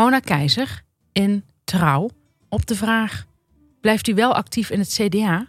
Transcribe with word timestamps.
Mona 0.00 0.20
Keizer 0.20 0.82
in 1.12 1.44
Trouw 1.64 2.10
op 2.48 2.66
de 2.66 2.74
vraag: 2.74 3.26
Blijft 3.80 4.08
u 4.08 4.14
wel 4.14 4.34
actief 4.34 4.70
in 4.70 4.78
het 4.78 4.88
CDA? 4.88 5.46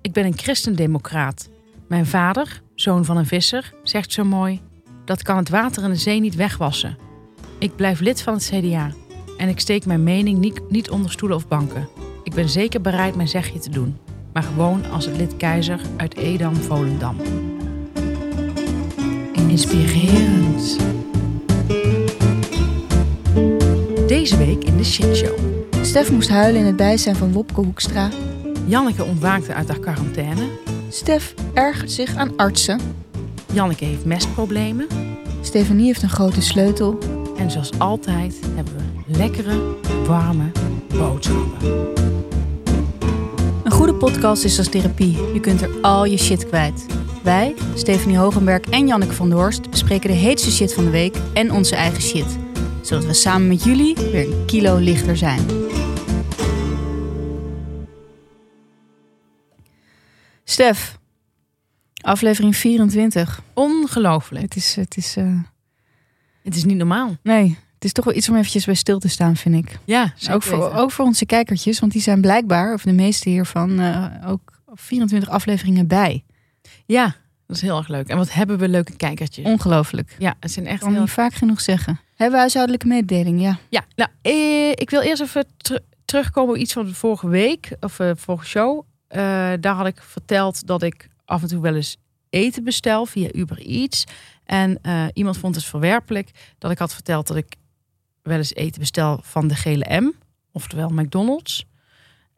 Ik 0.00 0.12
ben 0.12 0.24
een 0.24 0.38
christendemocraat. 0.38 1.48
Mijn 1.88 2.06
vader, 2.06 2.62
zoon 2.74 3.04
van 3.04 3.16
een 3.16 3.26
visser, 3.26 3.74
zegt 3.82 4.12
zo 4.12 4.24
mooi: 4.24 4.60
Dat 5.04 5.22
kan 5.22 5.36
het 5.36 5.48
water 5.48 5.84
in 5.84 5.90
de 5.90 5.96
zee 5.96 6.20
niet 6.20 6.34
wegwassen. 6.34 6.98
Ik 7.58 7.76
blijf 7.76 8.00
lid 8.00 8.22
van 8.22 8.34
het 8.34 8.50
CDA 8.52 8.90
en 9.36 9.48
ik 9.48 9.60
steek 9.60 9.86
mijn 9.86 10.02
mening 10.02 10.38
niet, 10.38 10.70
niet 10.70 10.90
onder 10.90 11.10
stoelen 11.10 11.36
of 11.36 11.48
banken. 11.48 11.88
Ik 12.22 12.34
ben 12.34 12.48
zeker 12.48 12.80
bereid 12.80 13.16
mijn 13.16 13.28
zegje 13.28 13.58
te 13.58 13.70
doen, 13.70 13.98
maar 14.32 14.42
gewoon 14.42 14.90
als 14.90 15.06
het 15.06 15.16
lid 15.16 15.36
Keizer 15.36 15.80
uit 15.96 16.16
Edam-Volendam. 16.16 17.16
Inspirerend. 19.32 20.76
Deze 24.16 24.36
week 24.36 24.64
in 24.64 24.76
de 24.76 24.84
shitshow. 24.84 25.38
Stef 25.82 26.10
moest 26.10 26.28
huilen 26.28 26.60
in 26.60 26.66
het 26.66 26.76
bijzijn 26.76 27.16
van 27.16 27.32
Wopke 27.32 27.60
Hoekstra. 27.60 28.10
Janneke 28.66 29.04
ontwaakte 29.04 29.54
uit 29.54 29.68
haar 29.68 29.78
quarantaine. 29.78 30.48
Stef 30.88 31.34
ergert 31.54 31.92
zich 31.92 32.14
aan 32.14 32.36
artsen. 32.36 32.80
Janneke 33.52 33.84
heeft 33.84 34.04
mestproblemen. 34.04 34.86
Stefanie 35.40 35.86
heeft 35.86 36.02
een 36.02 36.08
grote 36.08 36.42
sleutel. 36.42 36.98
En 37.36 37.50
zoals 37.50 37.78
altijd 37.78 38.40
hebben 38.54 38.74
we 38.76 39.16
lekkere, 39.16 39.60
warme 40.06 40.50
boodschappen. 40.88 41.68
Een 43.64 43.72
goede 43.72 43.94
podcast 43.94 44.44
is 44.44 44.58
als 44.58 44.68
therapie. 44.68 45.16
Je 45.32 45.40
kunt 45.40 45.62
er 45.62 45.70
al 45.82 46.04
je 46.04 46.18
shit 46.18 46.46
kwijt. 46.46 46.86
Wij, 47.22 47.54
Stefanie 47.74 48.18
Hogenberg 48.18 48.60
en 48.60 48.86
Janneke 48.86 49.14
van 49.14 49.28
der 49.28 49.38
Horst, 49.38 49.70
bespreken 49.70 50.10
de 50.10 50.16
heetste 50.16 50.50
shit 50.50 50.74
van 50.74 50.84
de 50.84 50.90
week 50.90 51.16
en 51.32 51.52
onze 51.52 51.74
eigen 51.74 52.02
shit. 52.02 52.44
Zodat 52.86 53.04
we 53.04 53.14
samen 53.14 53.48
met 53.48 53.64
jullie 53.64 53.94
weer 53.94 54.32
een 54.32 54.46
kilo 54.46 54.76
lichter 54.76 55.16
zijn. 55.16 55.46
Stef, 60.44 60.98
aflevering 62.00 62.56
24. 62.56 63.42
Ongelooflijk. 63.54 64.42
Het 64.42 64.56
is, 64.56 64.76
het 64.76 64.96
is, 64.96 65.16
eh, 65.16 65.40
Het 66.42 66.56
is 66.56 66.64
niet 66.64 66.76
normaal. 66.76 67.16
nee, 67.22 67.58
het 67.74 67.84
is 67.84 67.92
toch 67.92 68.04
wel 68.04 68.14
iets 68.14 68.28
om 68.28 68.36
eventjes 68.36 68.64
bij 68.64 68.74
stil 68.74 68.98
te 68.98 69.08
staan, 69.08 69.36
vind 69.36 69.54
ik. 69.54 69.78
Ja, 69.84 70.14
ook, 70.30 70.42
voor, 70.42 70.72
ook 70.72 70.90
voor 70.90 71.04
onze 71.04 71.26
kijkertjes, 71.26 71.80
want 71.80 71.92
die 71.92 72.02
zijn 72.02 72.20
blijkbaar, 72.20 72.74
of 72.74 72.82
de 72.82 72.92
meeste 72.92 73.28
hiervan, 73.28 73.80
eh, 73.80 74.06
ook 74.26 74.60
24 74.74 75.28
afleveringen 75.28 75.86
bij. 75.86 76.24
Ja, 76.84 77.16
dat 77.46 77.56
is 77.56 77.62
heel 77.62 77.76
erg 77.76 77.88
leuk. 77.88 78.08
En 78.08 78.16
wat 78.16 78.32
hebben 78.32 78.58
we 78.58 78.68
leuke 78.68 78.96
kijkertjes. 78.96 79.46
Ongelooflijk. 79.46 80.16
Ja, 80.18 80.34
het 80.40 80.52
zijn 80.52 80.66
echt 80.66 80.80
kan 80.80 80.92
heel... 80.92 81.00
niet 81.00 81.10
vaak 81.10 81.34
genoeg 81.34 81.60
zeggen. 81.60 82.00
Hebben 82.14 82.34
we 82.34 82.40
huishoudelijke 82.40 82.86
mededeling? 82.86 83.40
Ja. 83.40 83.58
Ja, 83.68 83.84
nou, 83.94 84.10
eh, 84.22 84.70
ik 84.70 84.90
wil 84.90 85.00
eerst 85.00 85.22
even 85.22 85.44
ter- 85.56 85.82
terugkomen 86.04 86.54
op 86.54 86.60
iets 86.60 86.72
van 86.72 86.86
de 86.86 86.94
vorige 86.94 87.28
week, 87.28 87.76
of 87.80 87.98
eh, 88.00 88.10
vorige 88.14 88.46
show. 88.46 88.84
Eh, 89.08 89.20
daar 89.60 89.74
had 89.74 89.86
ik 89.86 90.02
verteld 90.02 90.66
dat 90.66 90.82
ik 90.82 91.08
af 91.24 91.42
en 91.42 91.48
toe 91.48 91.60
wel 91.60 91.74
eens 91.74 91.96
eten 92.30 92.64
bestel 92.64 93.06
via 93.06 93.28
Uber 93.32 93.58
Eats. 93.58 94.04
En 94.44 94.78
eh, 94.82 95.04
iemand 95.12 95.38
vond 95.38 95.54
het 95.54 95.64
verwerpelijk 95.64 96.30
dat 96.58 96.70
ik 96.70 96.78
had 96.78 96.94
verteld 96.94 97.26
dat 97.26 97.36
ik 97.36 97.54
wel 98.22 98.36
eens 98.36 98.54
eten 98.54 98.80
bestel 98.80 99.20
van 99.22 99.48
de 99.48 99.54
gele 99.54 100.00
M, 100.00 100.12
oftewel 100.52 100.88
McDonald's. 100.88 101.64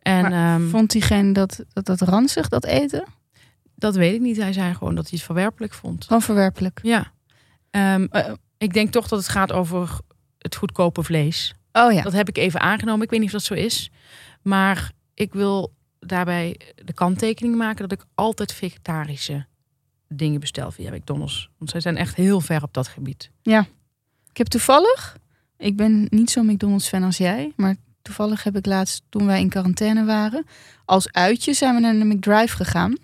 En 0.02 0.32
ehm, 0.32 0.68
Vond 0.68 0.90
diegene 0.90 1.32
dat, 1.32 1.64
dat, 1.72 1.86
dat 1.86 2.00
ranzig, 2.00 2.48
dat 2.48 2.64
eten? 2.64 3.04
Dat 3.78 3.94
weet 3.94 4.14
ik 4.14 4.20
niet. 4.20 4.36
Hij 4.36 4.52
zei 4.52 4.74
gewoon 4.74 4.94
dat 4.94 5.04
hij 5.08 5.12
het 5.16 5.26
verwerpelijk 5.26 5.72
vond. 5.74 6.04
Gewoon 6.04 6.22
verwerpelijk. 6.22 6.78
Ja. 6.82 7.12
Ehm, 7.70 8.06
Eh, 8.10 8.32
ik 8.58 8.72
denk 8.72 8.90
toch 8.92 9.08
dat 9.08 9.18
het 9.18 9.28
gaat 9.28 9.52
over 9.52 9.98
het 10.38 10.56
goedkope 10.56 11.02
vlees. 11.02 11.54
oh 11.72 11.92
ja. 11.92 12.02
Dat 12.02 12.12
heb 12.12 12.28
ik 12.28 12.38
even 12.38 12.60
aangenomen. 12.60 13.02
Ik 13.04 13.10
weet 13.10 13.18
niet 13.20 13.28
of 13.28 13.34
dat 13.34 13.42
zo 13.42 13.54
is. 13.54 13.90
Maar 14.42 14.92
ik 15.14 15.32
wil 15.32 15.72
daarbij 15.98 16.60
de 16.84 16.92
kanttekening 16.92 17.56
maken 17.56 17.88
dat 17.88 17.98
ik 18.00 18.06
altijd 18.14 18.52
vegetarische 18.52 19.46
dingen 20.08 20.40
bestel 20.40 20.70
via 20.70 20.90
McDonald's. 20.94 21.48
Want 21.58 21.70
zij 21.70 21.80
zijn 21.80 21.96
echt 21.96 22.14
heel 22.14 22.40
ver 22.40 22.62
op 22.62 22.74
dat 22.74 22.88
gebied. 22.88 23.30
Ik 24.30 24.36
heb 24.36 24.46
toevallig, 24.46 25.16
ik 25.56 25.76
ben 25.76 26.06
niet 26.10 26.30
zo'n 26.30 26.46
McDonald's 26.46 26.88
fan 26.88 27.02
als 27.02 27.16
jij, 27.16 27.52
maar 27.56 27.76
toevallig 28.02 28.42
heb 28.42 28.56
ik 28.56 28.66
laatst, 28.66 29.02
toen 29.08 29.26
wij 29.26 29.40
in 29.40 29.48
quarantaine 29.48 30.04
waren, 30.04 30.44
als 30.84 31.12
uitje 31.12 31.54
zijn 31.54 31.74
we 31.74 31.80
naar 31.80 31.92
de 31.92 32.04
McDrive 32.04 32.56
gegaan 32.56 32.96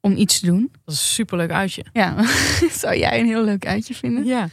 om 0.00 0.16
iets 0.16 0.40
te 0.40 0.46
doen. 0.46 0.60
Dat 0.84 0.94
is 0.94 1.00
een 1.00 1.06
superleuk 1.06 1.50
uitje. 1.50 1.84
Ja, 1.92 2.24
zou 2.82 2.96
jij 2.96 3.20
een 3.20 3.26
heel 3.26 3.44
leuk 3.44 3.66
uitje 3.66 3.94
vinden? 3.94 4.24
Ja. 4.24 4.48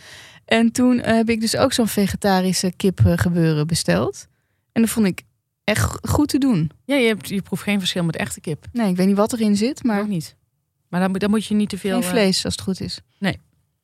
En 0.45 0.71
toen 0.71 0.99
eh, 1.01 1.13
heb 1.15 1.29
ik 1.29 1.41
dus 1.41 1.55
ook 1.57 1.73
zo'n 1.73 1.87
vegetarische 1.87 2.73
kip 2.77 2.99
eh, 3.05 3.13
gebeuren 3.15 3.67
besteld. 3.67 4.27
En 4.71 4.81
dat 4.81 4.91
vond 4.91 5.05
ik 5.07 5.21
echt 5.63 5.97
goed 6.09 6.27
te 6.27 6.37
doen. 6.37 6.71
Ja, 6.85 6.95
je, 6.95 7.07
hebt, 7.07 7.27
je 7.29 7.41
proeft 7.41 7.63
geen 7.63 7.79
verschil 7.79 8.03
met 8.03 8.15
echte 8.15 8.41
kip. 8.41 8.65
Nee, 8.71 8.89
ik 8.89 8.95
weet 8.95 9.07
niet 9.07 9.15
wat 9.15 9.33
erin 9.33 9.55
zit, 9.57 9.83
Maar 9.83 9.99
ook 10.01 10.07
niet. 10.07 10.35
Maar 10.89 10.99
dan, 11.01 11.11
moet- 11.11 11.19
dan 11.19 11.29
moet 11.29 11.45
je 11.45 11.55
niet 11.55 11.69
te 11.69 11.77
veel. 11.77 11.93
geen 11.93 12.03
eh, 12.03 12.09
vlees 12.09 12.45
als 12.45 12.53
het 12.53 12.63
goed 12.63 12.81
is. 12.81 12.99
je 13.19 13.37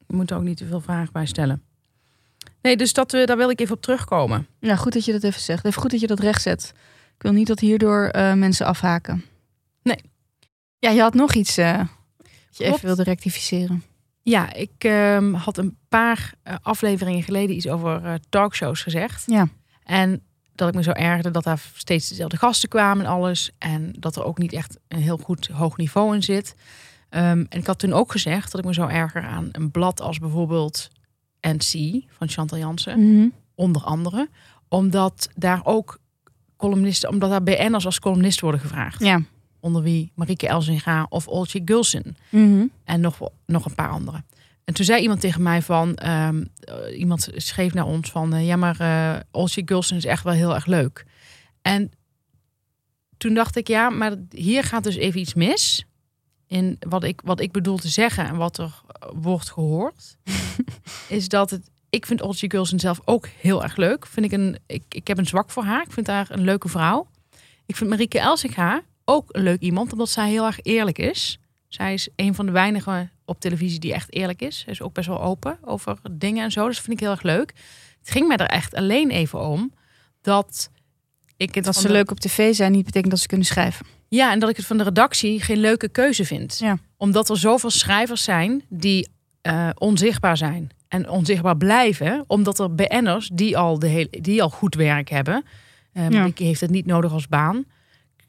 moet 0.07 0.31
er 0.31 0.38
ook 0.38 0.43
niet 0.43 0.57
te 0.57 0.66
veel 0.66 0.81
vragen 0.81 1.13
bij 1.13 1.25
stellen. 1.25 1.61
Nee, 2.61 2.78
dus 2.78 2.93
dat, 2.93 3.09
daar 3.11 3.38
wil 3.38 3.49
ik 3.49 3.59
even 3.59 3.75
op 3.75 3.81
terugkomen. 3.81 4.47
Ja, 4.59 4.75
goed 4.75 4.93
dat 4.93 5.05
je 5.05 5.11
dat 5.11 5.23
even 5.23 5.41
zegt. 5.41 5.66
Even 5.66 5.81
goed 5.81 5.91
dat 5.91 5.99
je 5.99 6.07
dat 6.07 6.19
recht 6.19 6.41
zet. 6.41 6.73
Ik 7.16 7.22
wil 7.22 7.31
niet 7.31 7.47
dat 7.47 7.59
hierdoor 7.59 8.09
mensen 8.35 8.66
afhaken. 8.66 9.23
Ja, 10.81 10.90
je 10.90 11.02
had 11.02 11.14
nog 11.14 11.34
iets 11.34 11.56
dat 11.56 11.88
je 12.50 12.64
even 12.64 12.86
wilde 12.86 13.03
rectificeren. 13.03 13.84
Ja, 14.22 14.53
ik 14.53 14.72
ehm, 14.78 15.34
had 15.34 15.58
een 15.58 15.78
paar 15.90 16.34
eh, 16.44 16.56
afleveringen 16.62 17.24
geleden 17.24 17.56
iets 17.56 17.68
over 17.68 18.06
eh, 18.06 18.14
talkshows 18.30 18.84
gezegd. 18.84 19.24
Ja. 19.28 19.47
En 19.84 20.22
dat 20.56 20.68
ik 20.70 20.75
me 20.75 20.84
zo 20.84 20.91
ergerde 20.91 21.31
dat 21.31 21.44
daar 21.44 21.62
steeds 21.74 22.09
dezelfde 22.09 22.38
gasten 22.38 22.70
kwamen 22.70 23.06
en 23.06 23.12
alles. 23.12 23.52
En 23.58 23.94
dat 24.00 24.16
er 24.16 24.24
ook 24.24 24.38
niet 24.38 24.53
echt 24.53 24.80
een 24.88 25.02
heel 25.02 25.18
goed 25.18 25.47
hoog 25.47 25.78
niveau 25.78 26.16
in 26.16 26.24
zit. 26.24 26.56
Ehm, 27.09 27.46
en 27.50 27.59
ik 27.59 27.68
had 27.68 27.80
toen 27.80 27.94
ook 27.94 28.12
gezegd 28.12 28.52
dat 28.52 28.62
ik 28.62 28.68
me 28.68 28.74
zo 28.74 28.88
erger 28.88 29.24
aan 29.24 29.50
een 29.52 29.72
blad 29.72 30.02
als 30.02 30.20
bijvoorbeeld 30.20 30.90
NC 31.41 32.02
van 32.08 32.30
Chantal 32.30 32.58
Jansen. 32.58 33.00
Mhm. 33.00 33.28
Onder 33.56 33.81
andere. 33.81 34.30
Omdat 34.68 35.30
daar 35.36 35.62
ook 35.64 36.00
columnisten, 36.58 37.09
omdat 37.09 37.30
daar 37.30 37.44
BN'ers 37.44 37.86
als 37.86 38.00
columnist 38.00 38.41
worden 38.41 38.59
gevraagd. 38.59 39.03
Ja. 39.03 39.22
Onder 39.61 39.81
wie 39.81 40.11
Marieke 40.16 40.47
Elzinga 40.47 41.05
of 41.09 41.27
Oltje 41.27 41.61
Gulsen. 41.66 42.17
Mhm. 42.29 42.66
En 42.83 43.01
nog, 43.01 43.19
nog 43.45 43.66
een 43.66 43.75
paar 43.75 43.89
andere. 43.89 44.23
En 44.63 44.73
toen 44.73 44.85
zei 44.85 45.01
iemand 45.01 45.22
tegen 45.22 45.41
mij 45.41 45.61
van... 45.61 45.95
ehm, 45.95 46.44
eh, 46.59 46.99
iemand 46.99 47.29
schreef 47.35 47.73
naar 47.73 47.85
ons 47.85 48.11
van... 48.11 48.33
eh, 48.33 48.45
ja, 48.47 48.55
maar 48.55 48.79
eh 48.79 49.19
Olsje 49.31 49.61
Gulsen 49.66 49.97
is 49.97 50.05
echt 50.05 50.23
wel 50.23 50.33
heel 50.33 50.53
erg 50.53 50.66
leuk. 50.66 51.05
En 51.61 51.91
toen 53.17 53.33
dacht 53.33 53.55
ik, 53.55 53.67
ja, 53.67 53.89
maar 53.89 54.16
hier 54.29 54.63
gaat 54.63 54.83
dus 54.83 54.95
even 54.95 55.19
iets 55.19 55.33
mis... 55.33 55.85
in 56.47 56.78
wat 56.79 57.03
ik, 57.03 57.22
wat 57.23 57.39
ik 57.39 57.51
bedoel 57.51 57.78
te 57.78 57.88
zeggen 57.88 58.28
en 58.28 58.35
wat 58.35 58.57
er 58.57 58.81
wordt 59.13 59.51
gehoord... 59.51 60.17
is 61.07 61.28
dat 61.28 61.49
het... 61.49 61.69
Ik 61.89 62.05
vind 62.05 62.22
Olsje 62.22 62.49
Gulsen 62.49 62.79
zelf 62.79 63.01
ook 63.05 63.28
heel 63.28 63.63
erg 63.63 63.75
leuk. 63.75 64.05
Vind 64.05 64.25
ik, 64.25 64.31
een, 64.31 64.57
ik, 64.66 64.83
ik 64.89 65.07
heb 65.07 65.17
een 65.17 65.28
zwak 65.28 65.49
voor 65.49 65.63
haar. 65.63 65.81
Ik 65.81 65.91
vind 65.91 66.07
haar 66.07 66.28
een 66.29 66.43
leuke 66.43 66.67
vrouw. 66.67 67.07
Ik 67.66 67.75
vind 67.75 67.89
Marieke 67.89 68.19
Elsinga 68.19 68.81
ook 69.06 69.25
een 69.28 69.44
leuk 69.44 69.59
iemand... 69.62 69.91
omdat 69.91 70.09
zij 70.09 70.29
heel 70.29 70.45
erg 70.45 70.59
eerlijk 70.62 70.97
is... 70.97 71.39
Zij 71.67 71.94
is 71.94 72.09
een 72.16 72.35
van 72.35 72.45
de 72.45 72.51
weinigen 72.51 73.12
op 73.25 73.39
televisie 73.39 73.79
die 73.79 73.94
echt 73.94 74.13
eerlijk 74.13 74.41
is. 74.41 74.59
Zij 74.59 74.73
is 74.73 74.81
ook 74.81 74.94
best 74.94 75.07
wel 75.07 75.22
open 75.22 75.57
over 75.62 75.97
dingen 76.12 76.44
en 76.44 76.51
zo. 76.51 76.66
Dus 76.66 76.75
dat 76.75 76.85
vind 76.85 76.97
ik 76.97 77.03
heel 77.03 77.11
erg 77.13 77.22
leuk. 77.23 77.53
Het 78.00 78.11
ging 78.11 78.28
mij 78.28 78.38
er 78.38 78.45
echt 78.47 78.73
alleen 78.75 79.09
even 79.09 79.40
om 79.41 79.73
dat 80.22 80.69
ik 81.38 81.56
het 81.56 81.63
Dat 81.63 81.75
ze 81.75 81.88
de- 81.88 81.94
leuk 81.94 82.11
op 82.11 82.19
tv 82.19 82.56
zijn, 82.56 82.72
niet 82.72 82.85
betekent 82.85 83.11
dat 83.11 83.19
ze 83.22 83.28
kunnen 83.28 83.45
schrijven. 83.45 83.85
Ja, 84.07 84.31
en 84.31 84.40
dat 84.40 84.50
ik 84.50 84.57
het 84.57 84.66
van 84.66 84.78
de 84.78 84.84
redactie 84.84 85.41
geen 85.41 85.57
leuke 85.57 85.90
keuze 85.90 86.25
vind. 86.25 86.57
Ja. 86.59 86.78
Omdat 86.97 87.29
er 87.29 87.38
zoveel 87.38 87.69
schrijvers 87.69 88.23
zijn 88.23 88.63
die 88.69 89.07
eh, 89.41 89.69
onzichtbaar 89.78 90.38
zijn. 90.38 90.69
En 90.88 91.09
onzichtbaar 91.09 91.57
blijven, 91.57 92.23
omdat 92.28 92.59
er 92.59 92.75
BN'ers 92.75 93.29
die 93.34 93.57
al, 93.57 93.79
de 93.79 93.88
hele, 93.88 94.09
die 94.22 94.41
al 94.43 94.49
goed 94.49 94.76
werk 94.76 95.09
hebben. 95.09 95.43
Uh, 95.93 96.03
Ja. 96.03 96.09
Marieke 96.20 96.43
heeft 96.43 96.61
het 96.61 96.70
niet 96.70 96.85
nodig 96.85 97.11
als 97.14 97.28
baan. 97.28 97.66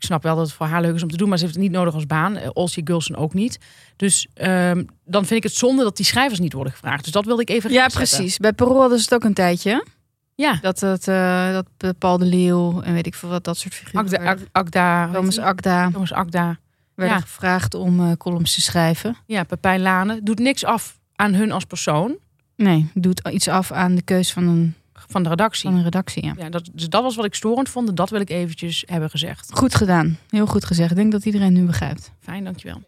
Ik 0.02 0.08
snap 0.08 0.22
wel 0.22 0.36
dat 0.36 0.46
het 0.46 0.54
voor 0.54 0.66
haar 0.66 0.80
leuk 0.80 0.94
is 0.94 1.02
om 1.02 1.08
te 1.10 1.16
doen, 1.16 1.28
maar 1.28 1.38
ze 1.38 1.44
heeft 1.44 1.56
het 1.56 1.64
niet 1.64 1.72
nodig 1.72 1.94
als 1.94 2.06
baan. 2.06 2.36
Uh, 2.36 2.48
Olsje 2.52 2.80
Gulsen 2.84 3.16
ook 3.16 3.34
niet. 3.34 3.58
Dus 3.96 4.26
ehm, 4.34 4.84
dan 5.04 5.24
vind 5.24 5.30
ik 5.38 5.42
het 5.42 5.54
zonde 5.58 5.82
dat 5.82 5.96
die 5.96 6.06
schrijvers 6.06 6.40
niet 6.40 6.52
worden 6.52 6.72
gevraagd. 6.72 7.02
Dus 7.04 7.12
dat 7.12 7.24
wilde 7.24 7.42
ik 7.42 7.50
even 7.50 7.72
Ja, 7.72 7.86
precies. 7.86 8.38
Bij 8.38 8.52
Parool 8.52 8.80
hadden 8.80 8.98
ze 8.98 9.04
het 9.04 9.14
ook 9.14 9.24
een 9.24 9.34
tijdje. 9.34 9.86
Ja, 10.34 10.58
Dat, 10.62 10.80
het, 10.80 11.08
eh, 11.08 11.52
dat 11.76 11.98
Paul 11.98 12.18
de 12.18 12.24
Leeuw 12.24 12.80
en 12.82 12.92
weet 12.94 13.06
ik 13.06 13.14
veel 13.14 13.28
wat, 13.28 13.44
dat 13.44 13.56
soort 13.58 13.74
figuren. 13.74 14.00
Akda, 14.00 14.18
werden- 14.22 14.48
Ak- 14.52 14.66
Akda, 14.66 15.10
Thomas 15.12 15.38
Akda 15.38 15.90
Thomas 15.90 16.12
Akda. 16.12 16.58
werden 16.94 17.16
Ja. 17.16 17.20
gevraagd 17.22 17.74
om 17.74 18.00
eh, 18.00 18.12
columns 18.18 18.54
te 18.54 18.60
schrijven. 18.60 19.16
Ja, 19.26 19.44
Pepijn 19.44 19.80
Lane. 19.80 20.20
Doet 20.22 20.38
niks 20.38 20.64
af 20.64 20.98
aan 21.14 21.34
hun 21.34 21.52
als 21.52 21.64
persoon 21.64 22.16
Nee, 22.56 22.90
doet 22.94 23.28
iets 23.28 23.48
af 23.48 23.72
aan 23.72 23.94
de 23.94 24.02
keus 24.02 24.32
van 24.32 24.46
een, 24.48 24.74
van 25.12 25.22
de 25.22 25.28
redactie. 25.28 25.68
van 25.68 25.78
een 25.78 25.84
redactie. 25.84 26.24
Ja. 26.24 26.34
Ja, 26.36 26.48
dat, 26.48 26.70
dus 26.72 26.88
dat 26.88 27.02
was 27.02 27.16
wat 27.16 27.24
ik 27.24 27.34
storend 27.34 27.68
vond. 27.68 27.88
En 27.88 27.94
dat 27.94 28.10
wil 28.10 28.20
ik 28.20 28.30
eventjes 28.30 28.82
hebben 28.86 29.10
gezegd. 29.10 29.50
Goed 29.52 29.74
gedaan. 29.74 30.18
Heel 30.28 30.46
goed 30.46 30.64
gezegd. 30.64 30.90
Ik 30.90 30.96
denk 30.96 31.12
dat 31.12 31.24
iedereen 31.24 31.52
nu 31.52 31.64
begrijpt. 31.66 32.12
Fijn, 32.20 32.44
dankjewel. 32.44 32.82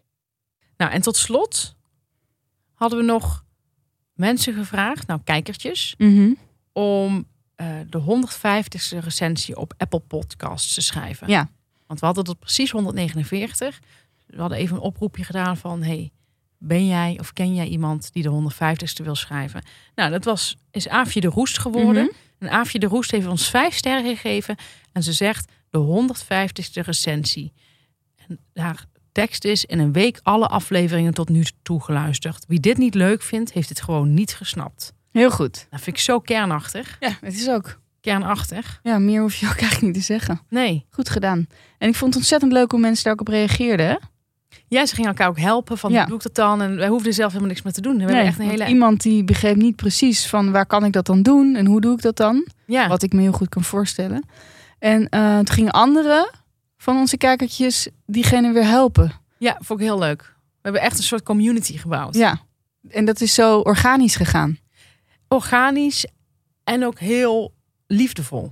Nou, 0.77 0.91
en 0.91 1.01
tot 1.01 1.15
slot 1.17 1.75
hadden 2.73 2.99
we 2.99 3.05
nog 3.05 3.43
mensen 4.13 4.53
gevraagd, 4.53 5.07
nou 5.07 5.19
kijkertjes, 5.23 5.95
Mhm. 5.97 6.29
om 6.73 7.25
eh, 7.55 7.67
de 7.89 7.97
150ste 7.97 8.97
recensie 8.99 9.57
op 9.57 9.73
Apple 9.77 9.99
Podcasts 9.99 10.73
te 10.73 10.81
schrijven. 10.81 11.27
Ja. 11.27 11.49
Want 11.87 11.99
we 11.99 12.05
hadden 12.05 12.23
tot 12.23 12.39
precies 12.39 12.71
149. 12.71 13.79
We 14.27 14.39
hadden 14.41 14.57
even 14.57 14.75
een 14.75 14.81
oproepje 14.81 15.23
gedaan 15.23 15.57
van... 15.57 15.83
Hey, 15.83 16.11
ben 16.67 16.87
jij 16.87 17.17
of 17.19 17.33
ken 17.33 17.55
jij 17.55 17.67
iemand 17.67 18.13
die 18.13 18.23
de 18.23 18.51
150ste 18.53 19.03
wil 19.03 19.15
schrijven? 19.15 19.63
Nou, 19.95 20.11
dat 20.11 20.23
was, 20.23 20.57
is 20.71 20.87
Aafje 20.87 21.21
de 21.21 21.27
Roest 21.27 21.59
geworden. 21.59 22.03
Mhm. 22.03 22.13
En 22.39 22.49
Aafje 22.49 22.79
de 22.79 22.85
Roest 22.85 23.11
heeft 23.11 23.27
ons 23.27 23.49
vijf 23.49 23.75
sterren 23.75 24.15
gegeven. 24.15 24.55
En 24.91 25.03
ze 25.03 25.13
zegt 25.13 25.51
de 25.69 26.07
150ste 26.09 26.83
recensie. 26.85 27.53
En 28.27 28.39
haar 28.53 28.85
tekst 29.11 29.43
is 29.43 29.65
in 29.65 29.79
een 29.79 29.93
week 29.93 30.19
alle 30.23 30.47
afleveringen 30.47 31.13
tot 31.13 31.29
nu 31.29 31.43
toe 31.61 31.83
geluisterd. 31.83 32.45
Wie 32.47 32.59
dit 32.59 32.77
niet 32.77 32.95
leuk 32.95 33.21
vindt, 33.21 33.53
heeft 33.53 33.69
het 33.69 33.81
gewoon 33.81 34.13
niet 34.13 34.33
gesnapt. 34.33 34.93
Heel 35.11 35.31
goed. 35.31 35.67
Dat 35.69 35.81
vind 35.81 35.95
ik 35.95 36.01
zo 36.01 36.19
kernachtig. 36.19 36.97
Ja, 36.99 37.17
het 37.21 37.33
is 37.35 37.49
ook. 37.49 37.79
Kernachtig. 38.01 38.79
Ja, 38.83 38.97
meer 38.97 39.21
hoef 39.21 39.35
je 39.35 39.45
ook 39.45 39.59
eigenlijk 39.59 39.81
niet 39.81 39.93
te 39.93 40.13
zeggen. 40.13 40.41
Nee. 40.49 40.85
Goed 40.89 41.09
gedaan. 41.09 41.47
En 41.77 41.89
ik 41.89 41.95
vond 41.95 42.13
het 42.13 42.21
ontzettend 42.21 42.51
leuk 42.51 42.71
hoe 42.71 42.79
mensen 42.79 43.03
daar 43.03 43.13
ook 43.13 43.19
op 43.19 43.27
reageerden. 43.27 43.99
Ja, 44.75 44.85
ze 44.85 44.95
gingen 44.95 45.09
elkaar 45.09 45.27
ook 45.27 45.39
helpen 45.39 45.77
van 45.77 45.91
Ja. 45.91 45.97
hoe 45.99 46.07
doe 46.07 46.17
ik 46.17 46.23
dat 46.23 46.35
dan? 46.35 46.61
En 46.61 46.75
wij 46.75 46.87
hoefden 46.87 47.13
zelf 47.13 47.27
helemaal 47.29 47.49
niks 47.51 47.61
meer 47.63 47.73
te 47.73 47.81
doen. 47.81 47.93
We 47.93 47.99
hebben 47.99 48.17
Nee, 48.17 48.27
echt 48.27 48.39
een 48.39 48.49
hele... 48.49 48.65
Iemand 48.67 49.01
die 49.01 49.23
begreep 49.23 49.55
niet 49.55 49.75
precies 49.75 50.27
van 50.27 50.51
waar 50.51 50.65
kan 50.65 50.85
ik 50.85 50.91
dat 50.91 51.05
dan 51.05 51.21
doen 51.21 51.55
en 51.55 51.65
hoe 51.65 51.81
doe 51.81 51.93
ik 51.93 52.01
dat 52.01 52.17
dan? 52.17 52.47
Ja. 52.65 52.87
Wat 52.87 53.03
ik 53.03 53.13
me 53.13 53.21
heel 53.21 53.31
goed 53.31 53.49
kan 53.49 53.63
voorstellen. 53.63 54.23
En 54.79 55.09
eh, 55.09 55.35
toen 55.35 55.49
gingen 55.55 55.71
anderen 55.71 56.29
van 56.77 56.97
onze 56.97 57.17
kijkertjes 57.17 57.87
diegene 58.05 58.51
weer 58.51 58.65
helpen. 58.67 59.11
ja, 59.37 59.57
vond 59.61 59.79
ik 59.79 59.85
heel 59.85 59.99
leuk. 59.99 60.21
We 60.21 60.61
hebben 60.61 60.81
echt 60.81 60.97
een 60.97 61.03
soort 61.03 61.23
community 61.23 61.77
gebouwd. 61.77 62.15
Ja. 62.15 62.37
En 62.89 63.05
dat 63.05 63.21
is 63.21 63.33
zo 63.33 63.59
organisch 63.59 64.15
gegaan. 64.15 64.57
Organisch 65.27 66.05
en 66.63 66.85
ook 66.85 66.99
heel 66.99 67.53
liefdevol. 67.87 68.49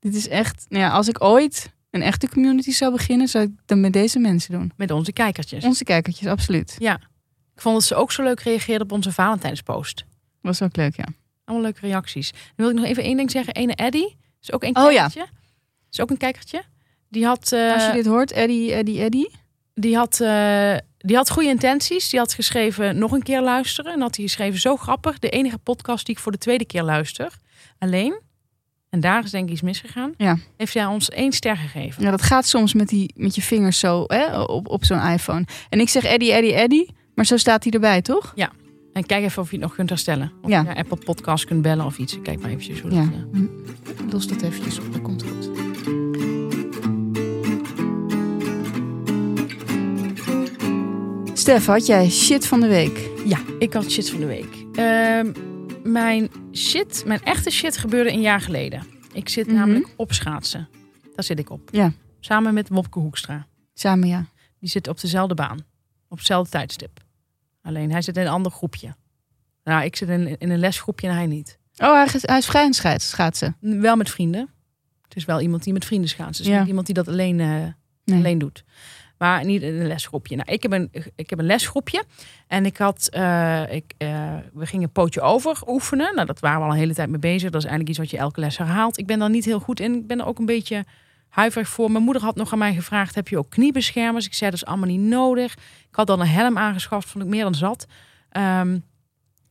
Dit 0.00 0.14
is 0.14 0.28
echt, 0.28 0.66
nou 0.68 0.82
ja, 0.84 0.90
als 0.90 1.08
ik 1.08 1.22
ooit 1.24 1.72
een 1.94 2.02
echte 2.02 2.28
community 2.28 2.70
zou 2.70 2.92
beginnen, 2.92 3.28
zou 3.28 3.44
ik 3.44 3.50
dat 3.66 3.78
met 3.78 3.92
deze 3.92 4.18
mensen 4.18 4.52
doen. 4.52 4.72
Met 4.76 4.90
onze 4.90 5.12
kijkertjes. 5.12 5.64
Onze 5.64 5.84
kijkertjes, 5.84 6.28
absoluut. 6.28 6.76
Ik 7.54 7.60
vond 7.60 7.74
dat 7.74 7.84
ze 7.84 7.94
ook 7.94 8.12
zo 8.12 8.22
leuk 8.22 8.40
reageerden 8.40 8.82
op 8.86 8.92
onze 8.92 9.12
Valentijnspost. 9.12 10.04
Was 10.40 10.62
ook 10.62 10.76
leuk, 10.76 10.96
ja. 10.96 11.04
Allemaal 11.44 11.64
leuke 11.64 11.80
reacties. 11.86 12.30
Nu 12.32 12.38
wil 12.64 12.68
ik 12.68 12.74
nog 12.74 12.84
even 12.84 13.02
één 13.02 13.16
ding 13.16 13.30
zeggen. 13.30 13.54
Ene 13.54 13.74
Eddie. 13.74 14.16
Is 14.42 14.52
ook 14.52 14.62
een 14.62 14.76
Oh 14.76 14.92
ja. 14.92 15.06
kijkertje. 15.08 15.26
Is 15.90 16.00
ook 16.00 16.10
een 16.10 16.16
kijkertje. 16.16 16.62
Die 17.08 17.24
had, 17.26 17.52
eh, 17.52 17.72
Als 17.72 17.86
je 17.86 17.92
dit 17.92 18.06
hoort, 18.06 18.32
Eddie, 18.32 18.72
Eddie, 18.72 19.00
Eddie. 19.00 19.30
die 19.74 19.96
had, 19.96 20.20
eh, 20.20 20.76
die 20.98 21.16
had 21.16 21.30
goede 21.30 21.48
intenties. 21.48 22.08
Die 22.08 22.18
had 22.18 22.34
geschreven 22.34 22.98
nog 22.98 23.12
een 23.12 23.22
keer 23.22 23.40
luisteren. 23.42 23.92
En 23.92 24.00
had 24.00 24.16
hij 24.16 24.24
geschreven 24.24 24.60
zo 24.60 24.76
grappig. 24.76 25.18
De 25.18 25.28
enige 25.28 25.58
podcast 25.58 26.06
die 26.06 26.14
ik 26.14 26.20
voor 26.20 26.32
de 26.32 26.38
tweede 26.38 26.64
keer 26.64 26.82
luister. 26.82 27.32
Alleen. 27.78 28.20
En 28.94 29.00
daar 29.00 29.24
is 29.24 29.30
denk 29.30 29.44
ik 29.46 29.52
iets 29.52 29.62
misgegaan. 29.62 30.12
Ja. 30.16 30.36
Heeft 30.56 30.74
hij 30.74 30.86
ons 30.86 31.08
één 31.08 31.32
ster 31.32 31.56
gegeven. 31.56 32.02
Ja, 32.02 32.10
dat 32.10 32.22
gaat 32.22 32.46
soms 32.46 32.74
met, 32.74 32.88
die, 32.88 33.12
met 33.16 33.34
je 33.34 33.42
vingers 33.42 33.78
zo 33.78 34.04
hè, 34.06 34.40
op, 34.40 34.68
op 34.68 34.84
zo'n 34.84 35.00
iPhone. 35.00 35.44
En 35.68 35.80
ik 35.80 35.88
zeg 35.88 36.04
Eddie, 36.04 36.32
Eddie, 36.32 36.54
Eddie. 36.54 36.90
Maar 37.14 37.26
zo 37.26 37.36
staat 37.36 37.62
hij 37.64 37.72
erbij, 37.72 38.02
toch? 38.02 38.32
En 38.92 39.06
kijk 39.06 39.24
even 39.24 39.42
of 39.42 39.50
je 39.50 39.56
het 39.56 39.64
nog 39.64 39.74
kunt 39.74 39.88
herstellen. 39.88 40.32
Of 40.42 40.50
Ja. 40.50 40.58
je 40.58 40.64
naar 40.64 40.76
Apple 40.76 40.96
Podcast 40.96 41.44
kunt 41.44 41.62
bellen 41.62 41.84
of 41.84 41.98
iets. 41.98 42.18
Kijk 42.22 42.40
maar 42.40 42.50
eventjes 42.50 42.80
hoe 42.80 42.90
Ja. 42.90 42.96
dat... 43.00 43.08
Ja. 43.32 43.38
Hm. 43.38 44.10
Los 44.10 44.26
dat 44.28 44.42
eventjes 44.42 44.78
op, 44.78 44.92
dat 44.92 45.02
komt 45.02 45.22
goed. 45.22 45.50
Stef, 51.32 51.66
had 51.66 51.86
jij 51.86 52.10
shit 52.10 52.46
van 52.46 52.60
de 52.60 52.66
week? 52.68 53.10
Ja, 53.24 53.38
ik 53.58 53.72
had 53.72 53.90
shit 53.90 54.10
van 54.10 54.20
de 54.20 54.26
week. 54.26 54.64
Ehm, 54.72 55.32
mijn 55.84 56.30
shit, 56.52 57.02
mijn 57.06 57.22
echte 57.22 57.50
shit 57.50 57.76
gebeurde 57.76 58.12
een 58.12 58.20
jaar 58.20 58.40
geleden. 58.40 58.82
Ik 59.12 59.28
zit 59.28 59.46
Mhm. 59.46 59.56
namelijk 59.56 59.88
op 59.96 60.12
schaatsen. 60.12 60.68
Daar 61.14 61.24
zit 61.24 61.38
ik 61.38 61.50
op. 61.50 61.68
Ja. 61.72 61.92
Samen 62.20 62.54
met 62.54 62.68
Wopke 62.68 62.98
Hoekstra. 62.98 63.46
Samen, 63.74 64.08
ja. 64.08 64.26
Die 64.60 64.68
zit 64.68 64.88
op 64.88 65.00
dezelfde 65.00 65.34
baan. 65.34 65.58
Op 66.08 66.16
hetzelfde 66.18 66.50
tijdstip. 66.50 67.00
Alleen 67.62 67.90
hij 67.90 68.02
zit 68.02 68.16
in 68.16 68.22
een 68.22 68.28
ander 68.28 68.52
groepje. 68.52 68.94
Nou, 69.64 69.84
ik 69.84 69.96
zit 69.96 70.08
in, 70.08 70.38
in 70.38 70.50
een 70.50 70.58
lesgroepje 70.58 71.08
en 71.08 71.14
hij 71.14 71.26
niet. 71.26 71.58
Oh, 71.76 71.92
hij, 71.94 72.04
is- 72.14 72.26
hij 72.26 72.38
is 72.38 72.46
vrij 72.46 72.64
aan 72.64 73.00
schaatsen. 73.00 73.56
Wel 73.60 73.96
met 73.96 74.10
vrienden. 74.10 74.48
Het 75.02 75.16
is 75.16 75.24
wel 75.24 75.40
iemand 75.40 75.64
die 75.64 75.72
met 75.72 75.84
vrienden 75.84 76.08
schaatst. 76.08 76.38
Het 76.38 76.46
is 76.46 76.52
Ja. 76.52 76.58
niet 76.58 76.68
iemand 76.68 76.86
die 76.86 76.94
dat 76.94 77.08
alleen, 77.08 77.36
Nee. 77.36 78.18
alleen 78.18 78.38
doet. 78.38 78.64
Maar 79.18 79.44
niet 79.44 79.62
in 79.62 79.80
een 79.80 79.86
lesgroepje. 79.86 80.36
Nou, 80.36 80.52
ik, 80.52 80.62
heb 80.62 80.72
een, 80.72 80.90
ik 81.14 81.30
heb 81.30 81.38
een 81.38 81.46
lesgroepje. 81.46 82.04
En 82.46 82.66
ik 82.66 82.76
had, 82.76 83.08
eh, 83.10 83.72
ik, 83.72 83.94
eh, 83.98 84.34
we 84.52 84.66
gingen 84.66 84.90
pootje 84.90 85.20
over 85.20 85.62
oefenen. 85.66 86.14
Nou, 86.14 86.26
dat 86.26 86.40
waren 86.40 86.58
we 86.58 86.64
al 86.64 86.72
een 86.72 86.78
hele 86.78 86.94
tijd 86.94 87.08
mee 87.08 87.18
bezig. 87.18 87.50
Dat 87.50 87.62
is 87.62 87.68
eigenlijk 87.68 87.88
iets 87.88 87.98
wat 87.98 88.10
je 88.10 88.16
elke 88.16 88.40
les 88.40 88.58
herhaalt. 88.58 88.98
Ik 88.98 89.06
ben 89.06 89.18
daar 89.18 89.30
niet 89.30 89.44
heel 89.44 89.60
goed 89.60 89.80
in. 89.80 89.94
Ik 89.94 90.06
ben 90.06 90.20
er 90.20 90.26
ook 90.26 90.38
een 90.38 90.46
beetje 90.46 90.84
huiverig 91.28 91.68
voor. 91.68 91.90
Mijn 91.90 92.04
moeder 92.04 92.22
had 92.22 92.36
nog 92.36 92.52
aan 92.52 92.58
mij 92.58 92.74
gevraagd: 92.74 93.14
heb 93.14 93.28
je 93.28 93.38
ook 93.38 93.50
kniebeschermers? 93.50 94.26
Ik 94.26 94.34
zei 94.34 94.50
dat 94.50 94.60
is 94.60 94.66
allemaal 94.66 94.88
niet 94.88 95.00
nodig. 95.00 95.52
Ik 95.88 95.94
had 95.96 96.06
dan 96.06 96.20
een 96.20 96.26
helm 96.26 96.58
aangeschaft, 96.58 97.08
vond 97.08 97.24
ik 97.24 97.30
meer 97.30 97.44
dan 97.44 97.54
zat. 97.54 97.86
Ehm, 98.28 98.78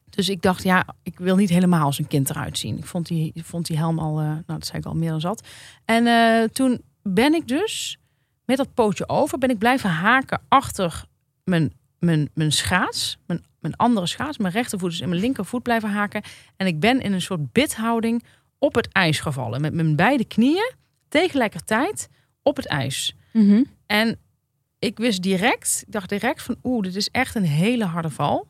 dus 0.10 0.30
ik 0.30 0.42
dacht, 0.42 0.64
ja, 0.64 0.86
ik 1.04 1.20
wil 1.20 1.36
niet 1.36 1.50
helemaal 1.50 1.86
als 1.86 2.00
een 2.00 2.08
kind 2.08 2.30
eruit 2.30 2.58
zien. 2.58 2.78
Ik 2.78 2.86
vond 2.86 3.08
die, 3.08 3.32
vond 3.36 3.66
die 3.66 3.78
helm 3.78 4.00
al, 4.00 4.20
eh, 4.20 4.26
nou, 4.26 4.44
dat 4.46 4.66
zei 4.66 4.78
ik 4.78 4.86
al, 4.86 4.96
meer 4.96 5.10
dan 5.10 5.22
zat. 5.22 5.48
En 5.86 6.52
toen 6.52 6.82
ben 7.02 7.34
ik 7.34 7.48
dus 7.48 7.98
met 8.46 8.58
dat 8.58 8.74
pootje 8.74 9.10
over, 9.10 9.38
ben 9.38 9.50
ik 9.50 9.58
blijven 9.58 9.90
haken 9.90 10.42
achter 10.48 11.06
mijn, 11.44 11.74
mijn, 12.00 12.30
mijn 12.34 12.52
schaats. 12.52 13.18
Mijn, 13.26 13.44
mijn 13.60 13.76
andere 13.76 14.08
schaats, 14.08 14.38
mijn 14.38 14.54
rechtervoet 14.54 14.92
is 14.92 15.00
in 15.00 15.10
mijn 15.10 15.22
linkervoet 15.22 15.64
blijven 15.64 15.90
haken. 15.90 16.22
En 16.58 16.68
ik 16.68 16.80
ben 16.80 17.02
in 17.02 17.14
een 17.14 17.22
soort 17.22 17.52
bidhouding 17.52 18.24
op 18.58 18.76
het 18.76 18.88
ijs 18.92 19.20
gevallen. 19.20 19.62
Met 19.62 19.74
mijn 19.74 19.96
beide 19.96 20.26
knieën 20.26 20.72
tegelijkertijd 21.10 22.10
op 22.42 22.56
het 22.56 22.66
ijs. 22.66 23.16
Mhm. 23.32 23.64
En 23.86 24.20
ik 24.80 24.98
wist 24.98 25.22
direct, 25.22 25.84
ik 25.86 25.92
dacht 25.92 26.10
direct 26.10 26.42
van 26.42 26.58
oeh, 26.64 26.84
dit 26.84 26.96
is 26.96 27.10
echt 27.10 27.36
een 27.36 27.46
hele 27.46 27.86
harde 27.86 28.10
val. 28.10 28.48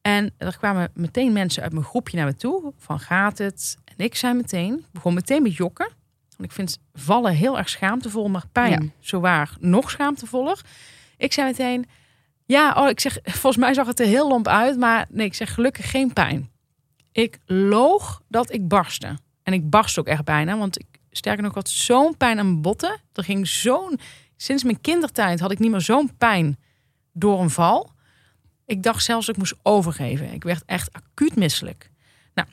En 0.00 0.34
er 0.36 0.56
kwamen 0.58 0.90
meteen 0.94 1.32
mensen 1.32 1.62
uit 1.62 1.72
mijn 1.72 1.84
groepje 1.84 2.16
naar 2.16 2.26
me 2.26 2.34
toe. 2.34 2.72
Van 2.76 3.00
gaat 3.00 3.38
het? 3.38 3.76
En 3.84 4.04
ik 4.04 4.14
zei 4.14 4.34
meteen, 4.34 4.74
ik 4.74 4.92
begon 4.92 5.14
meteen 5.14 5.42
met 5.42 5.56
jokken. 5.56 5.92
Want 6.40 6.52
ik 6.52 6.58
vind 6.58 6.78
vallen 6.92 7.32
heel 7.32 7.58
erg 7.58 7.68
schaamtevol, 7.68 8.28
maar 8.28 8.44
pijn 8.52 8.82
Ja. 8.82 8.88
zowaar 9.00 9.56
nog 9.58 9.90
schaamtevoller. 9.90 10.60
Ik 11.16 11.32
zei 11.32 11.46
meteen, 11.46 11.86
ja, 12.46 12.72
oh, 12.72 12.88
ik 12.88 13.00
zeg, 13.00 13.18
volgens 13.42 13.56
mij 13.56 13.74
zag 13.74 13.86
het 13.86 14.00
er 14.00 14.06
heel 14.06 14.28
lomp 14.28 14.48
uit. 14.48 14.78
Maar 14.78 15.06
nee, 15.10 15.26
ik 15.26 15.34
zeg 15.34 15.54
gelukkig 15.54 15.90
geen 15.90 16.12
pijn. 16.12 16.50
Ik 17.12 17.38
loog 17.46 18.22
dat 18.28 18.52
ik 18.52 18.68
barstte. 18.68 19.18
En 19.42 19.52
ik 19.52 19.70
barst 19.70 19.98
ook 19.98 20.06
echt 20.06 20.24
bijna, 20.24 20.58
want 20.58 20.78
ik, 20.78 20.86
sterker 21.10 21.42
nog, 21.42 21.54
had 21.54 21.68
zo'n 21.68 22.16
pijn 22.16 22.38
aan 22.38 22.46
mijn 22.46 22.62
botten. 22.62 23.00
Er 23.12 23.24
ging 23.24 23.48
zo'n, 23.48 24.00
sinds 24.36 24.62
mijn 24.64 24.80
kindertijd 24.80 25.40
had 25.40 25.50
ik 25.50 25.58
niet 25.58 25.70
meer 25.70 25.80
zo'n 25.80 26.16
pijn 26.18 26.58
door 27.12 27.40
een 27.40 27.50
val. 27.50 27.90
Ik 28.66 28.82
dacht 28.82 29.04
zelfs 29.04 29.26
dat 29.26 29.34
ik 29.34 29.40
moest 29.40 29.58
overgeven. 29.62 30.32
Ik 30.32 30.42
werd 30.42 30.62
echt 30.66 30.92
acuut 30.92 31.36
misselijk. 31.36 31.90
Nou, 32.34 32.48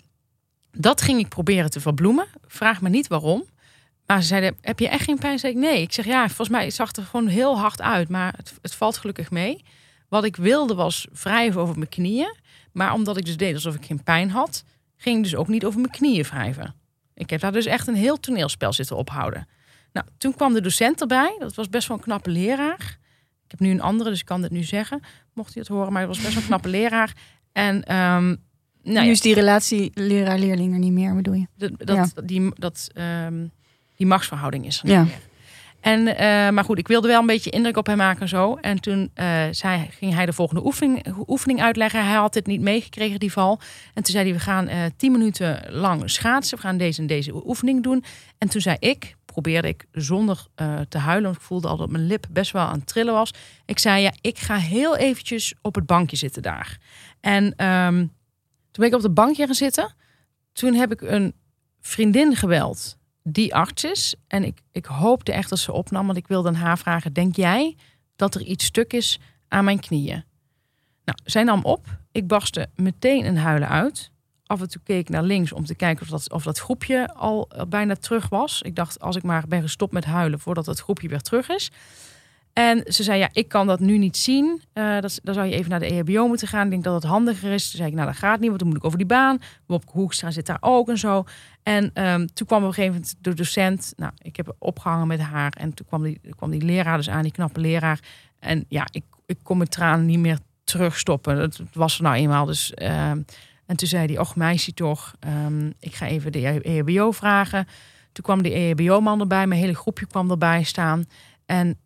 dat 0.72 1.02
ging 1.02 1.20
ik 1.20 1.30
proberen 1.30 1.70
te 1.70 1.80
verbloemen. 1.80 2.28
Vraag 2.48 2.82
me 2.82 2.90
niet 2.90 3.08
waarom. 3.08 3.44
Maar 4.08 4.22
ze 4.22 4.28
zeiden, 4.28 4.58
heb 4.62 4.80
je 4.80 4.90
echt 4.90 5.04
geen 5.04 5.18
pijn? 5.18 5.40
Zei 5.40 5.54
ik, 5.54 5.60
nee. 5.60 5.82
Ik 5.82 5.94
zeg, 5.94 6.06
ja, 6.06 6.26
volgens 6.26 6.50
mij 6.50 6.70
zag 6.70 6.88
het 6.88 6.98
er 6.98 7.04
gewoon 7.04 7.28
heel 7.28 7.60
hard 7.60 7.82
uit. 7.82 8.10
Maar 8.10 8.34
het, 8.38 8.54
het 8.62 8.76
valt 8.76 8.98
gelukkig 8.98 9.32
mee. 9.32 9.64
Wat 10.10 10.24
ik 10.24 10.36
wilde 10.36 10.76
was 10.76 11.08
wrijven 11.22 11.62
over 11.62 11.78
mijn 11.78 11.90
knieën. 11.90 12.36
Maar 12.72 12.94
omdat 12.94 13.18
ik 13.18 13.26
dus 13.26 13.38
deed 13.38 13.54
alsof 13.54 13.76
ik 13.76 13.86
geen 13.86 14.04
pijn 14.04 14.30
had... 14.30 14.64
ging 14.98 15.18
ik 15.18 15.24
dus 15.24 15.36
ook 15.36 15.48
niet 15.48 15.66
over 15.66 15.80
mijn 15.80 15.92
knieën 15.92 16.24
wrijven. 16.24 16.76
Ik 17.14 17.30
heb 17.30 17.40
daar 17.40 17.52
dus 17.52 17.66
echt 17.66 17.88
een 17.88 17.96
heel 17.96 18.20
toneelspel 18.20 18.74
zitten 18.74 18.98
ophouden. 18.98 19.48
Nou, 19.94 20.06
toen 20.18 20.36
kwam 20.36 20.54
de 20.54 20.62
docent 20.62 21.02
erbij. 21.02 21.36
Dat 21.40 21.56
was 21.56 21.70
best 21.70 21.88
wel 21.88 21.98
een 21.98 22.04
knappe 22.04 22.30
leraar. 22.30 22.98
Ik 23.44 23.52
heb 23.52 23.60
nu 23.60 23.72
een 23.72 23.82
andere, 23.82 24.10
dus 24.10 24.20
ik 24.20 24.26
kan 24.26 24.42
dit 24.42 24.52
nu 24.52 24.64
zeggen. 24.64 25.02
Mocht 25.34 25.54
hij 25.54 25.64
het 25.64 25.72
horen, 25.72 25.92
maar 25.92 26.02
het 26.02 26.10
was 26.10 26.20
best 26.22 26.34
wel 26.34 26.42
een 26.42 26.48
knappe 26.48 26.70
leraar. 26.70 27.16
En 27.52 27.84
ehm, 27.84 28.26
nou 28.28 28.38
nu 28.82 28.94
ja, 28.94 29.02
is 29.02 29.22
die 29.22 29.34
relatie 29.34 29.92
leraar-leerling 29.94 30.74
er 30.74 30.80
niet 30.80 30.92
meer, 30.92 31.16
bedoel 31.16 31.34
je? 31.34 31.48
dat, 31.56 31.72
dat, 31.78 32.28
die, 32.28 32.52
dat, 32.56 32.90
ehm, 32.94 33.46
die 33.98 34.08
machtsverhouding 34.08 34.66
is 34.66 34.78
er 34.80 34.86
niet 34.86 34.94
Ja. 34.94 35.04
meer. 35.04 35.20
En, 35.80 36.08
eh, 36.08 36.50
maar 36.50 36.64
goed, 36.64 36.78
ik 36.78 36.88
wilde 36.88 37.08
wel 37.08 37.20
een 37.20 37.26
beetje 37.26 37.50
indruk 37.50 37.78
op 37.78 37.86
hem 37.86 37.98
maken 37.98 38.22
en 38.22 38.28
zo. 38.28 38.56
En 38.56 38.80
toen 38.80 39.12
eh, 39.14 39.44
zei, 39.52 39.88
ging 39.92 40.14
hij 40.14 40.26
de 40.26 40.34
volgende 40.34 40.66
oefening, 40.66 41.16
oefening 41.28 41.62
uitleggen. 41.62 42.06
Hij 42.06 42.16
had 42.16 42.34
het 42.34 42.46
niet 42.48 42.62
meegekregen, 42.62 43.20
die 43.20 43.32
val. 43.32 43.60
En 43.94 44.04
toen 44.04 44.14
zei 44.14 44.24
hij, 44.24 44.34
we 44.34 44.40
gaan 44.40 44.68
eh 44.68 44.80
tien 44.98 45.12
minuten 45.12 45.64
lang 45.70 46.10
schaatsen. 46.10 46.58
We 46.58 46.64
gaan 46.64 46.78
deze 46.78 47.02
en 47.02 47.08
deze 47.08 47.48
oefening 47.48 47.84
doen. 47.84 48.04
En 48.38 48.50
toen 48.50 48.62
zei 48.62 48.76
ik, 48.80 49.16
probeerde 49.26 49.68
ik 49.68 49.86
zonder 49.92 50.46
te 50.90 50.98
huilen... 50.98 51.24
want 51.24 51.36
ik 51.36 51.42
voelde 51.42 51.68
al 51.68 51.78
dat 51.78 51.90
mijn 51.90 52.08
lip 52.08 52.26
best 52.32 52.52
wel 52.52 52.66
aan 52.66 52.78
het 52.78 52.88
trillen 52.88 53.14
was. 53.14 53.34
Ik 53.66 53.80
zei, 53.80 54.02
ja, 54.02 54.12
ik 54.22 54.38
ga 54.40 54.56
heel 54.58 54.98
eventjes 54.98 55.54
op 55.62 55.76
het 55.76 55.86
bankje 55.86 56.16
zitten 56.18 56.42
daar. 56.42 56.78
En 57.22 57.54
ehm, 57.56 57.98
toen 57.98 58.10
ben 58.72 58.88
ik 58.88 58.94
op 58.94 59.02
de 59.02 59.10
bankje 59.10 59.46
gaan 59.46 59.56
zitten. 59.56 59.96
Toen 60.54 60.74
heb 60.74 60.92
ik 60.92 61.02
een 61.02 61.34
vriendin 61.82 62.36
gebeld 62.36 62.98
die 63.30 63.56
arts 63.56 63.84
is. 63.84 64.16
En 64.28 64.44
ik, 64.44 64.62
ik 64.72 64.86
hoopte 64.86 65.32
echt 65.32 65.50
dat 65.50 65.60
ze 65.60 65.72
opnam, 65.72 66.06
want 66.06 66.18
ik 66.18 66.28
wilde 66.28 66.54
haar 66.54 66.78
vragen... 66.78 67.14
denk 67.14 67.36
jij 67.36 67.76
dat 68.16 68.36
er 68.36 68.42
iets 68.42 68.66
stuk 68.66 68.94
is 68.94 69.20
aan 69.48 69.66
mijn 69.66 69.80
knieën? 69.80 70.24
Nou, 71.06 71.20
zij 71.24 71.44
nam 71.44 71.64
op. 71.64 71.86
Ik 72.12 72.28
barstte 72.28 72.70
meteen 72.76 73.26
een 73.26 73.38
huilen 73.38 73.70
uit. 73.70 74.12
af 74.46 74.62
en 74.62 74.70
toe 74.70 74.82
keek 74.84 75.10
naar 75.10 75.24
links 75.24 75.52
om 75.52 75.66
te 75.66 75.76
kijken 75.76 76.04
of 76.04 76.10
dat, 76.10 76.32
of 76.32 76.44
dat 76.44 76.60
groepje 76.60 77.14
al 77.14 77.50
eh, 77.50 77.66
bijna 77.68 77.96
terug 77.96 78.30
was. 78.30 78.62
Ik 78.62 78.76
dacht, 78.76 79.00
als 79.00 79.16
ik 79.16 79.24
maar 79.24 79.48
ben 79.48 79.62
gestopt 79.62 79.94
met 79.94 80.06
huilen 80.06 80.40
voordat 80.40 80.66
het 80.66 80.80
groepje 80.80 81.08
weer 81.08 81.22
terug 81.22 81.50
is. 81.50 81.72
En 82.58 82.84
ze 82.94 83.04
zei, 83.04 83.20
ja, 83.20 83.30
ik 83.32 83.48
kan 83.48 83.68
dat 83.68 83.80
nu 83.80 83.98
niet 83.98 84.18
zien. 84.18 84.62
Eh, 84.74 85.00
dat, 85.00 85.20
dan 85.24 85.34
zou 85.34 85.48
je 85.48 85.56
even 85.56 85.70
naar 85.70 85.80
de 85.80 85.86
EHBO 85.86 86.28
moeten 86.28 86.48
gaan. 86.48 86.64
Ik 86.66 86.70
denk 86.70 86.84
dat 86.84 86.94
het 86.94 87.04
handiger 87.04 87.52
is. 87.52 87.70
Toen 87.70 87.78
zei 87.78 87.90
ik, 87.90 87.96
nou, 87.96 88.08
dat 88.08 88.18
gaat 88.18 88.40
niet, 88.40 88.48
want 88.48 88.60
dan 88.60 88.68
moet 88.68 88.78
ik 88.78 88.84
over 88.84 88.98
die 88.98 89.08
baan. 89.08 89.40
Bob 89.66 89.84
Hoekstra 89.88 90.32
zit 90.32 90.46
daar 90.46 90.58
ook 90.60 90.90
en 90.90 90.98
zo. 90.98 91.24
En 91.64 91.92
ehm, 91.94 92.26
toen 92.34 92.48
kwam 92.48 92.62
op 92.62 92.68
een 92.68 92.74
gegeven 92.74 92.94
moment 92.94 93.16
de 93.20 93.34
docent. 93.34 93.94
Nou, 93.96 94.12
ik 94.18 94.36
heb 94.36 94.56
opgehangen 94.60 95.08
met 95.08 95.20
haar. 95.20 95.52
En 95.52 95.74
toen 95.74 95.86
kwam 95.86 96.04
die, 96.04 96.20
kwam 96.36 96.52
die 96.52 96.62
leraar 96.62 96.98
dus 96.98 97.10
aan, 97.10 97.22
die 97.22 97.32
knappe 97.32 97.60
leraar. 97.60 98.00
En 98.40 98.66
ja, 98.68 98.88
ik, 98.92 99.04
ik 99.26 99.38
kon 99.44 99.58
mijn 99.58 99.70
tranen 99.70 100.06
niet 100.06 100.20
meer 100.20 100.40
terugstoppen. 100.64 101.36
Dat 101.36 101.62
was 101.74 101.98
er 101.98 102.04
nou 102.04 102.16
eenmaal. 102.16 102.46
Dus, 102.46 102.74
ehm, 102.74 103.22
en 103.66 103.76
toen 103.76 103.88
zei 103.88 104.06
hij, 104.06 104.20
och 104.20 104.36
meisje 104.36 104.74
toch, 104.74 105.16
ehm, 105.20 105.68
ik 105.80 105.96
ga 105.96 106.08
even 106.08 106.32
de 106.32 106.62
EHBO 106.62 107.12
vragen. 107.12 107.68
Toen 108.12 108.24
kwam 108.24 108.44
de 108.44 108.56
E 108.56 108.70
EHBO-man 108.70 109.20
erbij. 109.20 109.48
Mijn 109.48 109.62
hele 109.62 109.76
groepje 109.76 110.08
kwam 110.08 110.32
erbij 110.32 110.64
staan. 110.64 111.06
En 111.46 111.78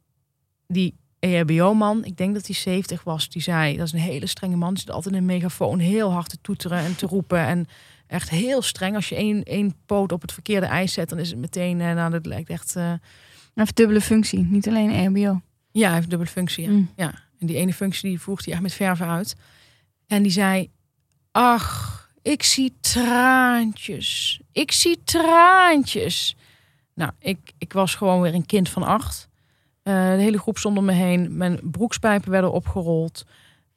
die 0.72 0.96
EHBO-man, 1.20 2.06
ik 2.06 2.18
denk 2.18 2.34
dat 2.34 2.46
hij 2.46 2.56
70 2.56 3.04
was, 3.04 3.30
die 3.30 3.42
zei, 3.42 3.78
dat 3.78 3.86
is 3.86 3.94
een 3.94 4.00
hele 4.00 4.26
strenge 4.28 4.56
man. 4.56 4.78
Zit 4.78 4.92
altijd 4.92 5.16
een 5.16 5.26
megafoon 5.26 5.80
heel 5.80 6.12
hard 6.12 6.30
te 6.30 6.38
toeteren 6.42 6.78
en 6.78 6.96
te 6.96 7.06
roepen. 7.06 7.40
En 7.40 7.68
echt 8.08 8.30
heel 8.30 8.62
streng. 8.62 8.96
Als 8.96 9.10
je 9.10 9.16
één, 9.16 9.44
één 9.44 9.76
poot 9.86 10.12
op 10.12 10.22
het 10.22 10.32
verkeerde 10.34 10.66
ijs 10.66 10.94
zet, 10.94 11.10
dan 11.10 11.20
is 11.20 11.30
het 11.30 11.40
meteen, 11.40 11.82
eh, 11.82 11.94
nou, 11.94 12.12
dat 12.12 12.26
lijkt 12.26 12.50
echt... 12.50 12.76
eh, 12.76 12.84
Hij 12.84 13.00
heeft 13.54 13.76
dubbele 13.76 14.02
functie, 14.02 14.40
niet 14.40 14.68
alleen 14.68 14.92
EHBO. 14.92 15.42
ja, 15.72 15.86
hij 15.86 15.96
heeft 15.96 16.10
dubbele 16.10 16.30
functie. 16.32 16.64
Ja. 16.64 16.70
Mm. 16.72 16.90
ja. 16.96 17.14
En 17.40 17.48
die 17.48 17.56
ene 17.56 17.74
functie 17.74 18.10
die 18.10 18.20
voegt 18.20 18.46
hij 18.46 18.54
echt 18.54 18.64
met 18.64 18.74
verven 18.74 19.08
uit. 19.08 19.36
En 20.08 20.24
die 20.24 20.32
zei: 20.32 20.70
Ach, 21.32 22.10
ik 22.22 22.44
zie 22.44 22.74
traantjes. 22.80 24.40
Ik 24.52 24.72
zie 24.72 25.02
traantjes. 25.04 26.36
Nou, 26.96 27.12
ik, 27.20 27.52
ik 27.58 27.74
was 27.74 27.96
gewoon 27.96 28.22
weer 28.22 28.34
een 28.34 28.46
kind 28.46 28.70
van 28.70 28.84
acht. 28.84 29.30
Eh, 29.84 29.94
de 29.94 30.22
hele 30.22 30.40
groep 30.40 30.58
stond 30.58 30.78
om 30.78 30.86
me 30.86 30.92
heen. 30.92 31.38
Mijn 31.38 31.60
broekspijpen 31.64 32.32
werden 32.32 32.52
opgerold. 32.52 33.26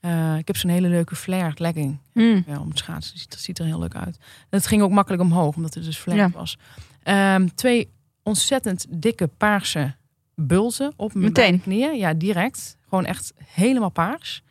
Eh, 0.00 0.36
ik 0.38 0.46
heb 0.46 0.56
zo'n 0.56 0.70
hele 0.70 0.88
leuke 0.88 1.16
flared 1.16 1.58
legging. 1.58 1.98
Mm. 2.12 2.44
Ja, 2.46 2.60
om 2.60 2.68
het 2.68 2.78
schaatsen. 2.78 3.12
Dat 3.12 3.20
ziet, 3.22 3.30
dat 3.30 3.40
ziet 3.40 3.58
er 3.58 3.64
heel 3.64 3.78
leuk 3.78 3.94
uit. 3.96 4.16
En 4.50 4.58
het 4.58 4.66
ging 4.66 4.82
ook 4.82 4.90
makkelijk 4.90 5.22
omhoog, 5.22 5.56
omdat 5.56 5.74
het 5.74 5.84
dus 5.84 5.96
flared 5.98 6.32
Ja. 6.32 6.38
was. 6.38 6.58
Ehm, 7.02 7.48
twee 7.54 7.88
ontzettend 8.22 8.86
dikke 8.90 9.26
paarse 9.26 9.94
bulten 10.34 10.92
op 10.96 11.12
mijn 11.14 11.24
Meteen? 11.26 11.60
knieën. 11.60 11.96
Ja, 11.98 12.14
direct. 12.14 12.76
Gewoon 12.88 13.04
echt 13.04 13.32
helemaal 13.44 13.88
paars. 13.90 14.42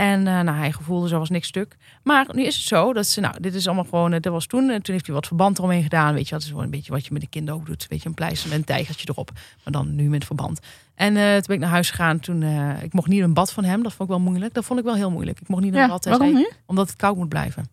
En 0.00 0.26
eh, 0.26 0.40
nou, 0.40 0.58
hij 0.58 0.72
gevoelde 0.72 1.08
zo 1.08 1.18
was 1.18 1.30
niks 1.30 1.48
stuk. 1.48 1.76
Maar 2.02 2.26
nu 2.32 2.44
is 2.44 2.56
het 2.56 2.64
zo 2.64 2.92
dat 2.92 3.06
ze, 3.06 3.20
nou, 3.20 3.40
dit 3.40 3.54
is 3.54 3.66
allemaal 3.66 3.84
gewoon, 3.84 4.12
eh, 4.12 4.20
dat 4.20 4.32
was 4.32 4.46
toen. 4.46 4.70
En 4.70 4.82
toen 4.82 4.94
heeft 4.94 5.06
hij 5.06 5.14
wat 5.14 5.26
verband 5.26 5.58
eromheen 5.58 5.82
gedaan. 5.82 6.14
Weet 6.14 6.28
je, 6.28 6.34
dat 6.34 6.42
is 6.42 6.48
gewoon 6.48 6.64
een 6.64 6.70
beetje 6.70 6.92
wat 6.92 7.06
je 7.06 7.12
met 7.12 7.22
de 7.22 7.28
kind 7.28 7.50
ook 7.50 7.66
doet. 7.66 7.86
Weet 7.88 8.02
je, 8.02 8.08
een 8.08 8.14
pleister 8.14 8.48
met 8.48 8.58
een 8.58 8.64
tijgertje 8.64 9.08
erop. 9.10 9.30
Maar 9.34 9.72
dan 9.72 9.94
nu 9.94 10.08
met 10.08 10.24
verband. 10.24 10.60
En 10.94 11.16
eh, 11.16 11.32
toen 11.32 11.42
ben 11.46 11.56
ik 11.56 11.60
naar 11.62 11.70
huis 11.70 11.90
gegaan. 11.90 12.20
Toen, 12.20 12.42
eh, 12.42 12.82
ik 12.82 12.92
mocht 12.92 13.08
niet 13.08 13.22
een 13.22 13.34
bad 13.34 13.52
van 13.52 13.64
hem. 13.64 13.82
Dat 13.82 13.92
vond 13.92 14.08
ik 14.10 14.16
wel 14.16 14.24
moeilijk. 14.24 14.54
Dat 14.54 14.64
vond 14.64 14.78
ik 14.78 14.84
wel 14.84 14.94
heel 14.94 15.10
moeilijk. 15.10 15.40
Ik 15.40 15.48
mocht 15.48 15.62
niet 15.62 15.72
een 15.72 15.80
Ja, 15.80 15.88
bad. 15.88 16.04
Waarom 16.04 16.34
nu? 16.34 16.50
omdat 16.66 16.88
het 16.88 16.96
koud 16.96 17.16
moet 17.16 17.28
blijven. 17.28 17.70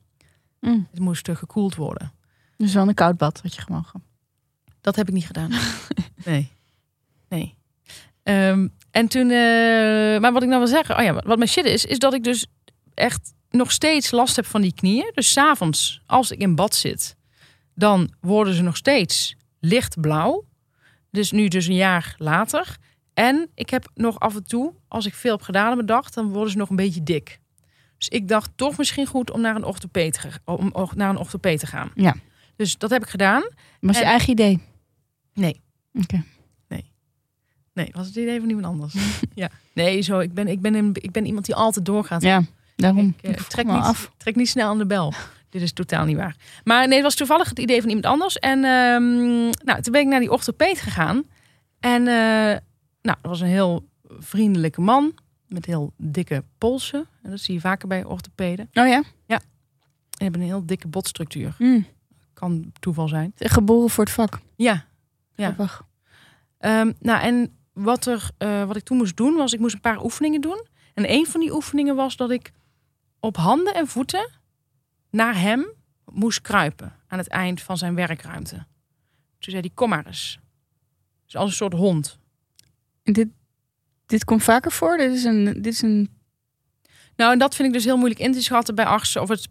Mm. 0.59 0.87
Het 0.91 0.99
moest 0.99 1.27
eh, 1.27 1.35
gekoeld 1.35 1.75
worden. 1.75 2.11
Dus 2.57 2.73
wel 2.73 2.87
een 2.87 2.93
koud 2.93 3.17
bad 3.17 3.39
had 3.41 3.55
je 3.55 3.61
gemogen. 3.61 4.03
Dat 4.81 4.95
heb 4.95 5.07
ik 5.07 5.13
niet 5.13 5.25
gedaan. 5.25 5.51
nee. 6.25 6.51
Nee. 7.29 7.55
Ehm, 8.23 8.67
en 8.91 9.07
toen, 9.07 9.29
eh, 9.29 10.19
maar 10.19 10.33
wat 10.33 10.41
ik 10.43 10.47
nou 10.47 10.59
wil 10.59 10.67
zeggen, 10.67 10.97
oh 10.97 11.03
ja, 11.03 11.13
wat 11.13 11.37
mijn 11.37 11.49
shit 11.49 11.65
is, 11.65 11.85
is 11.85 11.99
dat 11.99 12.13
ik 12.13 12.23
dus 12.23 12.45
echt 12.93 13.33
nog 13.49 13.71
steeds 13.71 14.11
last 14.11 14.35
heb 14.35 14.45
van 14.45 14.61
die 14.61 14.73
knieën. 14.73 15.11
Dus 15.13 15.31
s'avonds, 15.31 16.01
als 16.05 16.31
ik 16.31 16.39
in 16.39 16.55
bad 16.55 16.75
zit, 16.75 17.15
dan 17.75 18.13
worden 18.21 18.53
ze 18.53 18.61
nog 18.61 18.77
steeds 18.77 19.35
lichtblauw. 19.59 20.45
Dus 21.11 21.31
nu 21.31 21.47
dus 21.47 21.67
een 21.67 21.75
jaar 21.75 22.15
later. 22.17 22.75
En 23.13 23.49
ik 23.55 23.69
heb 23.69 23.89
nog 23.93 24.19
af 24.19 24.35
en 24.35 24.43
toe, 24.43 24.73
als 24.87 25.05
ik 25.05 25.13
veel 25.13 25.31
heb 25.31 25.41
gedaan 25.41 25.69
op 25.69 25.75
mijn 25.75 25.87
dag, 25.87 26.09
dan 26.09 26.31
worden 26.31 26.51
ze 26.51 26.57
nog 26.57 26.69
een 26.69 26.75
beetje 26.75 27.03
dik. 27.03 27.39
Dus 27.97 28.07
ik 28.07 28.27
dacht 28.27 28.49
toch 28.55 28.77
misschien 28.77 29.05
goed 29.05 29.31
om 29.31 29.41
naar 29.41 29.55
een 29.55 29.63
orthopeed 29.63 30.13
te, 30.13 30.29
om, 30.45 30.69
om 30.71 30.89
naar 30.95 31.09
een 31.09 31.17
orthopeed 31.17 31.59
te 31.59 31.67
gaan. 31.67 31.91
Ja. 31.95 32.15
Dus 32.55 32.77
dat 32.77 32.89
heb 32.89 33.03
ik 33.03 33.09
gedaan. 33.09 33.43
Was 33.79 33.97
je 33.97 34.03
En- 34.03 34.09
eigen 34.09 34.29
idee? 34.29 34.59
Nee. 35.33 35.61
Oké. 35.93 36.23
Nee, 37.77 37.89
was 37.91 38.07
het 38.07 38.15
idee 38.15 38.39
van 38.39 38.49
iemand 38.49 38.65
anders. 38.67 38.95
ja. 39.35 39.49
Nee, 39.73 40.01
zo, 40.01 40.19
ik 40.19 40.33
ben, 40.33 40.47
ik, 40.47 40.61
ben 40.61 40.73
een, 40.73 40.89
ik 40.93 41.11
ben 41.11 41.25
iemand 41.25 41.45
die 41.45 41.55
altijd 41.55 41.85
doorgaat. 41.85 42.21
Ja, 42.21 42.41
daarom. 42.75 43.15
Ik, 43.17 43.23
eh, 43.23 43.31
Ik 43.31 43.39
trek, 43.41 43.65
niet, 43.65 43.75
af. 43.75 44.11
trek 44.17 44.35
niet 44.35 44.49
snel 44.49 44.69
aan 44.69 44.77
de 44.77 44.85
bel. 44.85 45.13
Dit 45.49 45.61
is 45.61 45.73
totaal 45.73 46.05
niet 46.05 46.17
waar. 46.17 46.35
Maar 46.63 46.85
nee, 46.87 46.93
het 46.95 47.03
was 47.03 47.15
toevallig 47.15 47.49
het 47.49 47.59
idee 47.59 47.79
van 47.79 47.87
iemand 47.89 48.05
anders. 48.05 48.37
En 48.37 48.63
ehm, 48.63 49.43
nou, 49.65 49.81
toen 49.81 49.91
ben 49.91 50.01
ik 50.01 50.07
naar 50.07 50.19
die 50.19 50.31
orthopeed 50.31 50.79
gegaan. 50.79 51.23
En 51.79 52.07
eh, 52.07 52.57
nou, 53.01 53.17
dat 53.21 53.21
was 53.21 53.39
een 53.41 53.47
heel 53.47 53.89
vriendelijke 54.19 54.81
man. 54.81 55.13
Met 55.47 55.65
heel 55.65 55.93
dikke 55.97 56.43
polsen. 56.57 57.05
En 57.21 57.29
dat 57.29 57.39
zie 57.39 57.53
je 57.53 57.59
vaker 57.59 57.87
bij 57.87 58.03
orthopeden. 58.03 58.69
Oh 58.73 58.87
ja? 58.87 59.03
En 59.27 59.43
die 60.09 60.27
hebben 60.31 60.41
een 60.41 60.47
heel 60.47 60.65
dikke 60.65 60.87
botstructuur. 60.87 61.55
Mm. 61.59 61.85
Kan 62.33 62.71
toeval 62.79 63.07
zijn. 63.07 63.31
Geboren 63.35 63.89
voor 63.89 64.03
het 64.03 64.13
vak. 64.13 64.39
Ja, 64.55 64.85
Ja. 65.35 65.55
Ehm, 66.57 66.91
nou, 66.99 67.21
en 67.21 67.56
wat, 67.77 68.05
er, 68.05 68.29
eh, 68.37 68.63
wat 68.63 68.75
ik 68.75 68.83
toen 68.83 68.97
moest 68.97 69.17
doen, 69.17 69.35
was 69.35 69.53
ik 69.53 69.59
moest 69.59 69.73
een 69.73 69.81
paar 69.81 70.03
oefeningen 70.03 70.41
doen. 70.41 70.65
En 70.93 71.11
een 71.11 71.25
van 71.25 71.39
die 71.39 71.53
oefeningen 71.53 71.95
was 71.95 72.15
dat 72.15 72.31
ik 72.31 72.51
op 73.19 73.37
handen 73.37 73.73
en 73.73 73.87
voeten 73.87 74.29
naar 75.09 75.39
hem 75.39 75.67
moest 76.05 76.41
kruipen 76.41 76.95
aan 77.07 77.17
het 77.17 77.27
eind 77.27 77.61
van 77.61 77.77
zijn 77.77 77.95
werkruimte. 77.95 78.55
Toen 79.39 79.51
zei 79.51 79.59
hij, 79.59 79.71
kom 79.73 79.89
maar 79.89 80.05
eens. 80.05 80.39
Dus 81.25 81.35
als 81.35 81.49
een 81.49 81.55
soort 81.55 81.73
hond. 81.73 82.19
En 83.03 83.13
dit, 83.13 83.27
dit 84.05 84.25
komt 84.25 84.43
vaker 84.43 84.71
voor? 84.71 84.97
Dit 84.97 85.13
is 85.13 85.23
een... 85.23 85.45
Dit 85.45 85.73
is 85.73 85.81
een 85.81 86.09
Nou, 87.15 87.31
en 87.31 87.39
dat 87.39 87.55
vind 87.55 87.67
ik 87.67 87.73
dus 87.73 87.83
heel 87.83 87.97
moeilijk 87.97 88.19
in 88.19 88.31
te 88.31 88.43
schatten 88.43 88.75
bij 88.75 88.85
artsen 88.85 89.21
of 89.21 89.29
het, 89.29 89.47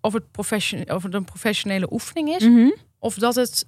of 0.00 0.12
het, 0.12 0.30
profession, 0.30 0.90
of 0.90 1.02
het 1.02 1.14
een 1.14 1.24
professionele 1.24 1.92
oefening 1.92 2.28
is. 2.28 2.44
Mhm. 2.44 2.70
Of 2.98 3.14
dat 3.14 3.34
het 3.34 3.66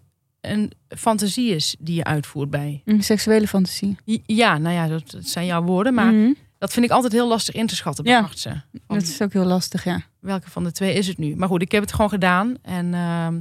een 0.51 0.73
fantasie 0.89 1.55
is 1.55 1.77
die 1.79 1.95
je 1.95 2.05
uitvoert 2.05 2.51
bij. 2.51 2.83
een 2.85 3.03
seksuele 3.05 3.47
fantasie. 3.49 3.97
Ja, 4.27 4.59
nou 4.59 4.75
ja, 4.75 4.87
dat, 4.89 5.11
dat 5.11 5.27
zijn 5.27 5.47
jouw 5.47 5.63
woorden. 5.63 5.95
Maar 5.95 6.13
Mhm. 6.13 6.33
dat 6.59 6.73
vind 6.73 6.85
ik 6.87 6.91
altijd 6.93 7.13
heel 7.13 7.29
lastig 7.29 7.55
in 7.55 7.67
te 7.67 7.77
schatten 7.77 8.05
bij 8.05 8.13
Ja. 8.13 8.21
artsen. 8.21 8.65
Van- 8.87 8.99
Dat 8.99 9.09
is 9.09 9.23
ook 9.23 9.33
heel 9.33 9.45
lastig, 9.45 9.85
ja. 9.85 10.01
welke 10.21 10.51
van 10.51 10.65
de 10.65 10.73
twee 10.73 10.95
is 10.95 11.07
het 11.07 11.19
nu? 11.19 11.37
Maar 11.37 11.49
goed, 11.49 11.63
ik 11.63 11.73
heb 11.73 11.83
het 11.83 11.93
gewoon 11.93 12.11
gedaan. 12.11 12.55
En 12.63 12.85
ehm, 12.95 13.33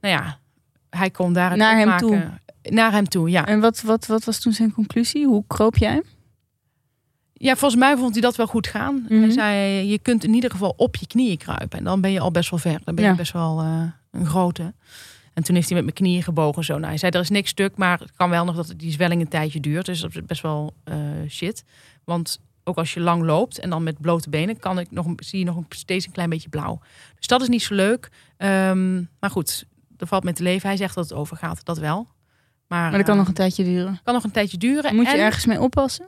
nou 0.00 0.14
ja, 0.14 0.38
hij 0.90 1.10
kon 1.10 1.32
daar 1.32 1.50
het 1.50 1.58
Naar 1.58 1.76
hem 1.76 1.88
opmaken. 2.04 2.40
Naar 2.62 2.92
hem 2.92 3.08
toe, 3.08 3.30
ja. 3.30 3.46
En 3.46 3.60
wat, 3.60 3.80
wat, 3.80 4.06
wat 4.06 4.24
was 4.24 4.40
toen 4.40 4.52
zijn 4.52 4.72
conclusie? 4.72 5.26
Hoe 5.26 5.44
kroop 5.46 5.76
jij? 5.76 6.02
Ja, 7.32 7.56
volgens 7.56 7.80
mij 7.80 7.96
vond 7.96 8.12
hij 8.12 8.20
dat 8.20 8.36
wel 8.36 8.46
goed 8.46 8.66
gaan. 8.66 9.04
Mhm. 9.08 9.20
Hij 9.20 9.30
zei, 9.30 9.86
je 9.90 9.98
kunt 9.98 10.24
in 10.24 10.34
ieder 10.34 10.50
geval 10.50 10.74
op 10.76 10.96
je 10.96 11.06
knieën 11.06 11.36
kruipen. 11.38 11.78
En 11.78 11.84
dan 11.84 12.00
ben 12.00 12.10
je 12.12 12.20
al 12.20 12.30
best 12.30 12.50
wel 12.50 12.58
ver. 12.58 12.80
Dan 12.84 12.94
ben 12.94 13.04
je 13.04 13.10
Ja. 13.10 13.16
best 13.16 13.32
wel 13.32 13.60
eh, 13.60 13.82
een 14.10 14.26
grote. 14.26 14.74
En 15.40 15.46
toen 15.46 15.54
heeft 15.54 15.68
hij 15.68 15.76
met 15.76 15.84
mijn 15.84 15.96
knieën 15.96 16.22
gebogen. 16.22 16.64
Zo. 16.64 16.72
Nou, 16.74 16.86
hij 16.86 16.96
zei, 16.96 17.12
er 17.12 17.20
is 17.20 17.30
niks 17.30 17.50
stuk, 17.50 17.76
maar 17.76 17.98
het 17.98 18.12
kan 18.16 18.30
wel 18.30 18.44
nog 18.44 18.56
dat 18.56 18.72
die 18.76 18.92
zwelling 18.92 19.20
een 19.20 19.28
tijdje 19.28 19.60
duurt. 19.60 19.86
Dus 19.86 20.00
dat 20.00 20.14
is 20.14 20.24
best 20.26 20.42
wel 20.42 20.74
eh, 20.84 20.96
shit. 21.28 21.64
Want 22.04 22.40
ook 22.64 22.76
als 22.76 22.94
je 22.94 23.00
lang 23.00 23.22
loopt 23.22 23.58
en 23.58 23.70
dan 23.70 23.82
met 23.82 24.00
blote 24.00 24.30
benen, 24.30 24.58
kan 24.58 24.78
ik 24.78 24.90
nog, 24.90 25.06
zie 25.16 25.38
je 25.38 25.44
nog 25.44 25.62
steeds 25.68 26.06
een 26.06 26.12
klein 26.12 26.28
beetje 26.30 26.48
blauw. 26.48 26.80
Dus 27.16 27.26
dat 27.26 27.42
is 27.42 27.48
niet 27.48 27.62
zo 27.62 27.74
leuk. 27.74 28.08
Ehm, 28.36 28.94
maar 29.20 29.30
goed, 29.30 29.64
er 29.96 30.06
valt 30.06 30.24
met 30.24 30.36
te 30.36 30.42
leven. 30.42 30.68
Hij 30.68 30.76
zegt 30.76 30.94
dat 30.94 31.08
het 31.08 31.18
overgaat, 31.18 31.64
dat 31.64 31.78
wel. 31.78 32.08
Maar, 32.66 32.80
Maar 32.88 32.98
dat 32.98 33.02
kan 33.06 33.16
nog 33.16 33.28
een 33.28 33.34
tijdje 33.34 33.64
duren. 33.64 34.00
kan 34.04 34.14
nog 34.14 34.24
een 34.24 34.30
tijdje 34.30 34.56
duren. 34.58 34.94
Moet 34.94 35.06
je 35.06 35.12
En- 35.12 35.18
ergens 35.20 35.46
mee 35.46 35.60
oppassen? 35.60 36.06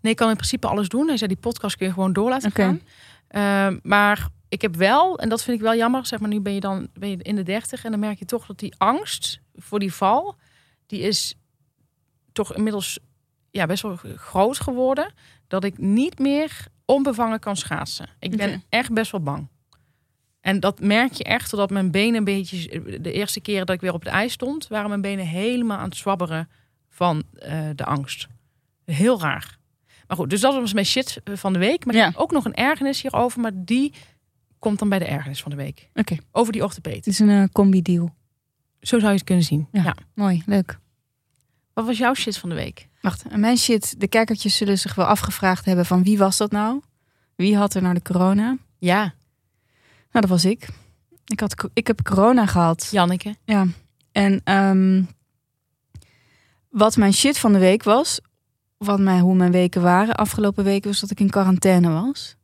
Nee, 0.00 0.12
ik 0.12 0.18
kan 0.18 0.28
in 0.28 0.36
principe 0.36 0.66
alles 0.66 0.88
doen. 0.88 1.06
Hij 1.08 1.16
zei, 1.16 1.28
die 1.28 1.40
podcast 1.40 1.76
kun 1.76 1.86
je 1.86 1.92
gewoon 1.92 2.12
door 2.12 2.28
laten 2.28 2.52
gaan. 2.52 2.80
Ehm, 3.28 3.78
maar 3.82 4.28
ik 4.48 4.62
heb 4.62 4.76
wel, 4.76 5.18
en 5.18 5.28
dat 5.28 5.42
vind 5.42 5.56
ik 5.56 5.62
wel 5.62 5.74
jammer, 5.76 6.06
zeg 6.06 6.20
maar, 6.20 6.28
nu 6.28 6.40
ben 6.40 6.54
je 6.54 6.60
dan 6.60 6.88
ben 6.92 7.08
je 7.08 7.16
in 7.22 7.36
de 7.36 7.42
dertig 7.42 7.84
en 7.84 7.90
dan 7.90 8.00
merk 8.00 8.18
je 8.18 8.24
toch 8.24 8.46
dat 8.46 8.58
die 8.58 8.74
angst 8.78 9.40
voor 9.54 9.78
die 9.78 9.92
val, 9.92 10.36
die 10.86 11.00
is 11.00 11.34
toch 12.32 12.54
inmiddels 12.54 12.98
ja, 13.50 13.66
best 13.66 13.82
wel 13.82 13.96
groot 14.16 14.58
geworden. 14.60 15.12
Dat 15.48 15.64
ik 15.64 15.78
niet 15.78 16.18
meer 16.18 16.66
onbevangen 16.84 17.38
kan 17.40 17.56
schaatsen. 17.56 18.08
Ik 18.18 18.36
ben 18.36 18.62
echt 18.68 18.92
best 18.92 19.10
wel 19.10 19.20
bang. 19.22 19.48
En 20.40 20.60
dat 20.60 20.80
merk 20.80 21.12
je 21.12 21.24
echt, 21.24 21.50
totdat 21.50 21.70
mijn 21.70 21.90
benen 21.90 22.14
een 22.14 22.24
beetje... 22.24 22.82
De 23.00 23.12
eerste 23.12 23.40
keren 23.40 23.66
dat 23.66 23.74
ik 23.74 23.80
weer 23.80 23.92
op 23.92 24.04
het 24.04 24.12
ijs 24.12 24.32
stond... 24.32 24.66
waren 24.68 24.88
mijn 24.88 25.00
benen 25.00 25.26
helemaal 25.26 25.78
aan 25.78 25.88
het 25.88 25.96
zwabberen 25.96 26.48
van 26.88 27.22
eh, 27.32 27.68
de 27.74 27.84
angst. 27.84 28.26
Heel 28.84 29.20
raar. 29.20 29.58
Maar 30.06 30.16
goed, 30.16 30.30
dus 30.30 30.40
dat 30.40 30.54
was 30.54 30.72
mijn 30.72 30.86
shit 30.86 31.20
van 31.24 31.52
de 31.52 31.58
week. 31.58 31.84
Maar 31.84 31.94
ik 31.94 32.00
Ja. 32.00 32.06
heb 32.06 32.16
ook 32.16 32.30
nog 32.30 32.44
een 32.44 32.54
ergernis 32.54 33.02
hierover. 33.02 33.40
Maar 33.40 33.52
die 33.54 33.92
komt 34.58 34.78
dan 34.78 34.88
bij 34.88 34.98
de 34.98 35.04
ergernis 35.04 35.42
van 35.42 35.50
de 35.50 35.56
week. 35.56 35.88
Oké, 35.94 36.16
Over 36.32 36.52
die 36.52 36.62
orthopeed. 36.62 36.94
het 36.96 37.06
is 37.06 37.18
een 37.18 37.28
eh, 37.30 37.44
combi-deal. 37.52 38.14
Zo 38.80 38.98
zou 38.98 39.10
je 39.10 39.16
het 39.16 39.26
kunnen 39.26 39.44
zien. 39.44 39.68
Ja. 39.72 39.82
Ja. 39.82 39.96
Mooi, 40.14 40.42
leuk. 40.46 40.78
Wat 41.72 41.86
was 41.86 41.98
jouw 41.98 42.14
shit 42.14 42.38
van 42.38 42.48
de 42.48 42.54
week? 42.54 42.88
Wacht, 43.00 43.36
mijn 43.36 43.56
shit, 43.56 44.00
de 44.00 44.08
kijkertjes 44.08 44.56
zullen 44.56 44.78
zich 44.78 44.94
wel 44.94 45.06
afgevraagd 45.06 45.64
hebben 45.64 45.86
van 45.86 46.02
wie 46.02 46.18
was 46.18 46.36
dat 46.36 46.50
nou? 46.50 46.80
Wie 47.34 47.56
had 47.56 47.74
er 47.74 47.82
nou 47.82 47.94
de 47.94 48.02
corona? 48.02 48.56
Ja. 48.78 49.00
Nou, 49.00 49.12
dat 50.10 50.28
was 50.28 50.44
ik. 50.44 50.68
Ik, 51.26 51.40
had, 51.40 51.68
ik 51.72 51.86
heb 51.86 52.02
corona 52.02 52.46
gehad. 52.46 52.88
Janneke. 52.90 53.36
Ja. 53.44 53.66
En 54.12 54.40
ehm, 54.44 55.02
wat 56.68 56.96
mijn 56.96 57.12
shit 57.12 57.38
van 57.38 57.52
de 57.52 57.58
week 57.58 57.82
was, 57.82 58.20
wat 58.76 58.98
mijn, 59.00 59.20
hoe 59.20 59.34
mijn 59.34 59.52
weken 59.52 59.82
waren 59.82 60.14
afgelopen 60.14 60.64
weken, 60.64 60.90
was 60.90 61.00
dat 61.00 61.10
ik 61.10 61.20
in 61.20 61.30
quarantaine 61.30 61.90
was. 61.90 62.36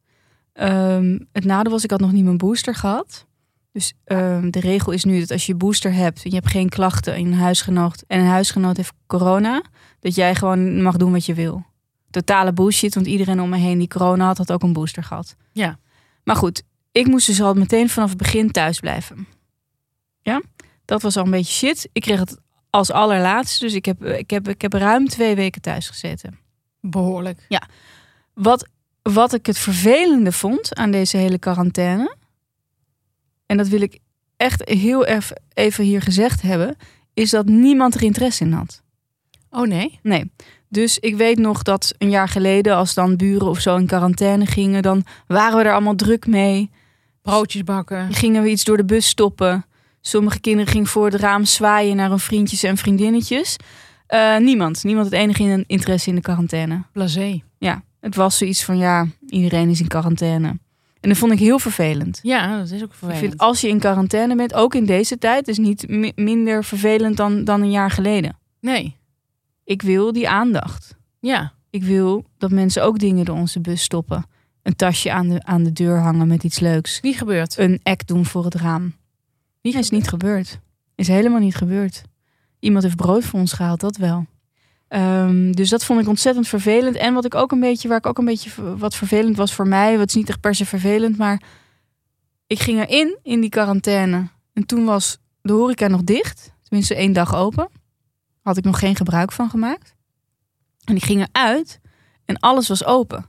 Ehm, 0.53 1.19
het 1.33 1.45
nadeel 1.45 1.73
was, 1.73 1.85
ik 1.85 1.91
had 1.91 2.01
nog 2.01 2.13
niet 2.13 2.25
mijn 2.25 2.37
booster 2.37 2.75
gehad. 2.75 3.27
Dus 3.73 3.93
ehm, 4.05 4.51
de 4.51 4.61
regel 4.61 4.93
is 4.93 5.05
nu 5.05 5.21
dat 5.21 5.31
als 5.31 5.47
je 5.47 5.55
booster 5.55 5.93
hebt 5.93 6.25
en 6.25 6.31
je 6.31 6.37
hebt 6.37 6.51
geen 6.51 6.69
klachten 6.69 7.17
in 7.17 7.27
een 7.27 7.39
huisgenoot 7.39 8.05
en 8.07 8.21
een 8.21 8.27
huisgenoot 8.27 8.77
heeft 8.77 8.93
corona, 9.07 9.63
dat 10.01 10.15
jij 10.15 10.35
gewoon 10.35 10.83
mag 10.83 10.97
doen 10.97 11.13
wat 11.13 11.27
je 11.27 11.35
wil. 11.35 11.65
Totale 12.11 12.53
bullshit, 12.53 12.95
want 12.95 13.07
iedereen 13.07 13.41
om 13.41 13.49
me 13.49 13.57
heen 13.57 13.79
die 13.79 13.89
corona 13.89 14.27
had, 14.27 14.39
had 14.39 14.53
ook 14.53 14.63
een 14.63 14.73
booster 14.73 15.05
gehad. 15.05 15.37
Ja. 15.53 15.79
Maar 16.25 16.37
goed, 16.37 16.63
ik 16.93 17.07
moest 17.07 17.27
dus 17.27 17.43
al 17.43 17.55
meteen 17.55 17.89
vanaf 17.89 18.09
het 18.09 18.19
begin 18.19 18.51
thuis 18.51 18.81
blijven. 18.81 19.27
Ja, 20.23 20.43
dat 20.85 21.03
was 21.03 21.17
al 21.17 21.25
een 21.25 21.31
beetje 21.31 21.53
shit. 21.53 21.89
Ik 21.93 22.03
kreeg 22.03 22.19
het 22.19 22.39
als 22.71 22.91
allerlaatste, 22.91 23.65
dus 23.65 23.75
ik 23.75 23.85
heb, 23.85 24.05
ik 24.05 24.31
heb, 24.31 24.49
ik 24.49 24.63
heb 24.63 24.73
ruim 24.73 25.09
twee 25.09 25.35
weken 25.35 25.61
thuis 25.61 25.89
gezeten. 25.89 26.39
Behoorlijk. 26.81 27.47
Wat, 28.35 28.69
wat 29.03 29.33
ik 29.33 29.47
het 29.47 29.59
vervelende 29.59 30.33
vond 30.33 30.75
aan 30.75 30.91
deze 30.91 31.17
hele 31.17 31.39
quarantaine, 31.39 32.17
en 33.47 33.57
dat 33.57 33.69
wil 33.69 33.81
ik 33.81 33.99
echt 34.37 34.69
heel 34.69 35.07
erg 35.07 35.33
even 35.55 35.85
hier 35.85 36.03
gezegd 36.03 36.43
hebben, 36.43 36.77
is 37.15 37.31
dat 37.31 37.47
niemand 37.47 37.95
er 37.95 38.03
interesse 38.03 38.45
in 38.45 38.53
had. 38.53 38.83
Oh 39.51 39.67
nee? 39.67 39.99
Nee. 40.03 40.33
Dus 40.69 40.99
ik 40.99 41.17
weet 41.17 41.39
nog 41.39 41.63
dat 41.63 41.95
een 41.99 42.11
jaar 42.11 42.29
geleden, 42.29 42.77
als 42.77 42.95
dan 42.95 43.17
buren 43.17 43.49
of 43.49 43.61
zo 43.61 43.77
in 43.77 43.87
quarantaine 43.87 44.47
gingen, 44.47 44.83
dan 44.83 45.05
waren 45.27 45.59
we 45.59 45.65
er 45.65 45.73
allemaal 45.73 45.95
druk 45.95 46.27
mee. 46.27 46.71
Broodjes 47.23 47.65
bakken. 47.65 48.13
Gingen 48.13 48.43
we 48.43 48.51
iets 48.51 48.65
door 48.65 48.77
de 48.77 48.85
bus 48.85 49.07
stoppen. 49.07 49.67
Sommige 50.01 50.41
kinderen 50.41 50.73
gingen 50.73 50.87
voor 50.87 51.05
het 51.05 51.15
raam 51.15 51.45
zwaaien 51.45 51.97
naar 51.97 52.09
hun 52.09 52.19
vriendjes 52.19 52.63
en 52.63 52.77
vriendinnetjes. 52.77 53.57
Eh, 54.07 54.37
niemand. 54.37 54.85
Niemand 54.85 55.11
had 55.11 55.21
enige 55.21 55.65
interesse 55.67 56.09
in 56.09 56.15
de 56.15 56.21
quarantaine. 56.21 56.83
Blasé. 56.93 57.43
Het 58.03 58.15
was 58.15 58.39
zoiets 58.39 58.65
van 58.65 58.79
ja, 58.79 59.07
iedereen 59.29 59.69
is 59.69 59.81
in 59.81 59.87
quarantaine. 59.89 60.49
En 61.01 61.09
dat 61.09 61.19
vond 61.19 61.33
ik 61.33 61.39
heel 61.39 61.59
vervelend. 61.59 62.19
Ja, 62.23 62.59
dat 62.59 62.71
is 62.71 62.83
ook 62.83 62.89
Ik 62.91 62.95
vervelend. 62.95 63.19
vind 63.29 63.39
als 63.39 63.61
je 63.61 63.69
in 63.69 63.79
quarantaine 63.79 64.37
bent, 64.37 64.55
ook 64.55 64.75
in 64.75 64.87
deze 64.87 65.19
tijd, 65.19 65.49
is 65.49 65.59
niet 65.59 65.89
mi- 65.89 66.13
minder 66.15 66.65
vervelend 66.65 67.17
dan, 67.17 67.45
dan 67.45 67.61
een 67.63 67.71
jaar 67.71 67.91
geleden. 67.91 68.39
Nee. 68.61 68.97
Ik 69.65 69.83
wil 69.83 70.13
die 70.13 70.29
aandacht. 70.29 70.97
Ja. 71.21 71.53
Ik 71.71 71.83
wil 71.85 72.25
dat 72.39 72.51
mensen 72.51 72.85
ook 72.85 72.99
dingen 72.99 73.25
door 73.25 73.37
onze 73.37 73.61
bus 73.61 73.83
stoppen. 73.83 74.25
Een 74.63 74.77
tasje 74.77 75.13
aan 75.13 75.29
de, 75.29 75.45
aan 75.45 75.63
de 75.63 75.73
deur 75.73 75.99
hangen 75.99 76.27
met 76.29 76.45
iets 76.45 76.59
leuks. 76.61 77.01
Niet 77.01 77.17
gebeurd. 77.19 77.59
Een 77.59 77.81
act 77.83 78.09
doen 78.09 78.27
voor 78.27 78.45
het 78.45 78.55
raam. 78.55 78.95
Niet 79.63 79.75
is 79.75 79.91
niet 79.91 80.09
gebeurd. 80.09 80.59
Is 80.95 81.09
helemaal 81.09 81.41
niet 81.41 81.55
gebeurd. 81.57 82.03
Iemand 82.59 82.85
heeft 82.85 82.97
brood 82.97 83.25
voor 83.25 83.41
ons 83.41 83.53
gehaald, 83.53 83.81
dat 83.81 83.97
wel. 83.97 84.27
Ehm, 84.93 85.53
dus 85.53 85.69
dat 85.69 85.85
vond 85.85 86.01
ik 86.01 86.09
ontzettend 86.09 86.49
vervelend. 86.49 86.97
En 86.97 87.15
wat 87.15 87.25
ik 87.25 87.35
ook 87.35 87.53
een 87.53 87.61
beetje, 87.61 87.89
waar 87.89 87.99
ik 87.99 88.07
ook 88.07 88.19
een 88.19 88.25
beetje 88.25 88.77
wat 88.77 88.95
vervelend 88.95 89.37
was 89.37 89.55
voor 89.55 89.67
mij, 89.67 89.99
wat 89.99 90.09
is 90.09 90.15
niet 90.15 90.29
echt 90.29 90.41
per 90.41 90.55
se 90.55 90.67
vervelend, 90.67 91.19
maar 91.19 91.43
ik 92.47 92.61
ging 92.61 92.81
erin 92.81 93.19
in 93.23 93.41
die 93.41 93.51
quarantaine. 93.51 94.29
En 94.53 94.67
toen 94.67 94.85
was 94.85 95.19
de 95.43 95.53
horeca 95.53 95.87
nog 95.87 96.03
dicht, 96.03 96.53
tenminste 96.63 96.95
één 96.95 97.13
dag 97.13 97.35
open. 97.35 97.69
Had 98.43 98.57
ik 98.57 98.65
nog 98.65 98.79
geen 98.79 98.97
gebruik 98.97 99.33
van 99.33 99.51
gemaakt. 99.51 99.95
En 100.85 100.97
ik 100.97 101.05
ging 101.05 101.27
eruit 101.33 101.81
en 102.25 102.39
alles 102.39 102.69
was 102.69 102.85
open. 102.85 103.27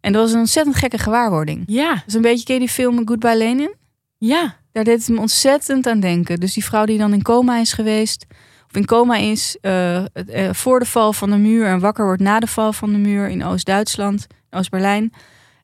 En 0.00 0.12
dat 0.12 0.22
was 0.22 0.32
een 0.32 0.38
ontzettend 0.38 0.76
gekke 0.76 0.98
gewaarwording. 0.98 1.62
Ja. 1.66 2.02
Is 2.06 2.14
een 2.14 2.22
beetje, 2.22 2.44
ken 2.44 2.54
je 2.54 2.60
die 2.60 2.68
film 2.68 3.08
Goodbye 3.08 3.36
Lenin? 3.36 3.74
Ja. 4.18 4.56
Daar 4.72 4.84
deed 4.84 4.98
het 4.98 5.08
me 5.08 5.20
ontzettend 5.20 5.86
aan 5.86 6.00
denken. 6.00 6.40
Dus 6.40 6.54
die 6.54 6.64
vrouw 6.64 6.84
die 6.84 6.98
dan 6.98 7.12
in 7.12 7.22
coma 7.22 7.58
is 7.58 7.72
geweest, 7.72 8.26
of 8.70 8.76
in 8.76 8.84
coma 8.84 9.16
is 9.16 9.56
eh, 9.60 10.04
voor 10.50 10.78
de 10.78 10.84
val 10.86 11.12
van 11.12 11.30
de 11.30 11.36
muur 11.36 11.66
en 11.66 11.80
wakker 11.80 12.04
wordt 12.04 12.22
na 12.22 12.40
de 12.40 12.46
val 12.46 12.72
van 12.72 12.92
de 12.92 12.98
muur 12.98 13.28
in 13.28 13.44
Oost-Duitsland, 13.44 14.26
Oost-Berlijn. 14.50 15.12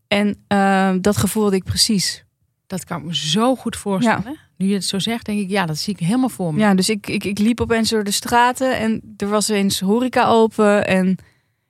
En 0.09 0.45
eh, 0.49 0.93
dat 1.01 1.17
gevoel 1.17 1.43
had 1.45 1.53
ik 1.53 1.65
precies. 1.65 2.25
Dat 2.67 2.85
kan 2.85 2.99
ik 2.99 3.05
me 3.05 3.17
zo 3.17 3.57
goed 3.57 3.77
voorstellen. 3.77 4.39
Nu 4.57 4.67
je 4.67 4.75
het 4.75 4.85
zo 4.85 4.99
zegt, 4.99 5.27
denk 5.27 5.41
ik, 5.41 5.51
ja, 5.51 5.67
dat 5.67 5.79
zie 5.79 5.95
ik 5.95 6.01
helemaal 6.01 6.29
voor 6.29 6.55
me. 6.55 6.61
Ja, 6.61 6.75
dus 6.75 6.89
ik, 6.89 7.07
ik, 7.09 7.25
ik 7.25 7.39
liep 7.39 7.61
opeens 7.61 7.91
door 7.91 8.05
de 8.05 8.11
straten 8.11 8.79
en 8.79 9.15
er 9.17 9.29
was 9.29 9.49
eens 9.49 9.81
horeca 9.81 10.27
open. 10.27 10.87
En 10.87 11.17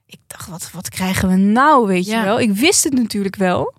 ik 0.06 0.18
dacht, 0.26 0.48
wat, 0.48 0.70
wat 0.72 0.88
krijgen 0.88 1.28
we 1.28 1.34
nou, 1.36 1.86
weet 1.86 2.06
Ja. 2.06 2.18
je 2.18 2.24
wel? 2.24 2.40
Ik 2.40 2.52
wist 2.52 2.84
het 2.84 2.92
natuurlijk 2.92 3.36
wel, 3.36 3.74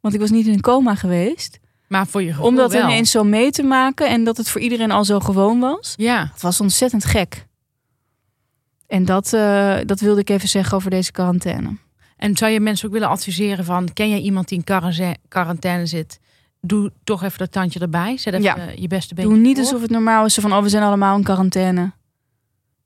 want 0.00 0.14
ik 0.14 0.20
was 0.20 0.30
niet 0.30 0.46
in 0.46 0.52
een 0.52 0.60
coma 0.60 0.94
geweest. 0.94 1.58
Maar 1.94 2.06
voor 2.06 2.22
je 2.22 2.30
gevoel 2.32 2.46
Om 2.46 2.56
dat 2.56 2.72
wel. 2.72 2.82
ineens 2.84 3.10
zo 3.10 3.24
mee 3.24 3.50
te 3.50 3.62
maken 3.62 4.08
en 4.08 4.24
dat 4.24 4.36
het 4.36 4.48
voor 4.50 4.60
iedereen 4.60 4.90
al 4.90 5.04
zo 5.04 5.20
gewoon 5.20 5.60
was. 5.60 5.92
Ja. 5.96 6.30
Het 6.32 6.42
was 6.42 6.60
ontzettend 6.60 7.04
gek. 7.04 7.46
En 8.86 9.04
dat, 9.04 9.32
eh, 9.32 9.76
dat 9.84 10.00
wilde 10.00 10.20
ik 10.20 10.30
even 10.30 10.48
zeggen 10.48 10.76
over 10.76 10.90
deze 10.90 11.12
quarantaine. 11.12 11.76
En 12.16 12.36
zou 12.36 12.52
je 12.52 12.60
mensen 12.60 12.86
ook 12.86 12.92
willen 12.92 13.08
adviseren 13.08 13.64
van... 13.64 13.92
ken 13.92 14.08
jij 14.08 14.20
iemand 14.20 14.48
die 14.48 14.58
in 14.58 14.64
quarantaine- 15.28 15.86
zit? 15.86 16.20
Doe 16.60 16.92
toch 17.04 17.22
even 17.22 17.38
dat 17.38 17.52
tandje 17.52 17.80
erbij. 17.80 18.16
Zet 18.16 18.34
even 18.34 18.44
Ja. 18.44 18.68
je 18.76 18.86
beste 18.88 19.14
beetje 19.14 19.30
Doe 19.30 19.38
niet 19.40 19.54
voor. 19.56 19.64
alsof 19.64 19.80
het 19.80 19.90
normaal 19.90 20.24
is 20.24 20.34
van, 20.34 20.52
oh, 20.52 20.62
we 20.62 20.68
zijn 20.68 20.82
allemaal 20.82 21.16
in 21.16 21.22
quarantaine. 21.22 21.92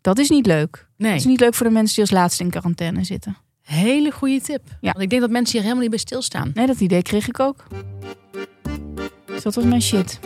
Dat 0.01 0.19
is 0.19 0.29
niet 0.29 0.47
leuk. 0.47 0.89
Nee, 0.97 1.11
Het 1.11 1.21
is 1.21 1.27
niet 1.27 1.41
leuk 1.41 1.55
voor 1.55 1.67
de 1.67 1.73
mensen 1.73 1.95
die 1.95 2.05
als 2.05 2.13
laatste 2.13 2.43
in 2.43 2.51
quarantaine 2.51 3.05
zitten. 3.05 3.37
hele 3.63 4.11
goede 4.11 4.41
tip. 4.41 4.63
Ja. 4.81 4.91
Want 4.93 5.01
ik 5.05 5.11
denk 5.11 5.23
dat 5.23 5.31
mensen 5.31 5.53
hier 5.53 5.63
helemaal 5.63 5.83
niet 5.83 5.91
bij 5.91 5.99
stilstaan. 6.01 6.51
Nee, 6.55 6.67
dat 6.67 6.81
idee 6.81 7.03
kreeg 7.03 7.29
ik 7.29 7.41
ook. 7.41 7.65
Dus 9.39 9.55
dat 9.55 9.55
was 9.55 9.65
mijn 9.65 9.83
shit. 9.83 10.19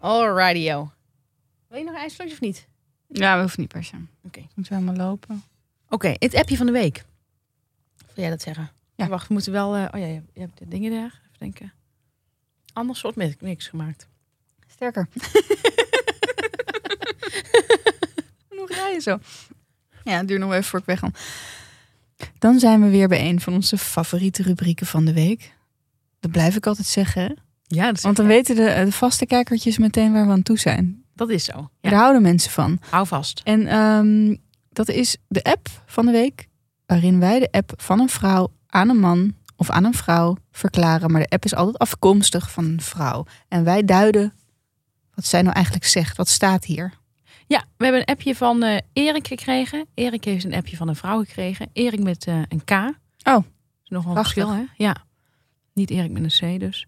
Alrighty, 0.00 0.58
yo. 0.58 0.90
Wil 1.68 1.78
je 1.78 1.84
nog 1.84 1.94
een 1.94 2.30
of 2.32 2.40
niet? 2.40 2.68
Ja, 3.06 3.34
we 3.34 3.40
hoeven 3.40 3.60
niet 3.60 3.68
per 3.68 3.84
se. 3.84 3.96
Oké. 4.22 4.38
Moeten 4.54 4.74
we 4.74 4.80
helemaal 4.80 5.06
lopen. 5.06 5.44
Oké, 5.88 6.14
het 6.18 6.34
appje 6.34 6.56
van 6.56 6.66
de 6.66 6.72
week. 6.72 7.04
Wil 7.96 8.24
jij 8.24 8.30
dat 8.30 8.42
zeggen? 8.42 8.70
Ja. 8.94 9.08
Wacht, 9.08 9.28
we 9.28 9.32
moeten 9.32 9.52
wel... 9.52 9.76
eh, 9.76 9.88
oh 9.94 10.00
ja, 10.00 10.06
je, 10.06 10.22
je 10.32 10.40
hebt 10.40 10.58
de 10.58 10.68
dingen 10.68 10.90
daar. 10.90 11.20
Even 11.26 11.38
denken. 11.38 11.72
Ander 12.72 12.96
soort 12.96 13.16
niks 13.40 13.68
gemaakt. 13.68 14.08
Sterker. 14.66 15.08
nog 18.58 18.68
rijden 18.68 19.02
zo. 19.02 19.18
Ja, 20.04 20.16
het 20.16 20.28
duurt 20.28 20.40
nog 20.40 20.52
even 20.52 20.64
voor 20.64 20.78
ik 20.78 20.84
weg 20.84 21.00
kan. 21.00 21.14
Dan 22.38 22.58
zijn 22.58 22.82
we 22.82 22.88
weer 22.88 23.08
bij 23.08 23.28
een 23.28 23.40
van 23.40 23.52
onze 23.54 23.78
favoriete 23.78 24.42
rubrieken 24.42 24.86
van 24.86 25.04
de 25.04 25.12
week. 25.12 25.54
Dat 26.20 26.30
blijf 26.30 26.56
ik 26.56 26.66
altijd 26.66 26.86
zeggen. 26.86 27.38
Ja, 27.66 27.86
dat 27.86 27.96
is, 27.96 28.02
Want 28.02 28.16
dan 28.16 28.26
weten 28.26 28.56
de, 28.56 28.82
de 28.84 28.92
vaste 28.92 29.26
kijkertjes 29.26 29.78
meteen 29.78 30.12
waar 30.12 30.26
we 30.26 30.32
aan 30.32 30.42
toe 30.42 30.58
zijn. 30.58 31.02
dat 31.14 31.30
is 31.30 31.44
zo. 31.44 31.70
Ja. 31.80 31.90
Daar 31.90 31.98
houden 31.98 32.22
mensen 32.22 32.50
van. 32.50 32.78
Hou 32.90 33.06
vast. 33.06 33.40
En 33.44 33.66
ehm, 33.66 34.36
dat 34.72 34.88
is 34.88 35.16
de 35.28 35.42
app 35.42 35.68
van 35.86 36.06
de 36.06 36.12
week. 36.12 36.48
Waarin 36.86 37.20
wij 37.20 37.38
de 37.38 37.48
app 37.50 37.72
van 37.76 38.00
een 38.00 38.08
vrouw 38.08 38.52
aan 38.66 38.88
een 38.88 39.00
man 39.00 39.34
of 39.56 39.70
aan 39.70 39.84
een 39.84 39.94
vrouw 39.94 40.36
verklaren. 40.52 41.10
Maar 41.10 41.20
de 41.20 41.28
app 41.28 41.44
is 41.44 41.54
altijd 41.54 41.78
afkomstig 41.78 42.50
van 42.50 42.64
een 42.64 42.80
vrouw. 42.80 43.24
En 43.48 43.64
wij 43.64 43.84
duiden 43.84 44.32
wat 45.14 45.24
zij 45.24 45.42
nou 45.42 45.54
eigenlijk 45.54 45.84
zegt. 45.86 46.16
Wat 46.16 46.28
staat 46.28 46.64
hier? 46.64 46.92
Ja, 47.48 47.64
we 47.76 47.84
hebben 47.84 48.00
een 48.00 48.14
appje 48.14 48.34
van 48.34 48.62
eh, 48.62 48.78
Erik 48.92 49.26
gekregen. 49.26 49.86
Erik 49.94 50.24
heeft 50.24 50.44
een 50.44 50.54
appje 50.54 50.76
van 50.76 50.88
een 50.88 50.96
vrouw 50.96 51.18
gekregen. 51.18 51.68
Erik 51.72 52.02
met 52.02 52.26
eh, 52.26 52.42
een 52.48 52.64
K. 52.64 52.70
Oh. 52.70 53.44
Is 53.84 53.88
nogal 53.88 54.10
een 54.10 54.22
verschil, 54.22 54.50
hè? 54.50 54.62
Ja. 54.76 54.96
Niet 55.72 55.90
Erik 55.90 56.10
met 56.10 56.22
een 56.22 56.56
C 56.56 56.60
dus. 56.60 56.86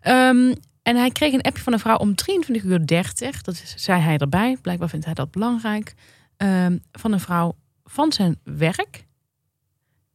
Ehm, 0.00 0.54
en 0.82 0.96
hij 0.96 1.10
kreeg 1.10 1.32
een 1.32 1.42
appje 1.42 1.62
van 1.62 1.72
een 1.72 1.78
vrouw 1.78 1.96
om 1.96 2.14
23 2.14 2.64
uur 2.64 2.86
30. 2.86 3.42
Dat 3.42 3.62
zei 3.76 4.00
hij 4.00 4.18
erbij. 4.18 4.56
Blijkbaar 4.62 4.88
vindt 4.88 5.04
hij 5.04 5.14
dat 5.14 5.30
belangrijk. 5.30 5.94
Ehm, 6.36 6.78
van 6.92 7.12
een 7.12 7.20
vrouw 7.20 7.54
van 7.84 8.12
zijn 8.12 8.40
werk. 8.42 9.06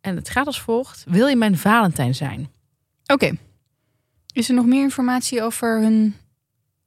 En 0.01 0.15
het 0.15 0.29
gaat 0.29 0.45
als 0.45 0.61
volgt. 0.61 1.03
Wil 1.07 1.27
je 1.27 1.35
mijn 1.35 1.57
Valentijn 1.57 2.15
zijn? 2.15 2.51
Oké. 3.05 3.37
Is 4.33 4.49
er 4.49 4.55
nog 4.55 4.65
meer 4.65 4.83
informatie 4.83 5.43
over 5.43 5.81
hun 5.81 6.15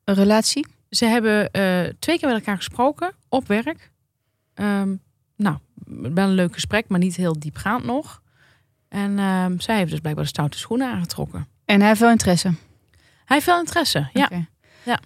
relatie? 0.04 0.66
Ze 0.94 1.04
hebben 1.04 1.50
eh, 1.50 1.80
twee 1.98 2.18
keer 2.18 2.28
met 2.28 2.38
elkaar 2.38 2.57
gesproken 2.57 3.12
op 3.28 3.46
werk. 3.46 3.90
Ehm, 4.54 4.94
nou, 5.37 5.57
wel 5.87 6.28
een 6.28 6.35
leuk 6.35 6.52
gesprek, 6.54 6.88
maar 6.88 6.98
niet 6.98 7.16
heel 7.16 7.38
diepgaand 7.38 7.85
nog. 7.85 8.22
En 8.88 9.18
ehm, 9.18 9.59
zij 9.59 9.76
heeft 9.76 9.90
dus 9.90 10.00
blijkbaar 10.00 10.24
de 10.24 10.30
stoute 10.30 10.59
schoenen 10.59 10.88
aangetrokken. 10.92 11.48
En 11.64 11.78
hij 11.78 11.88
heeft 11.88 12.00
wel 12.00 12.11
interesse. 12.11 12.48
Hij 13.24 13.37
heeft 13.37 13.46
wel 13.46 13.59
interesse, 13.59 14.09
ja. 14.12 14.30
Ja. 14.85 14.98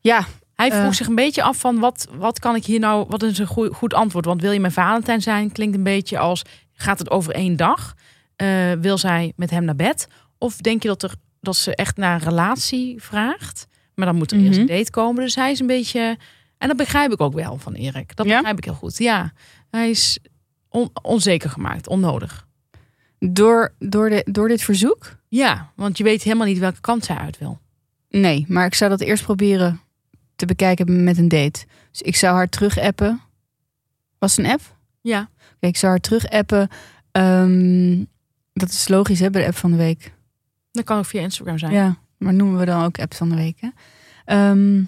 Ja, 0.00 0.26
Hij 0.54 0.70
vroeg 0.70 0.84
Eh. 0.84 0.92
zich 0.92 1.06
een 1.06 1.14
beetje 1.14 1.42
af 1.42 1.56
van 1.58 1.78
wat, 1.78 2.08
wat 2.12 2.38
kan 2.38 2.54
ik 2.54 2.64
hier 2.64 2.78
nou, 2.80 3.06
wat 3.08 3.22
is 3.22 3.38
een 3.38 3.46
goed, 3.46 3.74
goed 3.74 3.94
antwoord? 3.94 4.24
Want 4.24 4.40
wil 4.42 4.52
je 4.52 4.60
mijn 4.60 4.72
Valentijn 4.72 5.22
zijn? 5.22 5.52
Klinkt 5.52 5.76
een 5.76 5.82
beetje 5.82 6.18
als, 6.18 6.42
gaat 6.72 6.98
het 6.98 7.10
over 7.10 7.34
één 7.34 7.56
dag? 7.56 7.94
Eh, 8.36 8.72
wil 8.72 8.98
zij 8.98 9.32
met 9.36 9.50
hem 9.50 9.64
naar 9.64 9.76
bed? 9.76 10.08
Of 10.38 10.56
denk 10.56 10.82
je 10.82 10.88
dat, 10.88 11.02
er, 11.02 11.14
dat 11.40 11.56
ze 11.56 11.74
echt 11.74 11.96
naar 11.96 12.14
een 12.14 12.28
relatie 12.28 13.02
vraagt? 13.02 13.66
Maar 13.98 14.06
dan 14.06 14.16
moet 14.16 14.32
er 14.32 14.38
eerst 14.38 14.58
een 14.58 14.64
Mhm. 14.64 14.74
date 14.76 14.90
komen. 14.90 15.22
Dus 15.24 15.34
hij 15.34 15.50
is 15.50 15.60
een 15.60 15.66
beetje, 15.66 16.16
en 16.58 16.68
dat 16.68 16.76
begrijp 16.76 17.12
ik 17.12 17.20
ook 17.20 17.32
wel 17.34 17.58
van 17.58 17.72
Erik. 17.74 18.16
Dat 18.16 18.26
Ja? 18.26 18.34
begrijp 18.36 18.58
ik 18.58 18.64
heel 18.64 18.74
goed. 18.74 18.98
Ja, 18.98 19.32
hij 19.70 19.90
is 19.90 20.18
on- 20.68 20.90
onzeker 21.02 21.50
gemaakt, 21.50 21.88
onnodig. 21.88 22.46
Door, 23.18 23.74
door, 23.78 24.08
de, 24.08 24.26
door 24.30 24.48
dit 24.48 24.62
verzoek? 24.62 25.16
Ja, 25.28 25.72
want 25.76 25.98
je 25.98 26.04
weet 26.04 26.22
helemaal 26.22 26.46
niet 26.46 26.58
welke 26.58 26.80
kant 26.80 27.04
zij 27.04 27.16
uit 27.16 27.38
wil. 27.38 27.58
Nee, 28.08 28.44
maar 28.48 28.66
ik 28.66 28.74
zou 28.74 28.90
dat 28.90 29.00
eerst 29.00 29.22
proberen 29.22 29.80
te 30.36 30.46
bekijken 30.46 31.04
met 31.04 31.18
een 31.18 31.28
date. 31.28 31.64
Dus 31.90 32.02
ik 32.02 32.16
zou 32.16 32.34
haar 32.36 32.48
terug 32.48 32.78
appen. 32.78 33.20
Was 34.18 34.36
het 34.36 34.46
een 34.46 34.52
app? 34.52 34.76
Ja. 35.00 35.28
Ik 35.60 35.76
zou 35.76 35.92
haar 35.92 36.00
terug 36.00 36.26
appen. 36.28 36.68
Ehm, 37.12 38.04
dat 38.52 38.68
is 38.68 38.88
logisch 38.88 39.20
hè, 39.20 39.30
bij 39.30 39.40
de 39.40 39.46
app 39.46 39.56
van 39.56 39.70
de 39.70 39.76
week. 39.76 40.12
Dat 40.72 40.84
kan 40.84 40.98
ook 40.98 41.04
via 41.06 41.20
Instagram 41.20 41.58
zijn. 41.58 41.72
Ja, 41.72 41.96
maar 42.18 42.34
noemen 42.34 42.58
we 42.58 42.64
dan 42.64 42.84
ook 42.84 42.98
app 42.98 43.14
van 43.14 43.28
de 43.28 43.34
week. 43.36 43.60
Hè? 43.60 43.68
Ehm, 44.24 44.82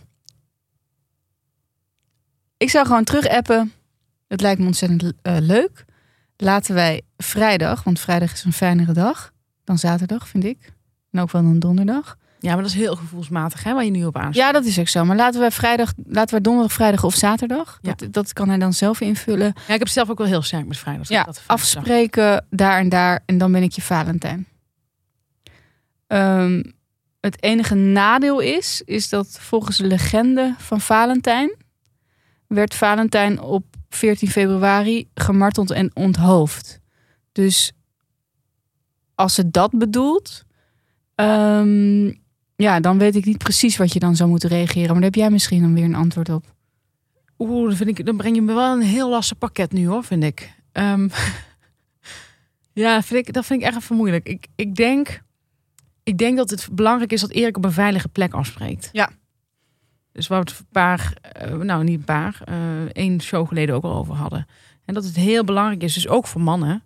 ik 2.56 2.70
zou 2.70 2.86
gewoon 2.86 3.04
terug 3.04 3.28
appen. 3.28 3.72
Het 4.28 4.40
lijkt 4.40 4.60
me 4.60 4.66
ontzettend 4.66 5.12
eh, 5.22 5.36
leuk. 5.40 5.84
Laten 6.36 6.74
wij 6.74 7.02
vrijdag, 7.16 7.82
want 7.82 8.00
vrijdag 8.00 8.32
is 8.32 8.44
een 8.44 8.52
fijnere 8.52 8.92
dag 8.92 9.32
dan 9.64 9.78
zaterdag, 9.78 10.28
vind 10.28 10.44
ik. 10.44 10.72
En 11.10 11.20
ook 11.20 11.30
wel 11.30 11.42
dan 11.42 11.58
donderdag. 11.58 12.18
Ja, 12.40 12.52
maar 12.54 12.62
dat 12.62 12.70
is 12.70 12.76
heel 12.76 12.96
gevoelsmatig, 12.96 13.62
hè, 13.64 13.74
waar 13.74 13.84
je 13.84 13.90
nu 13.90 14.04
op 14.04 14.16
aan. 14.16 14.30
Ja, 14.32 14.52
dat 14.52 14.64
is 14.64 14.78
ook 14.78 14.88
zo. 14.88 15.04
Maar 15.04 15.16
laten 15.16 15.40
we 15.40 15.50
vrijdag, 15.50 15.92
laten 16.06 16.36
we 16.36 16.42
donderdag, 16.42 16.72
vrijdag 16.72 17.04
of 17.04 17.14
zaterdag. 17.14 17.78
Ja. 17.82 17.92
Dat, 17.96 18.12
dat 18.12 18.32
kan 18.32 18.48
hij 18.48 18.58
dan 18.58 18.72
zelf 18.72 19.00
invullen. 19.00 19.52
Ja, 19.66 19.72
ik 19.72 19.78
heb 19.78 19.88
zelf 19.88 20.10
ook 20.10 20.18
wel 20.18 20.26
heel 20.26 20.42
sterk 20.42 20.66
met 20.66 20.78
vrijdag. 20.78 21.08
Ja, 21.08 21.24
Dat 21.24 21.42
afspreken 21.46 22.46
daar 22.50 22.78
en 22.78 22.88
daar 22.88 23.22
en 23.26 23.38
dan 23.38 23.52
ben 23.52 23.62
ik 23.62 23.72
je 23.72 23.82
Valentijn. 23.82 24.46
Ehm, 26.06 26.62
het 27.20 27.42
enige 27.42 27.74
nadeel 27.74 28.40
is, 28.40 28.82
is 28.84 29.08
dat 29.08 29.28
volgens 29.40 29.76
de 29.76 29.86
legende 29.86 30.54
van 30.58 30.80
Valentijn 30.80 31.56
werd 32.46 32.74
Valentijn 32.74 33.40
op 33.40 33.64
14 33.88 34.28
februari 34.28 35.08
gemarteld 35.14 35.70
en 35.70 35.90
onthoofd. 35.94 36.80
Dus 37.32 37.72
als 39.14 39.34
ze 39.34 39.50
dat 39.50 39.78
bedoelt, 39.78 40.44
ehm, 41.14 42.06
ja, 42.56 42.80
dan 42.80 42.98
weet 42.98 43.16
ik 43.16 43.24
niet 43.24 43.38
precies 43.38 43.76
wat 43.76 43.92
je 43.92 43.98
dan 43.98 44.16
zou 44.16 44.30
moeten 44.30 44.48
reageren. 44.48 44.86
Maar 44.86 44.94
daar 44.94 45.10
heb 45.10 45.14
jij 45.14 45.30
misschien 45.30 45.62
dan 45.62 45.74
weer 45.74 45.84
een 45.84 45.94
antwoord 45.94 46.28
op. 46.28 46.54
Oeh, 47.38 47.68
dan, 47.68 47.76
vind 47.76 47.98
ik, 47.98 48.06
dan 48.06 48.16
breng 48.16 48.34
je 48.34 48.42
me 48.42 48.54
wel 48.54 48.72
een 48.72 48.82
heel 48.82 49.10
lastig 49.10 49.38
pakket 49.38 49.72
nu 49.72 49.86
hoor, 49.86 50.04
vind 50.04 50.24
ik. 50.24 50.54
Ehm, 50.72 51.08
ja, 52.82 53.02
vind 53.02 53.26
ik, 53.28 53.34
dat 53.34 53.46
vind 53.46 53.60
ik 53.60 53.66
echt 53.66 53.76
even 53.76 53.96
moeilijk. 53.96 54.28
Ik, 54.28 54.46
ik, 54.54 54.74
denk, 54.74 55.22
ik 56.10 56.18
denk 56.18 56.36
dat 56.36 56.50
het 56.50 56.68
belangrijk 56.72 57.12
is 57.12 57.20
dat 57.20 57.30
Erik 57.30 57.56
op 57.56 57.64
een 57.64 57.72
veilige 57.72 58.08
plek 58.08 58.34
afspreekt. 58.34 58.88
Ja. 58.92 59.10
Dus 60.12 60.26
waar 60.26 60.42
we 60.42 60.50
het 60.50 60.58
een 60.58 60.66
paar, 60.72 61.14
eh, 61.22 61.54
nou 61.54 61.84
niet 61.84 61.98
een 61.98 62.04
paar, 62.04 62.40
eh, 62.44 62.82
één 62.92 63.22
show 63.22 63.48
geleden 63.48 63.74
ook 63.74 63.84
al 63.84 63.94
over 63.94 64.14
hadden. 64.14 64.46
En 64.84 64.94
dat 64.94 65.04
het 65.04 65.16
heel 65.16 65.44
belangrijk 65.44 65.82
is, 65.82 65.94
dus 65.94 66.08
ook 66.08 66.26
voor 66.26 66.40
mannen. 66.40 66.82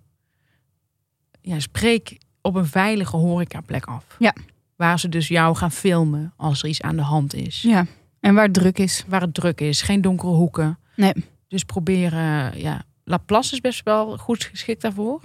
Ja, 1.40 1.60
spreek 1.60 2.18
op 2.42 2.54
een 2.54 2.66
veilige 2.66 3.16
horecaplek 3.16 3.84
af. 3.84 4.04
Ja. 4.18 4.34
Waar 4.76 4.98
ze 4.98 5.08
dus 5.08 5.28
jou 5.28 5.56
gaan 5.56 5.72
filmen 5.72 6.32
als 6.36 6.62
er 6.62 6.68
iets 6.68 6.82
aan 6.82 6.96
de 6.96 7.02
hand 7.02 7.34
is. 7.34 7.62
Ja, 7.62 7.86
en 8.20 8.34
waar 8.34 8.44
het 8.44 8.54
druk 8.54 8.78
is. 8.78 9.04
Waar 9.08 9.20
het 9.20 9.34
druk 9.34 9.60
is, 9.60 9.82
geen 9.82 10.00
donkere 10.00 10.32
hoeken. 10.32 10.78
Nee. 10.96 11.12
Dus 11.48 11.64
proberen, 11.64 12.58
ja. 12.58 12.82
Laplace 13.04 13.52
is 13.52 13.60
best 13.60 13.82
wel 13.84 14.18
goed 14.18 14.44
geschikt 14.44 14.82
daarvoor. 14.82 15.18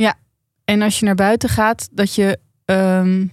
En 0.66 0.82
als 0.82 1.00
je 1.00 1.06
naar 1.06 1.16
buiten 1.16 1.50
gaat, 1.50 1.90
dat 1.92 2.16
je 2.16 2.40
ehm, 2.66 3.26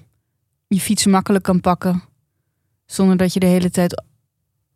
je 0.67 0.81
fiets 0.81 1.07
makkelijk 1.07 1.45
kan 1.45 1.61
pakken. 1.61 2.03
Zonder 2.87 3.17
dat 3.17 3.33
je 3.33 3.41
de 3.41 3.47
hele 3.47 3.71
tijd 3.71 4.03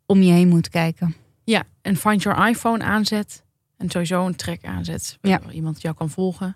om 0.05 0.21
je 0.21 0.31
heen 0.31 0.47
moet 0.47 0.69
kijken. 0.69 1.15
Ja, 1.43 1.63
en 1.81 1.95
Find 1.95 2.21
Your 2.23 2.47
iPhone 2.49 2.83
aanzet. 2.83 3.43
En 3.77 3.89
sowieso 3.89 4.25
een 4.25 4.35
track 4.35 4.63
aanzet. 4.65 5.17
Ja. 5.21 5.39
Waar 5.43 5.53
iemand 5.53 5.81
jou 5.81 5.95
kan 5.95 6.09
volgen. 6.09 6.55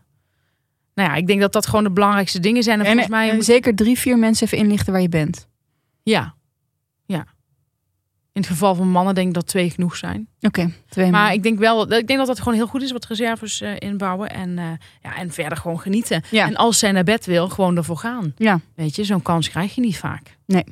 Nou 0.93 1.09
ja, 1.09 1.15
ik 1.15 1.27
denk 1.27 1.41
dat 1.41 1.53
dat 1.53 1.65
gewoon 1.67 1.83
de 1.83 1.91
belangrijkste 1.91 2.39
dingen 2.39 2.63
zijn. 2.63 2.79
En, 2.79 2.85
En, 2.85 2.91
volgens 2.91 3.11
mij... 3.15 3.29
en 3.29 3.35
moet- 3.35 3.45
zeker 3.45 3.75
drie, 3.75 3.99
vier 3.99 4.17
mensen 4.19 4.45
even 4.45 4.57
inlichten 4.57 4.91
waar 4.93 5.01
je 5.01 5.09
bent. 5.09 5.47
Ja. 6.03 6.13
Ja. 6.13 6.35
In 8.35 8.41
het 8.41 8.49
geval 8.49 8.75
van 8.75 8.89
mannen 8.89 9.15
denk 9.15 9.27
ik 9.27 9.33
dat 9.33 9.47
twee 9.47 9.69
genoeg 9.69 9.95
zijn. 9.95 10.27
Oké, 10.41 10.71
twee 10.89 11.11
Maar 11.11 11.33
ik 11.33 11.43
denk 11.43 11.59
wel, 11.59 11.93
ik 11.93 12.07
denk 12.07 12.19
dat 12.19 12.27
dat 12.27 12.39
gewoon 12.39 12.53
heel 12.53 12.67
goed 12.67 12.81
is 12.81 12.91
wat 12.91 13.05
reserves 13.05 13.61
eh, 13.61 13.71
inbouwen. 13.79 14.29
En, 14.29 14.57
eh, 14.57 14.65
ja, 15.01 15.15
en 15.15 15.31
verder 15.31 15.57
gewoon 15.57 15.79
genieten. 15.79 16.23
Ja. 16.31 16.47
En 16.47 16.55
als 16.55 16.79
zij 16.79 16.91
naar 16.91 17.03
bed 17.03 17.25
wil, 17.25 17.49
gewoon 17.49 17.77
ervoor 17.77 17.97
gaan. 17.97 18.33
Ja. 18.37 18.59
Weet 18.75 18.95
je, 18.95 19.03
zo'n 19.03 19.21
kans 19.21 19.49
krijg 19.49 19.75
je 19.75 19.81
niet 19.81 19.97
vaak. 19.97 20.37
Nee. 20.45 20.63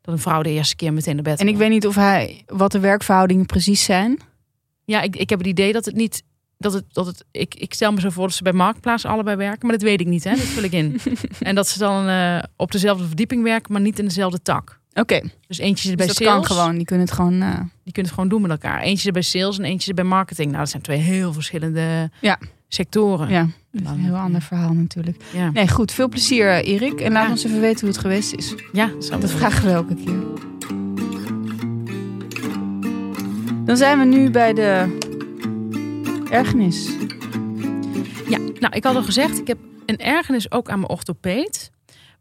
Dat 0.00 0.14
een 0.14 0.20
vrouw 0.20 0.42
de 0.42 0.50
eerste 0.50 0.76
keer 0.76 0.92
meteen 0.92 1.14
naar 1.14 1.24
bed 1.24 1.40
En 1.40 1.48
ik 1.48 1.56
weet 1.56 1.70
niet 1.70 1.86
of 1.86 1.94
hij, 1.94 2.42
wat 2.46 2.72
de 2.72 2.78
werkverhoudingen 2.78 3.46
precies 3.46 3.84
zijn. 3.84 4.18
Ja, 4.84 5.00
ik, 5.00 5.16
ik 5.16 5.30
heb 5.30 5.38
het 5.38 5.48
idee 5.48 5.72
dat 5.72 5.84
het 5.84 5.94
niet. 5.94 6.22
Dat 6.58 6.72
het, 6.72 6.84
dat 6.88 7.06
het, 7.06 7.24
ik, 7.30 7.54
ik 7.54 7.74
stel 7.74 7.92
me 7.92 8.00
zo 8.00 8.10
voor 8.10 8.26
dat 8.26 8.36
ze 8.36 8.42
bij 8.42 8.52
Marktplaats 8.52 9.04
allebei 9.04 9.36
werken, 9.36 9.66
maar 9.66 9.78
dat 9.78 9.88
weet 9.88 10.00
ik 10.00 10.06
niet. 10.06 10.24
Hè? 10.24 10.30
Dat 10.30 10.40
vul 10.40 10.62
ik 10.62 10.72
in. 10.72 11.00
en 11.40 11.54
dat 11.54 11.68
ze 11.68 11.78
dan 11.78 12.08
eh, 12.08 12.42
op 12.56 12.72
dezelfde 12.72 13.06
verdieping 13.06 13.42
werken, 13.42 13.72
maar 13.72 13.82
niet 13.82 13.98
in 13.98 14.04
dezelfde 14.04 14.42
tak. 14.42 14.80
Oké, 14.94 15.20
Dus 15.46 15.58
eentje 15.58 15.88
zit 15.88 15.96
dus 15.98 16.06
bij 16.06 16.06
dat 16.06 16.16
sales. 16.16 16.46
kan 16.46 16.56
gewoon. 16.56 16.76
Die 16.76 16.84
kunnen 16.84 17.06
het 17.06 17.14
gewoon... 17.14 17.42
eh, 17.42 17.48
Die 17.84 17.92
kunnen 17.92 18.02
het 18.02 18.12
gewoon 18.12 18.28
doen 18.28 18.42
met 18.42 18.50
elkaar. 18.50 18.80
Eentje 18.80 19.02
zit 19.02 19.12
bij 19.12 19.22
sales 19.22 19.58
en 19.58 19.64
eentje 19.64 19.84
zit 19.86 19.94
bij 19.94 20.04
marketing. 20.04 20.46
Nou, 20.46 20.58
dat 20.58 20.70
zijn 20.70 20.82
twee 20.82 20.98
heel 20.98 21.32
verschillende 21.32 22.10
Ja. 22.20 22.38
sectoren. 22.68 23.28
ja, 23.28 23.46
dat 23.72 23.82
is 23.82 23.88
een 23.88 23.98
heel 24.04 24.16
ander 24.16 24.42
verhaal 24.42 24.72
natuurlijk. 24.72 25.22
Ja. 25.32 25.50
Nee, 25.50 25.68
goed. 25.68 25.92
Veel 25.92 26.08
plezier, 26.08 26.48
eh, 26.48 26.72
Erik. 26.72 27.00
En 27.00 27.12
laat 27.12 27.24
Ja. 27.24 27.30
ons 27.30 27.44
even 27.44 27.60
weten 27.60 27.80
hoe 27.80 27.88
het 27.88 27.98
geweest 27.98 28.32
is. 28.32 28.54
Ja, 28.72 28.90
dat 29.08 29.20
Dat 29.20 29.30
vragen 29.30 29.64
we 29.64 29.70
elke 29.72 29.94
keer. 29.94 30.20
Dan 33.64 33.76
zijn 33.76 33.98
we 33.98 34.04
nu 34.04 34.30
bij 34.30 34.52
de 34.52 34.98
ergernis. 36.30 36.90
Ja, 38.28 38.38
nou, 38.38 38.74
ik 38.74 38.84
had 38.84 38.96
al 38.96 39.02
gezegd, 39.02 39.38
ik 39.38 39.46
heb 39.46 39.58
een 39.86 39.98
ergernis 39.98 40.50
ook 40.52 40.68
aan 40.70 40.78
mijn 40.78 40.90
orthopeed. 40.90 41.70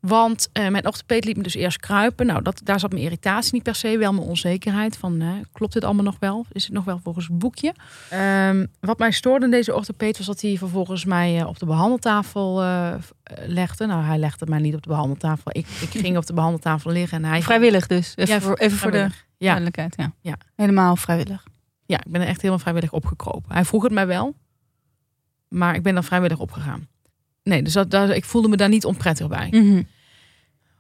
Want 0.02 0.50
eh, 0.54 0.68
mijn 0.68 0.86
orthopeed 0.86 1.26
liet 1.26 1.38
me 1.38 1.44
dus 1.44 1.54
eerst 1.56 1.80
kruipen. 1.80 2.26
Nou, 2.26 2.42
dat, 2.42 2.62
daar 2.64 2.80
zat 2.80 2.92
mijn 2.92 3.04
irritatie 3.04 3.54
niet 3.54 3.64
per 3.64 3.76
se, 3.76 3.98
wel 3.98 4.14
mijn 4.14 4.28
onzekerheid. 4.28 4.98
Van, 4.98 5.22
eh, 5.22 5.28
klopt 5.52 5.74
dit 5.74 5.84
allemaal 5.84 6.04
nog 6.04 6.16
wel? 6.20 6.46
Is 6.52 6.64
het 6.64 6.74
nog 6.74 6.84
wel 6.84 7.00
volgens 7.04 7.28
het 7.28 7.38
boekje? 7.40 7.74
Ehm, 8.10 8.66
wat 8.80 9.00
mij 9.00 9.12
stoorde 9.12 9.46
in 9.46 9.52
deze 9.52 9.76
orthopeed 9.76 10.18
was 10.18 10.26
dat 10.28 10.42
hij 10.42 10.58
vervolgens 10.58 11.06
mij 11.06 11.40
eh, 11.40 11.48
op 11.48 11.60
de 11.60 11.66
behandeltafel 11.66 12.62
eh, 12.64 12.94
legde. 13.46 13.86
Nou, 13.86 14.04
hij 14.04 14.18
legde 14.18 14.46
mij 14.46 14.60
niet 14.60 14.76
op 14.76 14.82
de 14.82 14.90
behandeltafel. 14.90 15.52
Ik, 15.54 15.68
ik 15.68 15.90
ging 15.90 16.18
op 16.18 16.26
de 16.26 16.34
behandeltafel 16.34 16.92
liggen 16.92 17.24
en 17.24 17.30
hij... 17.30 17.42
Vrijwillig 17.42 17.88
dus. 17.88 18.14
Even, 18.16 18.34
Ja, 18.34 18.42
voor, 18.42 18.58
even 18.58 18.78
voor 18.78 18.92
de. 18.92 19.10
Ja, 19.38 19.48
duidelijkheid. 19.48 19.94
Ja. 19.98 20.14
Ja. 20.22 20.38
Helemaal 20.56 20.96
vrijwillig. 20.96 21.44
ja, 21.86 21.98
ik 21.98 22.12
ben 22.12 22.22
er 22.22 22.28
echt 22.28 22.38
helemaal 22.38 22.60
vrijwillig 22.60 22.92
opgekropen. 22.92 23.54
Hij 23.54 23.66
vroeg 23.66 23.84
het 23.84 23.92
mij 23.92 24.08
wel, 24.08 24.36
maar 25.48 25.76
ik 25.76 25.84
ben 25.84 25.96
er 25.96 26.04
vrijwillig 26.04 26.40
opgegaan. 26.40 26.88
Nee, 27.44 27.62
dus 27.64 27.74
dat, 27.74 27.92
dat, 27.92 28.10
ik 28.10 28.26
voelde 28.26 28.48
me 28.48 28.58
daar 28.58 28.70
niet 28.70 28.86
onprettig 28.86 29.28
bij. 29.28 29.48
Mhm. 29.52 29.82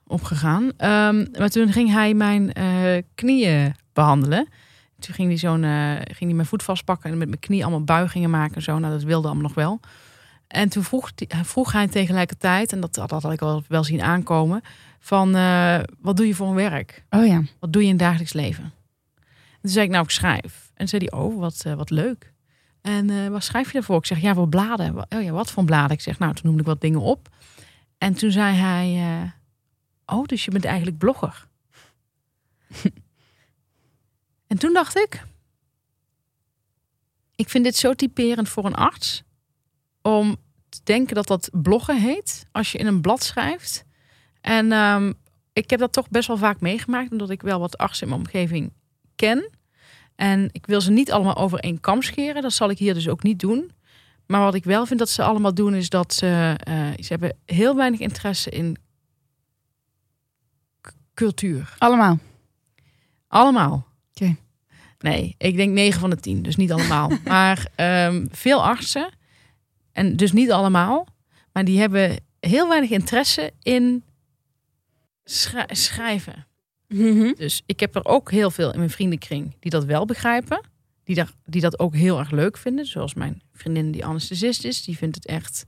opgegaan. 0.07 0.71
Ehm, 0.77 1.25
maar 1.39 1.49
toen 1.49 1.71
ging 1.71 1.91
hij 1.91 2.13
mijn 2.13 2.53
eh, 2.53 3.01
knieën 3.15 3.75
behandelen. 3.93 4.47
Toen 4.99 5.13
ging 5.13 5.27
hij, 5.27 5.37
zo'n, 5.37 5.63
eh, 5.63 5.91
ging 5.95 6.19
hij 6.19 6.33
mijn 6.33 6.47
voet 6.47 6.63
vastpakken 6.63 7.11
en 7.11 7.17
met 7.17 7.27
mijn 7.27 7.39
knie 7.39 7.61
allemaal 7.61 7.83
buigingen 7.83 8.29
maken 8.29 8.55
en 8.55 8.61
zo. 8.61 8.79
Nou, 8.79 8.93
dat 8.93 9.03
wilde 9.03 9.27
allemaal 9.27 9.43
nog 9.45 9.53
wel. 9.53 9.79
En 10.47 10.69
toen 10.69 10.83
vroeg, 10.83 11.13
die- 11.15 11.27
vroeg 11.43 11.71
hij 11.71 11.87
tegelijkertijd, 11.87 12.71
en 12.73 12.79
dat, 12.79 12.93
dat 12.95 13.11
had 13.11 13.31
ik 13.31 13.41
al 13.41 13.63
wel 13.67 13.83
zien 13.83 14.01
aankomen, 14.01 14.61
van 14.99 15.35
eh, 15.35 15.79
wat 15.99 16.17
doe 16.17 16.27
je 16.27 16.35
voor 16.35 16.47
een 16.47 16.55
werk? 16.55 17.03
Oh 17.09 17.25
ja. 17.25 17.41
Wat 17.59 17.73
doe 17.73 17.81
je 17.81 17.87
in 17.87 17.93
het 17.93 18.03
dagelijks 18.03 18.33
leven? 18.33 18.63
En 18.63 19.61
toen 19.61 19.71
zei 19.71 19.85
ik, 19.85 19.91
nou, 19.91 20.03
ik 20.03 20.09
schrijf. 20.09 20.71
En 20.73 20.87
zei 20.87 21.07
hij, 21.09 21.19
oh, 21.19 21.39
wat, 21.39 21.63
wat 21.75 21.89
leuk. 21.89 22.33
En 22.81 23.09
eh, 23.09 23.27
wat 23.27 23.43
schrijf 23.43 23.67
je 23.67 23.73
daarvoor? 23.73 23.97
Ik 23.97 24.05
zeg, 24.05 24.21
ja, 24.21 24.33
voor 24.33 24.49
bladen. 24.49 24.95
Oh 24.95 25.21
ja, 25.23 25.31
wat 25.31 25.51
voor 25.51 25.63
bladen? 25.63 25.91
Ik 25.91 26.01
zeg, 26.01 26.19
nou, 26.19 26.33
toen 26.33 26.45
noemde 26.45 26.61
ik 26.61 26.67
wat 26.67 26.81
dingen 26.81 27.01
op. 27.01 27.29
En 27.97 28.13
toen 28.13 28.31
zei 28.31 28.55
hij, 28.55 28.95
eh, 28.95 29.31
oh, 30.17 30.25
dus 30.25 30.45
je 30.45 30.51
bent 30.51 30.65
eigenlijk 30.65 30.97
blogger. 30.97 31.47
en 34.47 34.57
toen 34.57 34.73
dacht 34.73 34.97
ik, 34.97 35.25
ik 37.35 37.49
vind 37.49 37.63
dit 37.63 37.75
zo 37.75 37.93
typerend 37.93 38.49
voor 38.49 38.65
een 38.65 38.75
arts. 38.75 39.23
Om 40.01 40.37
te 40.69 40.79
denken 40.83 41.15
dat 41.15 41.27
dat 41.27 41.49
bloggen 41.51 42.01
heet. 42.01 42.45
Als 42.51 42.71
je 42.71 42.77
in 42.77 42.87
een 42.87 43.01
blad 43.01 43.23
schrijft. 43.23 43.85
En 44.41 44.71
ehm, 44.71 45.13
ik 45.53 45.69
heb 45.69 45.79
dat 45.79 45.93
toch 45.93 46.09
best 46.09 46.27
wel 46.27 46.37
vaak 46.37 46.59
meegemaakt. 46.59 47.11
Omdat 47.11 47.29
ik 47.29 47.41
wel 47.41 47.59
wat 47.59 47.77
artsen 47.77 48.03
in 48.03 48.09
mijn 48.13 48.25
omgeving 48.25 48.73
ken. 49.15 49.49
En 50.21 50.49
ik 50.51 50.65
wil 50.65 50.81
ze 50.81 50.91
niet 50.91 51.11
allemaal 51.11 51.35
over 51.35 51.59
één 51.59 51.79
kam 51.79 52.01
scheren. 52.01 52.41
Dat 52.41 52.53
zal 52.53 52.69
ik 52.69 52.77
hier 52.77 52.93
dus 52.93 53.09
ook 53.09 53.23
niet 53.23 53.39
doen. 53.39 53.71
Maar 54.25 54.41
wat 54.41 54.53
ik 54.53 54.63
wel 54.63 54.85
vind 54.85 54.99
dat 54.99 55.09
ze 55.09 55.23
allemaal 55.23 55.53
doen, 55.53 55.73
is 55.73 55.89
dat 55.89 56.13
ze, 56.13 56.55
eh, 56.57 56.87
ze 57.03 57.07
hebben 57.07 57.37
heel 57.45 57.75
weinig 57.75 57.99
interesse 57.99 58.49
in 58.49 58.77
cultuur. 61.13 61.75
Allemaal. 61.77 62.19
Allemaal. 63.27 63.87
Oké. 64.13 64.35
Nee, 64.99 65.35
ik 65.37 65.55
denk 65.55 65.73
9 65.73 65.99
van 65.99 66.09
de 66.09 66.15
10, 66.15 66.41
dus 66.41 66.55
niet 66.55 66.71
allemaal. 66.71 67.11
maar 67.25 67.67
ehm, 67.75 68.25
veel 68.31 68.63
artsen, 68.63 69.09
en 69.91 70.15
dus 70.15 70.31
niet 70.31 70.51
allemaal, 70.51 71.07
maar 71.53 71.65
die 71.65 71.79
hebben 71.79 72.17
heel 72.39 72.67
weinig 72.67 72.89
interesse 72.89 73.53
in 73.61 74.03
schri- 75.23 75.75
Mhm. 76.91 77.33
Dus 77.35 77.61
ik 77.65 77.79
heb 77.79 77.95
er 77.95 78.05
ook 78.05 78.31
heel 78.31 78.51
veel 78.51 78.71
in 78.71 78.77
mijn 78.77 78.89
vriendenkring 78.89 79.55
die 79.59 79.71
dat 79.71 79.85
wel 79.85 80.05
begrijpen. 80.05 80.61
Die, 81.03 81.15
daar, 81.15 81.31
die 81.45 81.61
dat 81.61 81.79
ook 81.79 81.95
heel 81.95 82.19
erg 82.19 82.31
leuk 82.31 82.57
vinden. 82.57 82.85
Zoals 82.85 83.13
mijn 83.13 83.41
vriendin 83.53 83.91
die 83.91 84.05
anesthesist 84.05 84.63
is. 84.63 84.83
Die 84.83 84.97
vindt 84.97 85.15
het 85.15 85.25
echt 85.25 85.65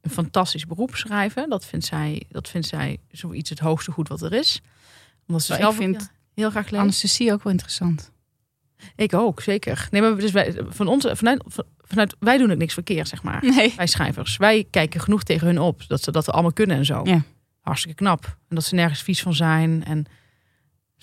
een 0.00 0.10
fantastisch 0.10 0.66
beroep 0.66 0.96
schrijven. 0.96 1.48
Dat 1.48 1.66
vindt 1.66 1.84
zij, 1.84 2.22
dat 2.28 2.48
vindt 2.48 2.66
zij 2.66 2.98
zoiets 3.10 3.50
het 3.50 3.58
hoogste 3.58 3.90
goed 3.92 4.08
wat 4.08 4.22
er 4.22 4.32
is. 4.32 4.60
Omdat 5.26 5.42
ze 5.42 5.54
zelf 5.54 5.74
ik 5.74 5.80
vind 5.80 5.96
ook 5.96 6.08
heel 6.34 6.50
graag 6.50 6.70
leest. 6.70 6.82
anesthesie 6.82 7.32
ook 7.32 7.42
wel 7.42 7.52
interessant. 7.52 8.12
Ik 8.96 9.14
ook, 9.14 9.40
zeker. 9.40 9.88
Nee, 9.90 10.00
maar 10.00 10.16
dus 10.16 10.30
wij, 10.30 10.56
van 10.68 10.88
ons, 10.88 11.06
vanuit, 11.12 11.42
vanuit, 11.78 12.16
wij 12.18 12.38
doen 12.38 12.48
het 12.50 12.58
niks 12.58 12.74
verkeerd, 12.74 13.08
zeg 13.08 13.22
maar. 13.22 13.44
Nee. 13.44 13.72
Wij 13.76 13.86
schrijvers. 13.86 14.36
Wij 14.36 14.66
kijken 14.70 15.00
genoeg 15.00 15.22
tegen 15.22 15.46
hun 15.46 15.58
op. 15.58 15.86
Dat 15.88 16.02
ze 16.02 16.12
dat 16.12 16.30
allemaal 16.30 16.52
kunnen 16.52 16.76
en 16.76 16.84
zo. 16.84 17.00
Ja. 17.04 17.22
Hartstikke 17.60 17.96
knap. 17.96 18.24
En 18.24 18.54
dat 18.54 18.64
ze 18.64 18.74
nergens 18.74 19.02
vies 19.02 19.22
van 19.22 19.34
zijn. 19.34 19.84
En 19.84 20.06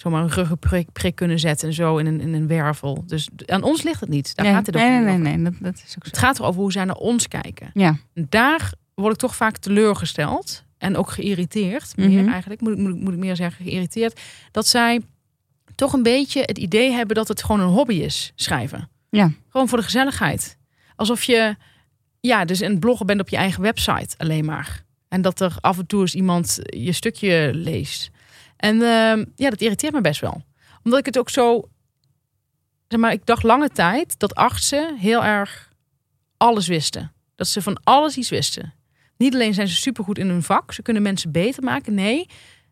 zomaar 0.01 0.21
een 0.23 0.29
ruggenprik 0.29 0.91
prik 0.91 1.15
kunnen 1.15 1.39
zetten 1.39 1.67
en 1.67 1.73
zo 1.73 1.97
in 1.97 2.05
een, 2.05 2.21
in 2.21 2.33
een 2.33 2.47
wervel. 2.47 3.03
Dus 3.07 3.29
aan 3.45 3.63
ons 3.63 3.81
ligt 3.83 3.99
het 3.99 4.09
niet. 4.09 4.35
Daar 4.35 4.45
nee, 4.45 4.53
gaat 4.55 4.65
het 4.65 4.75
ook 4.75 4.81
nee, 4.81 4.91
niet 4.91 5.01
nee, 5.01 5.09
over. 5.11 5.23
nee, 5.23 5.37
nee, 5.37 5.51
dat, 5.51 5.53
dat 5.61 5.73
is 5.73 5.81
ook 5.97 6.03
zo. 6.03 6.09
Het 6.09 6.17
gaat 6.17 6.39
erover 6.39 6.61
hoe 6.61 6.71
zij 6.71 6.85
naar 6.85 6.95
ons 6.95 7.27
kijken. 7.27 7.71
Ja. 7.73 7.97
Daar 8.13 8.73
word 8.93 9.13
ik 9.13 9.19
toch 9.19 9.35
vaak 9.35 9.57
teleurgesteld. 9.57 10.63
En 10.77 10.97
ook 10.97 11.09
geïrriteerd. 11.11 11.97
Meer 11.97 12.09
Mhm. 12.21 12.29
eigenlijk, 12.31 12.61
moet, 12.61 12.71
ik- 12.71 12.77
moet, 12.77 12.95
ik- 12.95 13.01
moet 13.01 13.13
ik 13.13 13.19
meer 13.19 13.35
zeggen, 13.35 13.65
geïrriteerd. 13.65 14.19
Dat 14.51 14.67
zij 14.67 15.01
toch 15.75 15.93
een 15.93 16.03
beetje 16.03 16.41
het 16.41 16.57
idee 16.57 16.91
hebben 16.91 17.15
dat 17.15 17.27
het 17.27 17.43
gewoon 17.43 17.61
een 17.61 17.67
hobby 17.73 17.93
is, 17.93 18.31
schrijven. 18.35 18.89
Ja. 19.09 19.31
Gewoon 19.49 19.67
voor 19.67 19.77
de 19.77 19.83
gezelligheid. 19.83 20.57
Alsof 20.95 21.23
je, 21.23 21.55
ja, 22.19 22.45
dus 22.45 22.59
een 22.59 22.79
blogger 22.79 23.05
bent 23.05 23.21
op 23.21 23.29
je 23.29 23.35
eigen 23.37 23.61
website 23.61 24.17
alleen 24.17 24.45
maar. 24.45 24.83
En 25.07 25.21
dat 25.21 25.39
er 25.39 25.55
af 25.59 25.77
en 25.77 25.85
toe 25.85 26.01
eens 26.01 26.15
iemand 26.15 26.59
je 26.63 26.91
stukje 26.91 27.49
leest. 27.53 28.09
En 28.61 28.81
ehm, 28.81 29.25
ja, 29.35 29.49
dat 29.49 29.61
irriteert 29.61 29.93
me 29.93 30.01
best 30.01 30.21
wel. 30.21 30.43
Omdat 30.83 30.99
ik 30.99 31.05
het 31.05 31.17
ook 31.17 31.29
zo, 31.29 31.69
zeg 32.87 32.99
maar, 32.99 33.11
ik 33.11 33.25
dacht 33.25 33.43
lange 33.43 33.69
tijd 33.69 34.19
dat 34.19 34.35
artsen 34.35 34.97
heel 34.97 35.23
erg 35.23 35.69
alles 36.37 36.67
wisten. 36.67 37.11
Dat 37.35 37.47
ze 37.47 37.61
van 37.61 37.79
alles 37.83 38.17
iets 38.17 38.29
wisten. 38.29 38.73
Niet 39.17 39.33
alleen 39.33 39.53
zijn 39.53 39.67
ze 39.67 39.75
supergoed 39.75 40.17
in 40.17 40.29
hun 40.29 40.43
vak, 40.43 40.73
ze 40.73 40.81
kunnen 40.81 41.01
mensen 41.01 41.31
beter 41.31 41.63
maken. 41.63 41.93
Nee, 41.93 42.27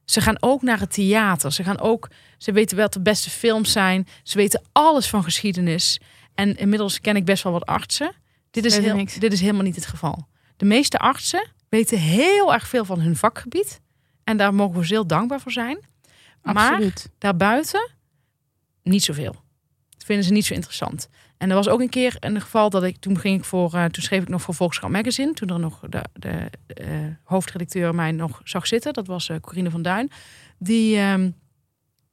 ze 0.06 0.22
gaan 0.22 0.38
ook 0.40 0.62
naar 0.62 0.80
het 0.80 0.94
theater. 0.94 1.52
Ze 1.52 1.64
gaan 1.64 1.80
ook, 1.80 2.10
ze 2.38 2.52
weten 2.52 2.78
wat 2.78 2.94
de 2.94 3.02
beste 3.02 3.30
films 3.30 3.72
zijn. 3.72 4.08
Ze 4.24 4.38
weten 4.38 4.62
alles 4.72 5.10
van 5.10 5.24
geschiedenis. 5.24 6.00
En 6.36 6.58
inmiddels 6.58 7.02
ken 7.02 7.16
ik 7.16 7.26
best 7.26 7.44
wel 7.44 7.54
wat 7.54 7.66
artsen. 7.66 8.12
Dit 8.52 8.66
is, 8.66 8.78
heel, 8.78 9.06
dit 9.20 9.34
is 9.34 9.42
helemaal 9.42 9.64
niet 9.64 9.76
het 9.76 9.86
geval. 9.86 10.28
De 10.58 10.66
meeste 10.66 10.98
artsen 10.98 11.52
weten 11.70 11.98
heel 11.98 12.54
erg 12.54 12.68
veel 12.68 12.86
van 12.86 13.00
hun 13.00 13.16
vakgebied. 13.16 13.82
En 14.30 14.38
daar 14.38 14.54
mogen 14.54 14.80
we 14.80 14.86
ze 14.86 14.94
heel 14.94 15.08
dankbaar 15.08 15.42
voor 15.42 15.52
zijn. 15.52 15.80
Maar 16.42 16.72
Absoluut. 16.72 17.10
daarbuiten 17.18 17.90
niet 18.84 19.04
zoveel. 19.04 19.36
Dat 19.90 20.04
vinden 20.06 20.26
ze 20.26 20.32
niet 20.32 20.46
zo 20.46 20.54
interessant. 20.54 21.10
En 21.38 21.50
er 21.50 21.56
was 21.56 21.68
ook 21.68 21.80
een 21.80 21.90
keer 21.90 22.18
een 22.20 22.42
geval 22.42 22.70
dat 22.70 22.84
ik 22.84 22.98
toen 23.00 23.20
ging 23.20 23.38
ik 23.38 23.46
voor, 23.46 23.74
eh, 23.74 23.86
toen 23.86 24.04
schreef 24.04 24.22
ik 24.22 24.30
nog 24.30 24.42
voor 24.42 24.54
Volkskrant 24.54 24.94
Magazine, 24.94 25.34
toen 25.34 25.50
er 25.50 25.60
nog 25.60 25.80
de, 25.90 26.02
de, 26.14 26.50
eh, 26.68 26.88
hoofdredacteur 27.24 27.96
mij 27.96 28.12
nog 28.12 28.42
zag 28.44 28.68
zitten, 28.68 28.94
dat 28.94 29.08
was 29.08 29.30
eh, 29.30 29.38
Corine 29.42 29.70
van 29.70 29.82
Duin, 29.82 30.12
die 30.58 30.98
ehm, 30.98 31.32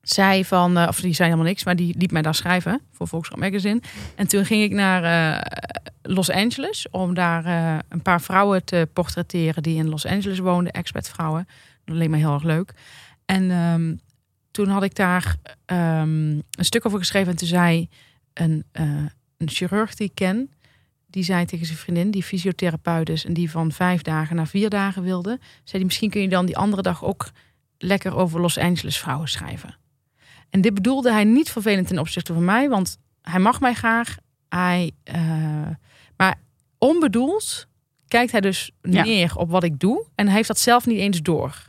zei 0.03 0.45
van, 0.45 0.89
of 0.89 1.01
die 1.01 1.15
zei 1.15 1.29
helemaal 1.29 1.51
niks, 1.51 1.65
maar 1.65 1.77
die 1.77 1.95
liet 1.99 2.13
mij 2.13 2.23
daar 2.23 2.35
schrijven 2.35 2.81
voor 2.93 3.09
Volkskrant 3.09 3.43
Magazine. 3.43 3.81
En 4.15 4.29
toen 4.29 4.45
ging 4.45 4.63
ik 4.63 4.73
naar 4.73 5.43
Los 6.03 6.31
Angeles 6.31 6.87
om 6.91 7.15
daar 7.15 7.45
een 7.89 8.03
paar 8.03 8.21
vrouwen 8.21 8.65
te 8.65 8.89
portretteren 8.93 9.63
die 9.63 9.77
in 9.77 9.89
Los 9.89 10.07
Angeles 10.07 10.39
woonden, 10.39 10.73
expatvrouwen. 10.73 11.47
Dat 11.87 11.97
leek 11.97 12.09
me 12.09 12.17
heel 12.17 12.33
erg 12.35 12.43
leuk. 12.43 12.73
En 13.25 13.51
ehm, 13.51 13.95
toen 14.51 14.69
had 14.69 14.83
ik 14.83 14.95
daar 14.95 15.37
ehm, 15.65 16.31
een 16.31 16.65
stuk 16.65 16.87
over 16.87 16.99
geschreven. 16.99 17.31
En 17.31 17.37
toen 17.39 17.49
zei 17.49 17.89
een, 18.33 18.65
eh, 18.73 19.05
een 19.37 19.49
chirurg 19.49 19.95
die 19.95 20.07
ik 20.07 20.15
ken, 20.15 20.51
die 21.07 21.25
zei 21.25 21.45
tegen 21.45 21.67
zijn 21.67 21.79
vriendin, 21.79 22.11
die 22.11 22.23
fysiotherapeut 22.23 23.09
is 23.09 23.25
en 23.25 23.33
die 23.35 23.51
van 23.51 23.73
vijf 23.73 24.03
dagen 24.03 24.37
naar 24.37 24.47
vier 24.47 24.71
dagen 24.71 25.03
wilde, 25.03 25.39
zei 25.41 25.73
die 25.73 25.85
misschien 25.85 26.11
kun 26.11 26.21
je 26.21 26.29
dan 26.29 26.47
die 26.47 26.57
andere 26.57 26.83
dag 26.83 27.05
ook 27.05 27.31
lekker 27.79 28.15
over 28.17 28.41
Los 28.41 28.59
Angeles 28.59 28.99
vrouwen 28.99 29.29
schrijven. 29.29 29.77
En 30.51 30.61
dit 30.61 30.75
bedoelde 30.75 31.13
hij 31.13 31.25
niet 31.25 31.51
vervelend 31.51 31.87
ten 31.89 31.99
opzichte 31.99 32.33
van 32.33 32.45
mij, 32.45 32.69
want 32.69 32.99
hij 33.23 33.41
mag 33.41 33.61
mij 33.61 33.75
graag. 33.75 34.17
Hij, 34.49 34.91
eh, 35.03 35.69
maar 36.17 36.41
onbedoeld 36.79 37.67
kijkt 38.09 38.33
hij 38.33 38.41
dus 38.41 38.71
Ja. 38.83 39.05
neer 39.05 39.37
op 39.37 39.51
wat 39.51 39.65
ik 39.65 39.79
doe 39.81 40.07
en 40.15 40.27
hij 40.27 40.35
heeft 40.37 40.49
dat 40.49 40.59
zelf 40.59 40.87
niet 40.87 40.99
eens 40.99 41.23
door. 41.23 41.65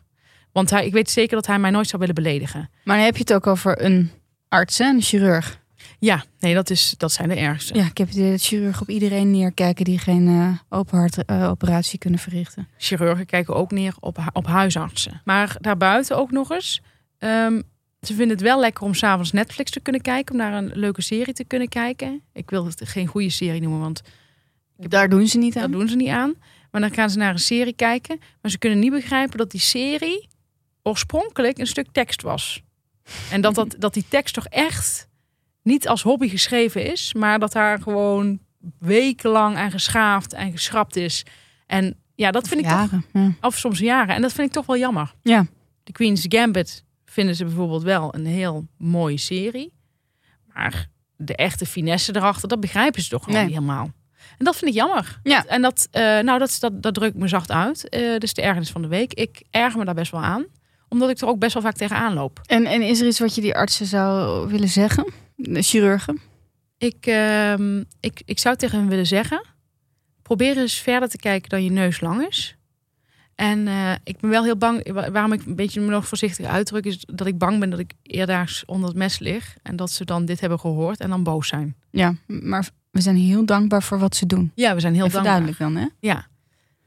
Want 0.57 0.69
hij, 0.69 0.85
ik 0.85 0.93
weet 0.93 1.09
zeker 1.09 1.35
dat 1.35 1.47
hij 1.47 1.59
mij 1.59 1.69
nooit 1.71 1.87
zou 1.87 1.99
willen 1.99 2.15
beledigen. 2.15 2.69
Maar 2.83 2.95
dan 2.95 3.05
heb 3.05 3.13
je 3.15 3.19
het 3.21 3.33
ook 3.33 3.47
over 3.47 3.83
een 3.85 4.11
arts 4.47 4.79
en 4.79 4.95
een 4.95 5.01
chirurg. 5.01 5.59
Ja, 5.99 6.23
nee, 6.39 6.53
dat, 6.53 6.69
is, 6.69 6.93
dat 6.97 7.11
zijn 7.11 7.29
de 7.29 7.35
ergste. 7.35 7.73
Ja, 7.75 7.85
ik 7.85 7.97
heb 7.97 8.11
dat 8.11 8.41
chirurgen 8.41 8.81
op 8.81 8.89
iedereen 8.89 9.31
neerkijken 9.31 9.85
die 9.85 9.97
geen 9.99 10.57
open 10.69 10.97
hart 10.97 11.25
eh, 11.25 11.49
operatie 11.49 11.99
kunnen 11.99 12.19
verrichten. 12.19 12.67
Chirurgen 12.77 13.25
kijken 13.25 13.55
ook 13.55 13.71
neer 13.71 13.93
op, 13.99 14.17
op 14.33 14.45
huisartsen. 14.47 15.21
Maar 15.25 15.55
daarbuiten 15.59 16.17
ook 16.17 16.31
nog 16.31 16.51
eens. 16.51 16.81
ehm, 17.17 17.61
ze 18.01 18.13
vinden 18.13 18.29
het 18.29 18.41
wel 18.41 18.59
lekker 18.59 18.83
om 18.83 18.93
s'avonds 18.93 19.31
Netflix 19.31 19.71
te 19.71 19.79
kunnen 19.79 20.01
kijken. 20.01 20.33
Om 20.33 20.39
naar 20.41 20.53
een 20.53 20.71
leuke 20.73 21.01
serie 21.01 21.33
te 21.33 21.43
kunnen 21.45 21.67
kijken. 21.69 22.21
Ik 22.33 22.49
wil 22.49 22.65
het 22.65 22.81
geen 22.85 23.07
goede 23.07 23.29
serie 23.29 23.61
noemen, 23.61 23.79
want 23.79 24.01
Daar 24.77 25.09
doen 25.09 25.27
ze 25.27 25.37
niet 25.37 25.53
dat 25.53 25.63
aan. 25.63 25.71
doen 25.71 25.89
ze 25.89 25.95
niet 25.95 26.09
aan. 26.09 26.33
Maar 26.71 26.81
dan 26.81 26.93
gaan 26.93 27.09
ze 27.09 27.17
naar 27.17 27.31
een 27.33 27.39
serie 27.39 27.73
kijken. 27.75 28.19
Maar 28.41 28.51
ze 28.51 28.57
kunnen 28.57 28.79
niet 28.79 28.91
begrijpen 28.91 29.37
dat 29.37 29.51
die 29.51 29.59
serie 29.59 30.27
oorspronkelijk 30.87 31.57
een 31.57 31.67
stuk 31.67 31.87
tekst 31.91 32.21
was. 32.21 32.61
En 33.31 33.41
dat, 33.41 33.55
dat, 33.55 33.75
dat 33.79 33.93
die 33.93 34.05
tekst 34.09 34.33
toch 34.33 34.45
echt 34.47 35.07
niet 35.63 35.87
als 35.87 36.01
hobby 36.01 36.29
geschreven 36.29 36.91
is. 36.91 37.13
Maar 37.13 37.39
dat 37.39 37.51
daar 37.51 37.81
gewoon 37.81 38.39
wekenlang 38.79 39.55
aan 39.57 39.71
geschaafd 39.71 40.33
en 40.33 40.51
geschrapt 40.51 40.95
is. 40.95 41.25
En 41.65 41.95
ja, 42.15 42.31
dat 42.31 42.47
vind 42.47 42.61
ik 42.61 42.67
toch. 42.67 42.89
Ja. 43.13 43.31
of 43.41 43.57
soms 43.57 43.79
jaren. 43.79 44.15
En 44.15 44.21
dat 44.21 44.33
vind 44.33 44.47
ik 44.47 44.53
toch 44.53 44.65
wel 44.65 44.77
jammer. 44.77 45.13
Ja. 45.23 45.45
De 45.83 45.91
Queen's 45.91 46.25
Gambit 46.27 46.83
vinden 47.05 47.35
ze 47.35 47.45
bijvoorbeeld 47.45 47.83
wel 47.83 48.15
een 48.15 48.25
heel 48.25 48.67
mooie 48.77 49.17
serie. 49.17 49.73
Maar 50.53 50.87
de 51.15 51.35
echte 51.35 51.65
finesse 51.65 52.15
erachter, 52.15 52.47
dat 52.47 52.59
begrijpen 52.59 53.01
ze 53.01 53.09
toch 53.09 53.23
gewoon 53.23 53.35
Nee. 53.39 53.45
niet 53.47 53.55
helemaal. 53.55 53.91
En 54.37 54.45
dat 54.45 54.55
vind 54.55 54.71
ik 54.71 54.77
jammer. 54.77 55.19
Ja. 55.23 55.45
En 55.45 55.61
dat, 55.61 55.87
eh, 55.91 56.01
nou, 56.01 56.39
dat, 56.39 56.57
dat, 56.59 56.81
dat 56.83 56.93
druk 56.93 57.13
ik 57.13 57.19
me 57.19 57.27
zacht 57.27 57.51
uit. 57.51 57.89
Eh 57.89 58.17
dus 58.17 58.33
de 58.33 58.41
ergernis 58.41 58.69
van 58.71 58.81
de 58.81 58.87
week. 58.87 59.13
Ik 59.13 59.41
erger 59.51 59.79
me 59.79 59.85
daar 59.85 59.93
best 59.93 60.11
wel 60.11 60.21
aan. 60.23 60.45
Omdat 60.89 61.09
ik 61.09 61.19
er 61.19 61.27
ook 61.27 61.39
best 61.39 61.53
wel 61.53 61.63
vaak 61.63 61.75
tegenaan 61.75 62.13
loop. 62.13 62.41
En, 62.45 62.65
en 62.65 62.81
is 62.81 62.99
er 63.01 63.07
iets 63.07 63.19
wat 63.19 63.35
je 63.35 63.41
die 63.41 63.55
artsen 63.55 63.85
zou 63.85 64.47
willen 64.49 64.69
zeggen? 64.69 65.11
De 65.35 65.61
chirurgen? 65.61 66.19
Ik, 66.77 67.05
ehm, 67.05 67.83
ik, 67.99 68.21
ik 68.25 68.39
zou 68.39 68.55
tegen 68.55 68.79
hen 68.79 68.87
willen 68.87 69.07
zeggen: 69.07 69.45
probeer 70.21 70.57
eens 70.57 70.75
verder 70.79 71.09
te 71.09 71.17
kijken 71.17 71.49
dan 71.49 71.63
je 71.63 71.71
neus 71.71 72.01
lang 72.01 72.27
is. 72.27 72.55
En 73.35 73.67
eh, 73.67 73.91
ik 74.03 74.19
ben 74.19 74.29
wel 74.29 74.43
heel 74.43 74.57
bang, 74.57 74.91
wa- 74.91 75.11
waarom 75.11 75.33
ik 75.33 75.45
een 75.45 75.55
beetje 75.55 75.81
me 75.81 75.89
nog 75.89 76.07
voorzichtig 76.07 76.45
uitdruk, 76.45 76.85
is 76.85 77.03
dat 77.05 77.27
ik 77.27 77.37
bang 77.37 77.59
ben 77.59 77.69
dat 77.69 77.79
ik 77.79 77.91
eerdaags 78.03 78.65
onder 78.65 78.87
het 78.89 78.97
mes 78.97 79.19
lig. 79.19 79.55
En 79.63 79.75
dat 79.75 79.91
ze 79.91 80.05
dan 80.05 80.25
dit 80.25 80.39
hebben 80.39 80.59
gehoord 80.59 80.99
en 80.99 81.09
dan 81.09 81.23
boos 81.23 81.47
zijn. 81.47 81.75
Ja, 81.91 82.15
maar 82.27 82.69
we 82.91 83.01
zijn 83.01 83.15
heel 83.15 83.45
dankbaar 83.45 83.83
voor 83.83 83.99
wat 83.99 84.15
ze 84.15 84.25
doen. 84.25 84.51
Ja, 84.55 84.73
we 84.73 84.79
zijn 84.79 84.93
heel 84.93 85.05
Even 85.05 85.23
dankbaar. 85.23 85.39
duidelijk 85.41 85.73
dan, 85.75 85.83
hè? 85.83 86.07
Ja. 86.09 86.27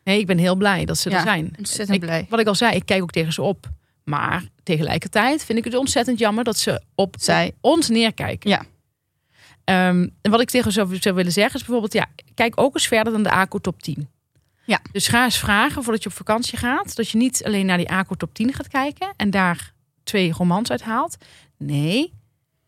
Nee, 0.05 0.19
ik 0.19 0.27
ben 0.27 0.39
heel 0.39 0.55
blij 0.57 0.85
dat 0.85 0.99
ze 0.99 1.11
Ja, 1.11 1.17
er 1.17 1.23
zijn. 1.23 1.53
Ontzettend 1.59 1.97
Ik- 1.97 2.01
blij. 2.01 2.27
Wat 2.29 2.41
ik 2.41 2.47
al 2.47 2.55
zei, 2.55 2.75
ik 2.77 2.87
kijk 2.87 3.03
ook 3.03 3.11
tegen 3.11 3.33
ze 3.33 3.43
op. 3.43 3.71
Maar 4.05 4.45
tegelijkertijd 4.63 5.45
vind 5.45 5.59
ik 5.59 5.65
het 5.65 5.75
ontzettend 5.75 6.19
jammer 6.19 6.45
dat 6.45 6.59
ze 6.59 6.83
op 6.95 7.15
Zij, 7.19 7.53
ons 7.61 7.89
neerkijken. 7.89 8.51
Ja. 8.51 8.63
Ehm, 9.65 10.09
en 10.23 10.31
wat 10.31 10.41
ik 10.41 10.51
tegen 10.51 10.73
zou, 10.73 10.97
zou 10.97 11.15
willen 11.15 11.33
zeggen 11.33 11.55
is 11.55 11.61
bijvoorbeeld, 11.61 11.93
ja, 11.93 12.07
kijk 12.35 12.61
ook 12.61 12.75
eens 12.75 12.87
verder 12.89 13.13
dan 13.13 13.23
de 13.23 13.31
ACO 13.31 13.59
top 13.59 13.83
10. 13.83 14.09
Ja. 14.65 14.81
Dus 14.93 15.09
ga 15.09 15.25
eens 15.25 15.39
vragen 15.39 15.83
voordat 15.83 16.03
je 16.03 16.09
op 16.09 16.15
vakantie 16.15 16.59
gaat, 16.59 16.97
dat 16.97 17.09
je 17.09 17.19
niet 17.19 17.45
alleen 17.45 17.67
naar 17.67 17.77
die 17.77 17.91
ACO 17.91 18.15
top 18.15 18.35
10 18.35 18.53
gaat 18.53 18.69
kijken 18.69 19.13
en 19.17 19.31
daar 19.31 19.73
twee 20.03 20.33
romans 20.33 20.71
uit 20.71 20.83
haalt. 20.83 21.17
Nee. 21.59 22.13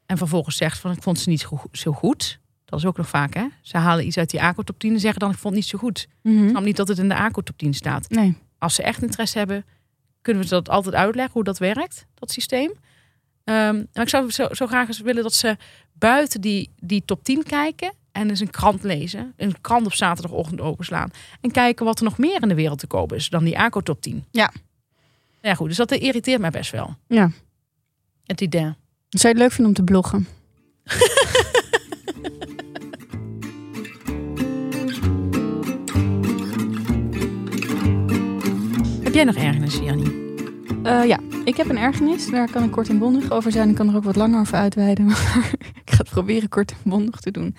En 0.07 0.17
vervolgens 0.19 0.57
zegt 0.57 0.79
van, 0.79 0.93
ik 0.93 1.03
vond 1.03 1.19
ze 1.19 1.29
niet 1.29 1.41
zo 1.41 1.49
go- 1.57 1.69
zo 1.73 1.93
goed. 1.93 2.41
Dat 2.65 2.79
is 2.79 2.87
ook 2.87 2.97
nog 2.97 3.09
vaak, 3.09 3.35
hè? 3.35 3.47
Ze 3.63 3.77
halen 3.77 4.07
iets 4.07 4.19
uit 4.19 4.31
die 4.31 4.43
ACO 4.43 4.63
top 4.63 4.79
10 4.79 4.93
en 4.93 5.01
zeggen 5.01 5.21
dan, 5.21 5.31
ik 5.31 5.39
vond 5.39 5.55
het 5.55 5.63
niet 5.63 5.73
zo 5.73 5.79
goed. 5.79 6.09
Mhm. 6.23 6.43
Ik 6.45 6.49
snap 6.51 6.63
niet 6.65 6.77
dat 6.77 6.89
het 6.89 6.99
in 6.99 7.09
de 7.09 7.15
ACO 7.15 7.41
top 7.43 7.59
10 7.59 7.75
staat 7.75 8.09
Nee. 8.11 8.37
als 8.59 8.75
ze 8.75 8.83
echt 8.83 9.03
interesse 9.03 9.39
hebben, 9.39 9.65
kunnen 10.23 10.43
we 10.43 10.49
dat 10.49 10.69
altijd 10.69 10.95
uitleggen 10.95 11.33
hoe 11.33 11.45
dat 11.45 11.59
werkt, 11.59 12.07
dat 12.15 12.31
systeem. 12.31 12.73
Ehm, 13.45 13.77
maar 13.93 14.03
ik 14.03 14.09
zou 14.09 14.31
zo, 14.31 14.49
zo 14.51 14.67
graag 14.67 14.89
eens 14.89 15.01
willen 15.01 15.23
dat 15.23 15.35
ze 15.35 15.57
buiten 15.93 16.41
die, 16.41 16.71
die 16.81 17.03
top 17.05 17.25
10 17.25 17.43
kijken 17.43 17.93
en 18.13 18.29
eens 18.29 18.41
een 18.41 18.51
krant 18.51 18.83
lezen. 18.83 19.33
Een 19.37 19.61
krant 19.61 19.87
op 19.87 19.93
zaterdagochtend 19.93 20.61
openslaan. 20.61 21.11
En 21.41 21.51
kijken 21.51 21.85
wat 21.85 21.99
er 21.99 22.05
nog 22.05 22.19
meer 22.19 22.43
in 22.43 22.49
de 22.49 22.55
wereld 22.55 22.79
te 22.79 22.87
kopen 22.87 23.17
is 23.17 23.29
dan 23.29 23.45
die 23.45 23.59
ACO 23.59 23.81
top 23.81 24.01
10. 24.01 24.25
Ja. 24.31 24.53
Ja 25.43 25.55
goed, 25.55 25.69
dus 25.69 25.77
dat 25.77 25.91
irriteert 25.93 26.41
mij 26.41 26.51
best 26.51 26.71
wel. 26.71 26.97
Ja. 27.09 27.31
Het 28.25 28.41
idee. 28.41 28.63
Zou 28.63 28.75
je 29.09 29.29
het 29.29 29.39
leuk 29.39 29.53
vinden 29.53 29.67
om 29.67 29.75
te 29.75 29.93
bloggen? 29.93 30.27
Jij 39.13 39.25
nog 39.25 39.35
ergernis, 39.35 39.79
Jannie? 39.79 40.35
Eh, 40.83 41.05
ja, 41.05 41.19
ik 41.45 41.57
heb 41.57 41.69
een 41.69 41.79
ergernis. 41.79 42.31
Daar 42.31 42.51
kan 42.51 42.63
ik 42.63 42.71
kort 42.71 42.89
en 42.89 42.99
bondig 42.99 43.31
over 43.31 43.53
zijn. 43.53 43.69
Ik 43.69 43.75
kan 43.75 43.89
er 43.89 43.97
ook 43.97 44.05
wat 44.05 44.17
langer 44.17 44.41
over 44.41 44.55
uitweiden. 44.55 45.07
Maar 45.11 45.51
ik 45.85 45.91
ga 45.91 45.97
het 45.97 46.11
proberen 46.11 46.49
kort 46.49 46.71
en 46.71 46.91
bondig 46.91 47.21
te 47.21 47.31
doen. 47.31 47.57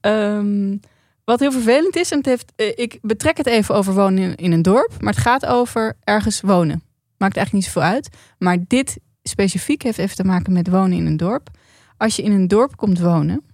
Ehm, 0.00 0.76
Wat 1.24 1.40
heel 1.40 1.52
vervelend 1.52 1.96
is, 1.96 2.10
en 2.10 2.16
het 2.16 2.26
heeft, 2.26 2.52
eh, 2.56 2.72
ik 2.74 2.98
betrek 3.02 3.36
het 3.36 3.46
even 3.46 3.74
over 3.74 3.94
wonen 3.94 4.22
in, 4.22 4.34
in 4.34 4.52
een 4.52 4.62
dorp, 4.62 4.92
maar 5.00 5.12
het 5.12 5.22
gaat 5.22 5.46
over 5.46 5.96
ergens 6.04 6.40
wonen. 6.40 6.82
Maakt 7.18 7.36
eigenlijk 7.36 7.52
niet 7.52 7.74
zoveel 7.74 7.90
uit. 7.90 8.08
Maar 8.38 8.58
dit 8.66 8.98
specifiek 9.22 9.82
heeft 9.82 9.98
even 9.98 10.16
te 10.16 10.24
maken 10.24 10.52
met 10.52 10.68
wonen 10.68 10.98
in 10.98 11.06
een 11.06 11.16
dorp. 11.16 11.48
Als 11.96 12.16
je 12.16 12.22
in 12.22 12.32
een 12.32 12.48
dorp 12.48 12.76
komt 12.76 12.98
wonen 13.00 13.44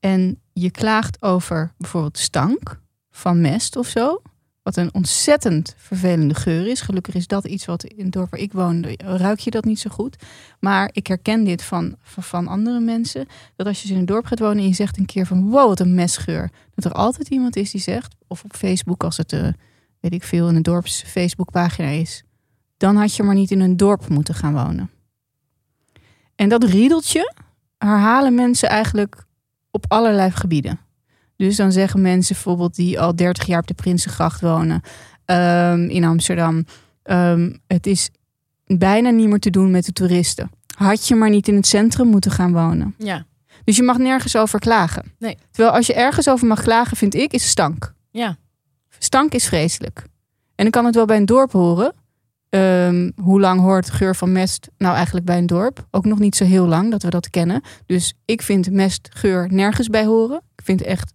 en 0.00 0.40
je 0.52 0.70
klaagt 0.70 1.22
over 1.22 1.72
bijvoorbeeld 1.78 2.18
stank 2.18 2.80
van 3.10 3.40
mest 3.40 3.76
of 3.76 3.86
zo, 3.86 4.22
wat 4.62 4.76
een 4.76 4.94
ontzettend 4.94 5.74
vervelende 5.76 6.34
geur 6.34 6.66
is. 6.66 6.80
Gelukkig 6.80 7.14
is 7.14 7.26
dat 7.26 7.44
iets 7.44 7.64
wat 7.64 7.84
in 7.84 8.04
het 8.04 8.12
dorp 8.12 8.30
waar 8.30 8.40
ik 8.40 8.52
woonde, 8.52 8.94
ruik 8.96 9.38
je 9.38 9.50
dat 9.50 9.64
niet 9.64 9.78
zo 9.78 9.90
goed. 9.90 10.16
Maar 10.60 10.90
ik 10.92 11.06
herken 11.06 11.44
dit 11.44 11.62
van, 11.62 11.96
van, 12.02 12.46
andere 12.46 12.80
mensen. 12.80 13.26
Dat 13.56 13.66
als 13.66 13.76
je 13.76 13.82
dus 13.82 13.94
in 13.94 14.00
een 14.00 14.06
dorp 14.06 14.26
gaat 14.26 14.38
wonen 14.38 14.58
en 14.58 14.68
je 14.68 14.74
zegt 14.74 14.98
een 14.98 15.06
keer 15.06 15.26
van 15.26 15.50
wow, 15.50 15.68
wat 15.68 15.80
een 15.80 15.94
mestgeur. 15.94 16.50
Dat 16.74 16.84
er 16.84 16.92
altijd 16.92 17.28
iemand 17.28 17.56
is 17.56 17.70
die 17.70 17.80
zegt, 17.80 18.14
of 18.26 18.44
op 18.44 18.56
Facebook 18.56 19.04
als 19.04 19.16
het, 19.16 19.32
eh, 19.32 19.48
weet 20.00 20.12
ik 20.12 20.22
veel, 20.22 20.48
in 20.48 20.54
een 20.54 20.62
dorps 20.62 21.02
Facebookpagina 21.06 21.88
is. 21.88 22.22
Dan 22.76 22.96
had 22.96 23.16
je 23.16 23.22
maar 23.22 23.34
niet 23.34 23.50
in 23.50 23.60
een 23.60 23.76
dorp 23.76 24.08
moeten 24.08 24.34
gaan 24.34 24.52
wonen. 24.52 24.90
En 26.34 26.48
dat 26.48 26.64
riedeltje 26.64 27.34
herhalen 27.78 28.34
mensen 28.34 28.68
eigenlijk 28.68 29.24
op 29.70 29.84
allerlei 29.88 30.30
gebieden. 30.30 30.80
Dus 31.46 31.56
dan 31.56 31.72
zeggen 31.72 32.00
mensen 32.00 32.34
bijvoorbeeld 32.34 32.74
die 32.74 33.00
al 33.00 33.16
30 33.16 33.46
jaar 33.46 33.60
op 33.60 33.66
de 33.66 33.74
Prinsengracht 33.74 34.40
wonen 34.40 34.80
ehm, 35.24 35.88
in 35.88 36.04
Amsterdam. 36.04 36.64
ehm, 37.02 37.52
het 37.66 37.86
is 37.86 38.10
bijna 38.66 39.10
niet 39.10 39.28
meer 39.28 39.38
te 39.38 39.50
doen 39.50 39.70
met 39.70 39.84
de 39.84 39.92
toeristen. 39.92 40.50
Had 40.76 41.08
je 41.08 41.14
maar 41.14 41.30
niet 41.30 41.48
in 41.48 41.54
het 41.54 41.66
centrum 41.66 42.06
moeten 42.06 42.30
gaan 42.30 42.52
wonen. 42.52 42.94
Ja. 42.98 43.26
Dus 43.64 43.76
je 43.76 43.82
mag 43.82 43.98
nergens 43.98 44.36
over 44.36 44.58
klagen. 44.58 45.12
Nee. 45.18 45.36
Terwijl 45.50 45.74
als 45.76 45.86
je 45.86 45.94
ergens 45.94 46.28
over 46.28 46.46
mag 46.46 46.62
klagen, 46.62 46.96
vind 46.96 47.14
ik, 47.14 47.32
is 47.32 47.48
stank. 47.48 47.94
Ja. 48.10 48.36
Stank 48.98 49.32
is 49.32 49.46
vreselijk. 49.46 50.02
En 50.54 50.62
dan 50.64 50.70
kan 50.70 50.84
het 50.84 50.94
wel 50.94 51.06
bij 51.06 51.16
een 51.16 51.26
dorp 51.26 51.52
horen. 51.52 51.92
Ehm, 52.48 53.10
hoe 53.16 53.40
lang 53.40 53.60
hoort 53.60 53.90
geur 53.90 54.16
van 54.16 54.32
mest 54.32 54.68
nou 54.78 54.94
eigenlijk 54.94 55.26
bij 55.26 55.38
een 55.38 55.46
dorp? 55.46 55.86
Ook 55.90 56.04
nog 56.04 56.18
niet 56.18 56.36
zo 56.36 56.44
heel 56.44 56.66
lang 56.66 56.90
dat 56.90 57.02
we 57.02 57.10
dat 57.10 57.30
kennen. 57.30 57.62
Dus 57.86 58.14
ik 58.24 58.42
vind 58.42 58.70
mestgeur 58.70 59.52
nergens 59.52 59.88
bij 59.88 60.04
horen. 60.04 60.42
Ik 60.54 60.64
vind 60.64 60.82
echt 60.82 61.12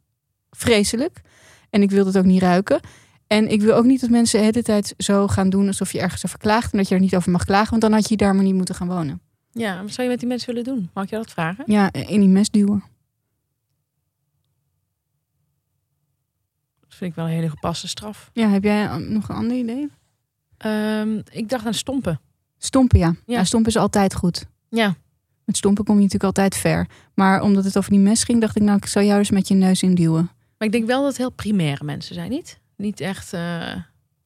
vreselijk. 0.56 1.22
En 1.70 1.82
ik 1.82 1.92
wil 1.92 2.06
het 2.06 2.18
ook 2.18 2.26
niet 2.26 2.42
ruiken. 2.42 2.80
En 3.28 3.52
ik 3.52 3.62
wil 3.62 3.76
ook 3.76 3.86
niet 3.86 4.02
dat 4.02 4.10
mensen 4.10 4.40
de 4.40 4.46
hele 4.46 4.64
tijd 4.64 4.94
zo 4.98 5.28
gaan 5.28 5.50
doen 5.50 5.68
alsof 5.68 5.92
je 5.92 6.00
ergens 6.00 6.26
over 6.26 6.40
klaagt. 6.40 6.72
En 6.72 6.78
dat 6.78 6.88
je 6.88 6.96
er 6.96 7.02
niet 7.02 7.16
over 7.16 7.32
mag 7.32 7.46
klagen. 7.46 7.70
Want 7.70 7.82
dan 7.82 7.94
had 7.94 8.10
je 8.10 8.18
daar 8.18 8.36
maar 8.36 8.44
niet 8.44 8.56
moeten 8.56 8.76
gaan 8.76 8.88
wonen. 8.88 9.22
Ja, 9.52 9.82
wat 9.82 9.92
zou 9.92 10.04
je 10.04 10.10
met 10.10 10.20
die 10.20 10.30
mensen 10.30 10.54
willen 10.54 10.74
doen? 10.74 10.90
Mag 10.94 11.04
ik 11.04 11.10
jou 11.10 11.24
dat 11.24 11.32
vragen? 11.32 11.64
Ja, 11.68 11.92
in 11.92 12.20
die 12.20 12.30
mest 12.30 12.54
duwen. 12.54 12.84
Dat 16.80 16.96
vind 16.96 17.10
ik 17.10 17.16
wel 17.16 17.26
een 17.26 17.32
hele 17.32 17.50
gepaste 17.50 17.88
straf. 17.88 18.30
Ja, 18.34 18.50
heb 18.50 18.64
jij 18.64 18.98
nog 18.98 19.30
een 19.30 19.36
ander 19.36 19.58
idee? 19.58 19.90
Ehm, 20.58 21.22
ik 21.32 21.50
dacht 21.50 21.66
aan 21.66 21.74
stompen. 21.74 22.20
Stompen, 22.58 23.00
ja. 23.00 23.16
Ja. 23.26 23.38
ja. 23.38 23.44
stompen 23.44 23.72
is 23.72 23.78
altijd 23.78 24.14
goed. 24.14 24.46
Ja. 24.70 24.96
Met 25.46 25.58
stompen 25.58 25.84
kom 25.84 25.96
je 25.96 26.02
natuurlijk 26.02 26.38
altijd 26.38 26.56
ver. 26.56 26.88
Maar 27.14 27.42
omdat 27.42 27.64
het 27.64 27.78
over 27.78 27.92
die 27.92 28.00
mes 28.00 28.24
ging, 28.24 28.42
dacht 28.42 28.56
ik, 28.56 28.62
nou, 28.62 28.78
ik 28.78 28.86
zou 28.86 29.06
jou 29.06 29.20
dus 29.20 29.30
met 29.30 29.48
je 29.48 29.54
neus 29.54 29.84
induwen. 29.84 30.30
Maar 30.58 30.68
ik 30.68 30.72
denk 30.72 30.86
wel 30.86 31.00
dat 31.00 31.08
het 31.08 31.18
heel 31.18 31.32
primaire 31.32 31.84
mensen 31.84 32.16
zijn, 32.16 32.30
niet? 32.30 32.60
Niet 32.78 33.00
echt... 33.00 33.34
eh, 33.34 33.40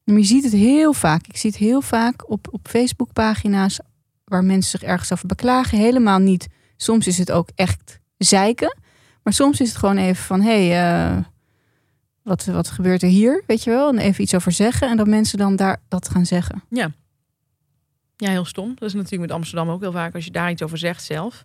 Maar 0.04 0.18
je 0.18 0.24
ziet 0.24 0.44
het 0.44 0.52
heel 0.52 0.92
vaak. 0.92 1.26
Ik 1.26 1.36
zie 1.36 1.50
het 1.50 1.58
heel 1.58 1.80
vaak 1.80 2.30
op, 2.30 2.48
op 2.50 2.68
Facebookpagina's 2.68 3.80
waar 4.24 4.44
mensen 4.44 4.70
zich 4.78 4.88
ergens 4.88 5.12
over 5.12 5.26
beklagen. 5.26 5.78
Helemaal 5.78 6.18
niet. 6.18 6.46
Soms 6.76 7.06
is 7.06 7.18
het 7.18 7.30
ook 7.32 7.48
echt 7.54 8.00
zeiken. 8.16 8.78
Maar 9.22 9.32
soms 9.32 9.60
is 9.60 9.68
het 9.68 9.78
gewoon 9.78 9.96
even 9.96 10.24
van, 10.24 10.40
hé, 10.40 10.68
hey, 10.68 11.10
eh, 11.12 11.24
wat, 12.22 12.44
wat 12.44 12.68
gebeurt 12.70 13.02
er 13.02 13.08
hier? 13.08 13.42
Weet 13.46 13.64
je 13.64 13.70
wel? 13.70 13.88
En 13.88 13.98
even 13.98 14.22
iets 14.22 14.34
over 14.34 14.52
zeggen. 14.52 14.88
En 14.88 14.96
dat 14.96 15.06
mensen 15.06 15.38
dan 15.38 15.56
daar 15.56 15.82
dat 15.88 16.08
gaan 16.08 16.26
zeggen. 16.26 16.62
Ja, 18.16 18.30
heel 18.30 18.44
stom. 18.44 18.74
Dat 18.74 18.88
is 18.88 18.94
natuurlijk 18.94 19.22
met 19.22 19.30
Amsterdam 19.30 19.68
ook 19.68 19.80
heel 19.80 19.92
vaak. 19.92 20.14
Als 20.14 20.24
je 20.24 20.30
daar 20.30 20.50
iets 20.50 20.62
over 20.62 20.78
zegt 20.78 21.04
zelf, 21.04 21.44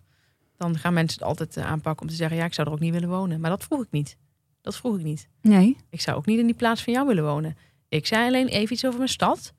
dan 0.56 0.78
gaan 0.78 0.94
mensen 0.94 1.18
het 1.18 1.28
altijd 1.28 1.56
eh, 1.56 1.66
aanpakken 1.66 2.02
om 2.02 2.08
te 2.08 2.14
zeggen: 2.16 2.36
ja, 2.36 2.44
ik 2.44 2.54
zou 2.54 2.66
er 2.66 2.72
ook 2.72 2.80
niet 2.80 2.92
willen 2.92 3.08
wonen. 3.08 3.40
Maar 3.40 3.50
dat 3.50 3.64
vroeg 3.64 3.82
ik 3.82 3.90
niet. 3.90 4.16
Dat 4.66 4.76
vroeg 4.76 4.96
ik 4.96 5.02
niet. 5.02 5.28
Nee. 5.40 5.76
Ik 5.90 6.00
zou 6.00 6.16
ook 6.16 6.26
niet 6.26 6.38
in 6.38 6.46
die 6.46 6.54
plaats 6.54 6.82
van 6.82 6.92
jou 6.92 7.06
willen 7.06 7.24
wonen. 7.24 7.56
Ik 7.88 8.06
zei 8.06 8.26
alleen 8.26 8.46
even 8.48 8.72
iets 8.72 8.84
over 8.84 8.98
mijn 8.98 9.10
stad. 9.10 9.52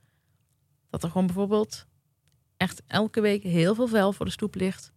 Dat 0.90 1.04
er 1.04 1.10
gewoon 1.10 1.26
bijvoorbeeld 1.26 1.86
echt 2.58 2.82
elke 2.88 3.22
week 3.22 3.44
heel 3.44 3.76
veel 3.76 3.88
vuil 3.88 4.14
voor 4.14 4.26
de 4.26 4.32
stoep 4.32 4.56
ligt. 4.56 4.92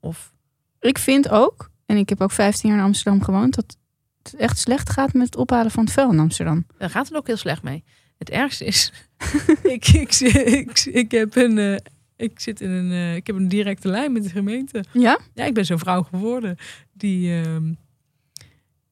Of 0.00 0.32
Ik 0.80 0.98
vind 0.98 1.28
ook, 1.28 1.70
en 1.86 1.96
ik 1.96 2.08
heb 2.08 2.20
ook 2.20 2.30
15 2.30 2.68
jaar 2.70 2.78
in 2.78 2.84
Amsterdam 2.84 3.22
gewoond, 3.22 3.54
dat 3.54 3.76
het 4.22 4.34
echt 4.34 4.58
slecht 4.58 4.90
gaat 4.90 5.12
met 5.12 5.26
het 5.26 5.36
ophalen 5.36 5.70
van 5.70 5.84
het 5.84 5.92
vuil 5.92 6.12
in 6.12 6.18
Amsterdam. 6.18 6.66
daar 6.78 6.90
gaat 6.90 7.08
het 7.08 7.16
ook 7.16 7.26
heel 7.26 7.36
slecht 7.36 7.62
mee. 7.62 7.84
Het 8.18 8.30
ergste 8.30 8.64
is, 8.64 8.92
ik, 9.62 9.88
ik, 9.88 10.12
ik, 10.20 10.78
ik, 10.84 11.10
heb 11.10 11.36
een, 11.36 11.58
eh, 11.58 11.76
ik 12.16 12.40
zit 12.40 12.60
in 12.60 12.70
een, 12.70 12.90
eh, 12.90 13.16
ik 13.16 13.26
heb 13.26 13.36
een 13.36 13.48
directe 13.48 13.88
lijn 13.88 14.12
met 14.12 14.22
de 14.22 14.30
gemeente. 14.30 14.84
Ja? 14.92 15.18
Ja, 15.34 15.44
ik 15.44 15.54
ben 15.54 15.66
zo'n 15.66 15.78
vrouw 15.78 16.02
geworden 16.02 16.56
die, 16.92 17.42
ehm, 17.42 17.72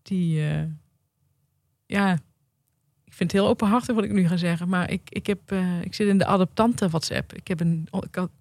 die, 0.09 0.49
eh, 0.49 0.62
ja, 1.87 2.12
ik 3.05 3.12
vind 3.12 3.33
het 3.33 3.40
heel 3.40 3.51
openhartig 3.51 3.94
wat 3.94 4.05
ik 4.05 4.12
nu 4.12 4.29
ga 4.29 4.37
zeggen, 4.37 4.68
maar 4.68 4.90
ik, 4.90 5.01
ik, 5.09 5.27
heb, 5.27 5.40
eh, 5.53 5.83
ik 5.83 5.94
zit 5.94 6.09
in 6.09 6.18
de 6.18 6.27
adoptante 6.27 6.88
WhatsApp. 6.88 7.33
Ik 7.33 7.49
heb 7.49 7.61
een 7.61 7.88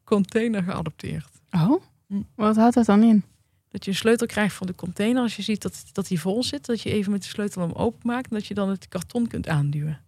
container 0.03 0.63
geadopteerd. 0.63 1.29
Oh? 1.51 1.81
Hm. 2.07 2.21
Wat 2.35 2.55
houdt 2.55 2.75
dat 2.75 2.85
dan 2.85 3.03
in? 3.03 3.23
Dat 3.69 3.85
je 3.85 3.91
een 3.91 3.97
sleutel 3.97 4.27
krijgt 4.27 4.55
van 4.55 4.67
de 4.67 4.75
container 4.75 5.21
als 5.21 5.35
je 5.35 5.41
ziet 5.41 5.61
dat, 5.61 5.83
dat 5.91 6.07
die 6.07 6.19
vol 6.19 6.43
zit, 6.43 6.65
dat 6.65 6.81
je 6.81 6.91
even 6.91 7.11
met 7.11 7.21
de 7.21 7.27
sleutel 7.27 7.61
hem 7.61 7.71
openmaakt 7.71 8.29
en 8.29 8.35
dat 8.35 8.45
je 8.45 8.53
dan 8.53 8.69
het 8.69 8.87
karton 8.87 9.27
kunt 9.27 9.47
aanduwen. 9.47 10.01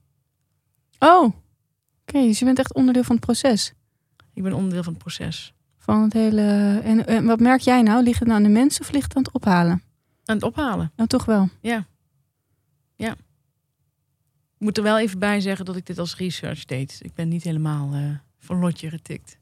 Oh, 1.00 1.24
oké. 2.02 2.22
dus 2.22 2.40
je 2.40 2.46
bent 2.46 2.60
echt 2.60 2.74
onderdeel 2.74 3.04
van 3.04 3.16
het 3.16 3.26
proces. 3.26 3.74
Ik 4.34 4.44
ben 4.44 4.54
onderdeel 4.54 4.84
van 4.84 4.94
het 4.94 5.02
proces. 5.02 5.54
Van 5.78 6.04
het 6.04 6.14
hele... 6.14 6.80
En, 6.84 7.08
en 7.08 7.26
wat 7.26 7.40
merk 7.40 7.62
jij 7.62 7.82
nou? 7.82 8.04
Ligt 8.04 8.20
het 8.20 8.28
nou 8.28 8.40
aan 8.40 8.48
de 8.48 8.60
mensen 8.60 8.82
of 8.82 8.92
ligt 8.92 9.04
het 9.04 9.16
aan 9.16 9.24
het 9.24 9.34
ophalen? 9.34 9.84
Aan 10.30 10.36
het 10.36 10.44
ophalen. 10.44 10.92
Nou, 10.96 11.10
toch 11.10 11.26
wel. 11.26 11.50
Ik 14.60 14.66
moet 14.66 14.78
er 14.78 14.84
wel 14.84 15.00
even 15.00 15.20
bij 15.20 15.40
zeggen 15.40 15.66
dat 15.66 15.76
ik 15.76 15.86
dit 15.86 16.00
als 16.00 16.16
research 16.16 16.66
deed. 16.66 17.00
Ik 17.02 17.14
ben 17.14 17.28
niet 17.28 17.44
helemaal 17.44 17.94
eh, 17.94 18.10
van 18.38 18.60
lotje 18.60 18.90
getikt. 18.90 19.38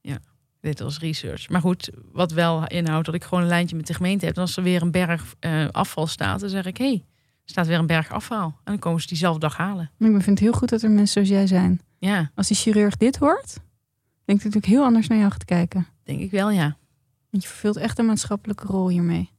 Ja, 0.00 0.18
dit 0.60 0.80
als 0.80 0.98
research. 0.98 1.48
Maar 1.48 1.60
goed, 1.60 1.90
wat 2.12 2.32
wel 2.32 2.66
inhoudt 2.66 3.06
dat 3.06 3.14
ik 3.14 3.24
gewoon 3.24 3.42
een 3.42 3.48
lijntje 3.48 3.76
met 3.76 3.86
de 3.86 3.94
gemeente 3.94 4.26
heb. 4.26 4.34
En 4.34 4.40
als 4.40 4.56
er 4.56 4.62
weer 4.62 4.82
een 4.82 4.90
berg 4.90 5.34
eh, 5.38 5.68
afval 5.68 6.06
staat, 6.06 6.40
dan 6.40 6.48
zeg 6.48 6.64
ik... 6.64 6.76
hé, 6.76 6.84
hey, 6.84 7.04
er 7.44 7.50
staat 7.50 7.66
weer 7.66 7.78
een 7.78 7.86
berg 7.86 8.10
afval. 8.10 8.44
En 8.46 8.54
dan 8.64 8.78
komen 8.78 9.00
ze 9.00 9.06
diezelfde 9.06 9.40
dag 9.40 9.56
halen. 9.56 9.90
Ik 9.98 10.06
vind 10.06 10.24
het 10.24 10.38
heel 10.38 10.52
goed 10.52 10.68
dat 10.68 10.82
er 10.82 10.90
mensen 10.90 11.12
zoals 11.12 11.28
jij 11.28 11.46
zijn. 11.46 11.80
Ja, 11.98 12.30
Als 12.34 12.48
die 12.48 12.56
chirurg 12.56 12.96
dit 12.96 13.16
hoort, 13.16 13.54
denkt 14.24 14.42
hij 14.42 14.50
natuurlijk 14.52 14.66
heel 14.66 14.84
anders 14.84 15.08
naar 15.08 15.18
jou 15.18 15.30
gaat 15.30 15.44
kijken. 15.44 15.86
denk 16.02 16.20
ik 16.20 16.30
wel, 16.30 16.50
ja. 16.50 16.76
Want 17.30 17.42
je 17.42 17.48
vervult 17.48 17.76
echt 17.76 17.98
een 17.98 18.06
maatschappelijke 18.06 18.66
rol 18.66 18.88
hiermee. 18.88 19.34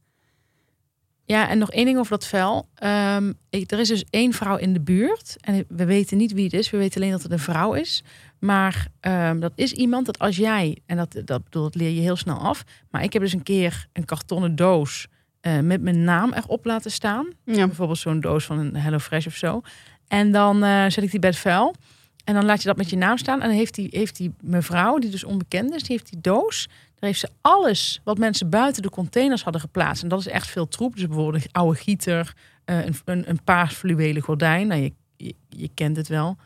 Ja, 1.28 1.48
en 1.48 1.58
nog 1.58 1.70
één 1.70 1.84
ding 1.84 1.98
over 1.98 2.10
dat 2.10 2.26
vuil. 2.26 2.68
Ehm, 2.74 3.32
er 3.50 3.78
is 3.78 3.88
dus 3.88 4.04
één 4.10 4.32
vrouw 4.32 4.56
in 4.56 4.72
de 4.72 4.80
buurt. 4.80 5.36
En 5.40 5.64
we 5.68 5.84
weten 5.84 6.16
niet 6.16 6.32
wie 6.32 6.44
het 6.44 6.52
is. 6.52 6.70
We 6.70 6.76
weten 6.76 7.00
alleen 7.00 7.12
dat 7.12 7.22
het 7.22 7.32
een 7.32 7.38
vrouw 7.38 7.72
is. 7.72 8.02
Maar 8.38 8.86
ehm, 9.00 9.38
dat 9.38 9.52
is 9.54 9.72
iemand 9.72 10.06
dat 10.06 10.18
als 10.18 10.36
jij... 10.36 10.78
En 10.86 10.96
dat, 10.96 11.12
dat, 11.24 11.44
bedoel, 11.44 11.62
dat 11.62 11.74
leer 11.74 11.90
je 11.90 12.00
heel 12.00 12.16
snel 12.16 12.36
af. 12.36 12.64
Maar 12.90 13.02
ik 13.02 13.12
heb 13.12 13.22
dus 13.22 13.32
een 13.32 13.42
keer 13.42 13.86
een 13.92 14.04
kartonnen 14.04 14.56
doos... 14.56 15.06
eh, 15.40 15.58
met 15.58 15.82
mijn 15.82 16.04
naam 16.04 16.32
erop 16.32 16.64
laten 16.64 16.90
staan. 16.90 17.28
Ja. 17.44 17.66
Bijvoorbeeld 17.66 17.98
zo'n 17.98 18.20
doos 18.20 18.44
van 18.44 18.58
een 18.58 18.76
HelloFresh 18.76 19.26
of 19.26 19.36
zo. 19.36 19.60
En 20.06 20.32
dan 20.32 20.62
eh, 20.64 20.84
zet 20.88 21.04
ik 21.04 21.10
die 21.10 21.20
bij 21.20 21.30
het 21.30 21.38
vuil. 21.38 21.74
En 22.28 22.34
dan 22.34 22.44
laat 22.44 22.62
je 22.62 22.68
dat 22.68 22.76
met 22.76 22.90
je 22.90 22.96
naam 22.96 23.18
staan. 23.18 23.40
En 23.40 23.48
dan 23.48 23.56
heeft 23.56 23.74
die, 23.74 23.88
heeft 23.90 24.16
die 24.16 24.34
mevrouw, 24.40 24.98
die 24.98 25.10
dus 25.10 25.24
onbekend 25.24 25.74
is, 25.74 25.82
die 25.82 25.96
heeft 25.96 26.10
die 26.10 26.20
doos. 26.20 26.66
Daar 26.68 27.08
heeft 27.08 27.20
ze 27.20 27.28
alles 27.40 28.00
wat 28.04 28.18
mensen 28.18 28.50
buiten 28.50 28.82
de 28.82 28.90
containers 28.90 29.42
hadden 29.42 29.60
geplaatst. 29.60 30.02
En 30.02 30.08
dat 30.08 30.20
is 30.20 30.26
echt 30.26 30.46
veel 30.46 30.68
troep. 30.68 30.96
Dus 30.96 31.06
bijvoorbeeld 31.06 31.44
een 31.44 31.52
oude 31.52 31.78
gieter, 31.78 32.34
eh, 32.64 32.84
een, 32.84 32.94
een, 33.04 33.28
een 33.28 33.42
paars 33.44 33.74
fluwelen 33.74 34.22
gordijn. 34.22 34.66
Nou, 34.66 34.92
je, 35.16 35.34
je, 35.48 35.70
kent 35.74 35.96
het 35.96 36.08
wel. 36.08 36.36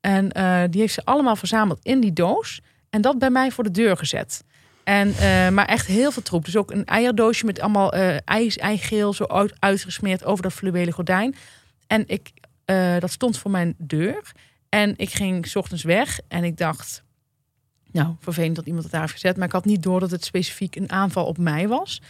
En 0.00 0.32
eh, 0.32 0.62
die 0.70 0.80
heeft 0.80 0.94
ze 0.94 1.04
allemaal 1.04 1.36
verzameld 1.36 1.78
in 1.82 2.00
die 2.00 2.12
doos. 2.12 2.60
En 2.90 3.00
dat 3.00 3.18
bij 3.18 3.30
mij 3.30 3.50
voor 3.50 3.64
de 3.64 3.70
deur 3.70 3.96
gezet. 3.96 4.44
En, 4.84 5.14
eh, 5.14 5.48
maar 5.48 5.66
echt 5.66 5.86
heel 5.86 6.12
veel 6.12 6.22
troep. 6.22 6.44
Dus 6.44 6.56
ook 6.56 6.70
een 6.70 6.84
eierdoosje 6.84 7.46
met 7.46 7.60
allemaal 7.60 7.92
eh 7.92 8.16
ijs, 8.24 8.56
eigeel 8.56 9.12
zo 9.12 9.24
uit, 9.24 9.54
uitgesmeerd 9.58 10.24
over 10.24 10.42
dat 10.42 10.52
fluwelen 10.52 10.92
gordijn. 10.94 11.34
En 11.86 12.04
ik, 12.06 12.30
dat 12.98 13.10
stond 13.10 13.38
voor 13.38 13.50
mijn 13.50 13.74
deur. 13.78 14.32
En 14.74 14.94
ik 14.96 15.10
ging 15.10 15.46
's 15.46 15.56
ochtends 15.56 15.82
weg 15.82 16.20
en 16.28 16.44
ik 16.44 16.56
dacht, 16.56 17.02
nou, 17.90 18.14
vervelend 18.20 18.56
dat 18.56 18.66
iemand 18.66 18.82
het 18.82 18.92
daar 18.92 19.00
heeft 19.00 19.12
gezet. 19.12 19.36
Maar 19.36 19.46
ik 19.46 19.52
had 19.52 19.64
niet 19.64 19.82
door 19.82 20.00
dat 20.00 20.10
het 20.10 20.24
specifiek 20.24 20.76
een 20.76 20.90
aanval 20.90 21.24
op 21.26 21.38
mij 21.38 21.68
was. 21.68 22.00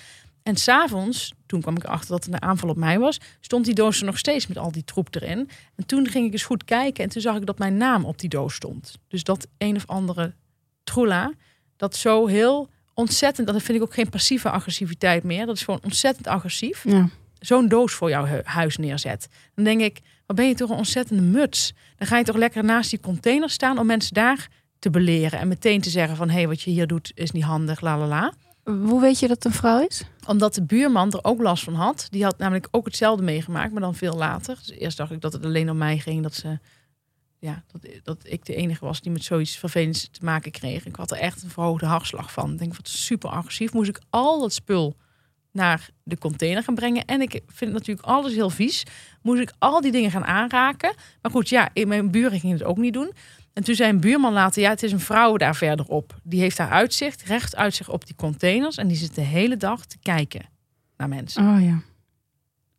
En 0.42 0.56
s'avonds, 0.56 1.32
toen 1.46 1.60
kwam 1.60 1.76
ik 1.76 1.84
erachter 1.84 2.10
dat 2.10 2.24
het 2.24 2.34
een 2.34 2.42
aanval 2.42 2.68
op 2.68 2.76
mij 2.76 2.98
was, 2.98 3.20
stond 3.40 3.64
die 3.64 3.74
doos 3.74 3.98
er 4.00 4.06
nog 4.06 4.18
steeds 4.18 4.46
met 4.46 4.58
al 4.58 4.72
die 4.72 4.84
troep 4.84 5.14
erin. 5.14 5.48
En 5.76 5.86
toen 5.86 6.08
ging 6.08 6.26
ik 6.26 6.32
eens 6.32 6.44
goed 6.44 6.64
kijken 6.64 7.04
en 7.04 7.10
toen 7.10 7.22
zag 7.22 7.36
ik 7.36 7.46
dat 7.46 7.58
mijn 7.58 7.76
naam 7.76 8.04
op 8.04 8.18
die 8.18 8.28
doos 8.28 8.54
stond. 8.54 8.98
Dus 9.08 9.22
dat 9.24 9.46
een 9.58 9.76
of 9.76 9.86
andere 9.86 10.34
troela, 10.84 11.32
dat 11.76 11.96
zo 11.96 12.26
heel 12.26 12.68
ontzettend, 12.94 13.46
dat 13.46 13.62
vind 13.62 13.78
ik 13.78 13.84
ook 13.84 13.94
geen 13.94 14.08
passieve 14.10 14.50
agressiviteit 14.50 15.24
meer. 15.24 15.46
Dat 15.46 15.56
is 15.56 15.62
gewoon 15.62 15.80
ontzettend 15.84 16.26
agressief. 16.26 16.84
Ja. 16.84 17.08
zo'n 17.38 17.68
doos 17.68 17.92
voor 17.92 18.08
jouw 18.10 18.24
hu- 18.26 18.42
huis 18.44 18.76
neerzet. 18.76 19.28
Dan 19.54 19.64
denk 19.64 19.80
ik, 19.80 20.00
wat 20.32 20.40
ben 20.40 20.50
je 20.50 20.56
toch 20.56 20.70
een 20.70 20.76
ontzettende 20.76 21.22
muts. 21.22 21.72
Dan 21.96 22.06
ga 22.06 22.18
je 22.18 22.24
toch 22.24 22.36
lekker 22.36 22.64
naast 22.64 22.90
die 22.90 23.00
container 23.00 23.50
staan 23.50 23.78
om 23.78 23.86
mensen 23.86 24.14
daar 24.14 24.48
te 24.78 24.90
beleren. 24.90 25.38
En 25.38 25.48
meteen 25.48 25.80
te 25.80 25.90
zeggen 25.90 26.16
van, 26.16 26.28
hé, 26.28 26.34
hey, 26.34 26.48
wat 26.48 26.60
je 26.60 26.70
hier 26.70 26.86
doet 26.86 27.12
is 27.14 27.30
niet 27.30 27.44
handig, 27.44 27.80
la 27.80 27.98
la 27.98 28.06
la. 28.06 28.32
Hoe 28.64 29.00
weet 29.00 29.18
je 29.18 29.28
dat 29.28 29.36
het 29.36 29.44
een 29.44 29.58
vrouw 29.58 29.86
is? 29.86 30.04
Omdat 30.26 30.54
de 30.54 30.62
buurman 30.62 31.12
er 31.12 31.24
ook 31.24 31.40
last 31.40 31.64
van 31.64 31.74
had. 31.74 32.06
Die 32.10 32.24
had 32.24 32.38
namelijk 32.38 32.68
ook 32.70 32.84
hetzelfde 32.84 33.22
meegemaakt, 33.22 33.72
maar 33.72 33.80
dan 33.80 33.94
veel 33.94 34.14
later. 34.14 34.56
Dus 34.58 34.70
eerst 34.70 34.96
dacht 34.96 35.10
ik 35.10 35.20
dat 35.20 35.32
het 35.32 35.44
alleen 35.44 35.70
om 35.70 35.76
mij 35.76 35.98
ging. 35.98 36.22
Dat, 36.22 36.34
ze, 36.34 36.58
ja, 37.38 37.62
dat, 37.72 37.90
dat 38.02 38.18
ik 38.22 38.44
de 38.44 38.54
enige 38.54 38.84
was 38.84 39.00
die 39.00 39.12
met 39.12 39.24
zoiets 39.24 39.56
vervelends 39.56 40.08
te 40.10 40.24
maken 40.24 40.50
kreeg. 40.50 40.86
Ik 40.86 40.96
had 40.96 41.10
er 41.10 41.18
echt 41.18 41.42
een 41.42 41.50
verhoogde 41.50 41.86
hartslag 41.86 42.32
van. 42.32 42.52
Ik 42.52 42.58
denk, 42.58 42.76
wat 42.76 42.88
super 42.88 43.30
agressief. 43.30 43.72
Moest 43.72 43.88
ik 43.88 44.00
al 44.10 44.40
dat 44.40 44.52
spul 44.52 44.96
naar 45.52 45.88
de 46.02 46.18
container 46.18 46.62
gaan 46.62 46.74
brengen. 46.74 47.04
En 47.04 47.20
ik 47.20 47.40
vind 47.46 47.72
natuurlijk 47.72 48.06
alles 48.06 48.32
heel 48.34 48.50
vies. 48.50 48.82
Moest 49.22 49.40
ik 49.40 49.52
al 49.58 49.80
die 49.80 49.92
dingen 49.92 50.10
gaan 50.10 50.24
aanraken. 50.24 50.94
Maar 51.22 51.32
goed, 51.32 51.48
ja, 51.48 51.68
in 51.72 51.88
mijn 51.88 52.10
buren 52.10 52.40
ging 52.40 52.52
het 52.52 52.64
ook 52.64 52.76
niet 52.76 52.92
doen. 52.92 53.12
En 53.52 53.64
toen 53.64 53.74
zei 53.74 53.90
een 53.90 54.00
buurman 54.00 54.32
later, 54.32 54.62
ja, 54.62 54.70
het 54.70 54.82
is 54.82 54.92
een 54.92 55.00
vrouw 55.00 55.36
daar 55.36 55.56
verderop. 55.56 56.14
Die 56.22 56.40
heeft 56.40 56.56
daar 56.56 56.70
uitzicht, 56.70 57.22
recht 57.22 57.56
uitzicht 57.56 57.88
op 57.88 58.06
die 58.06 58.14
containers. 58.16 58.76
En 58.76 58.88
die 58.88 58.96
zit 58.96 59.14
de 59.14 59.20
hele 59.20 59.56
dag 59.56 59.84
te 59.86 59.96
kijken 60.02 60.42
naar 60.96 61.08
mensen. 61.08 61.42
Oh 61.48 61.60
ja. 61.64 61.80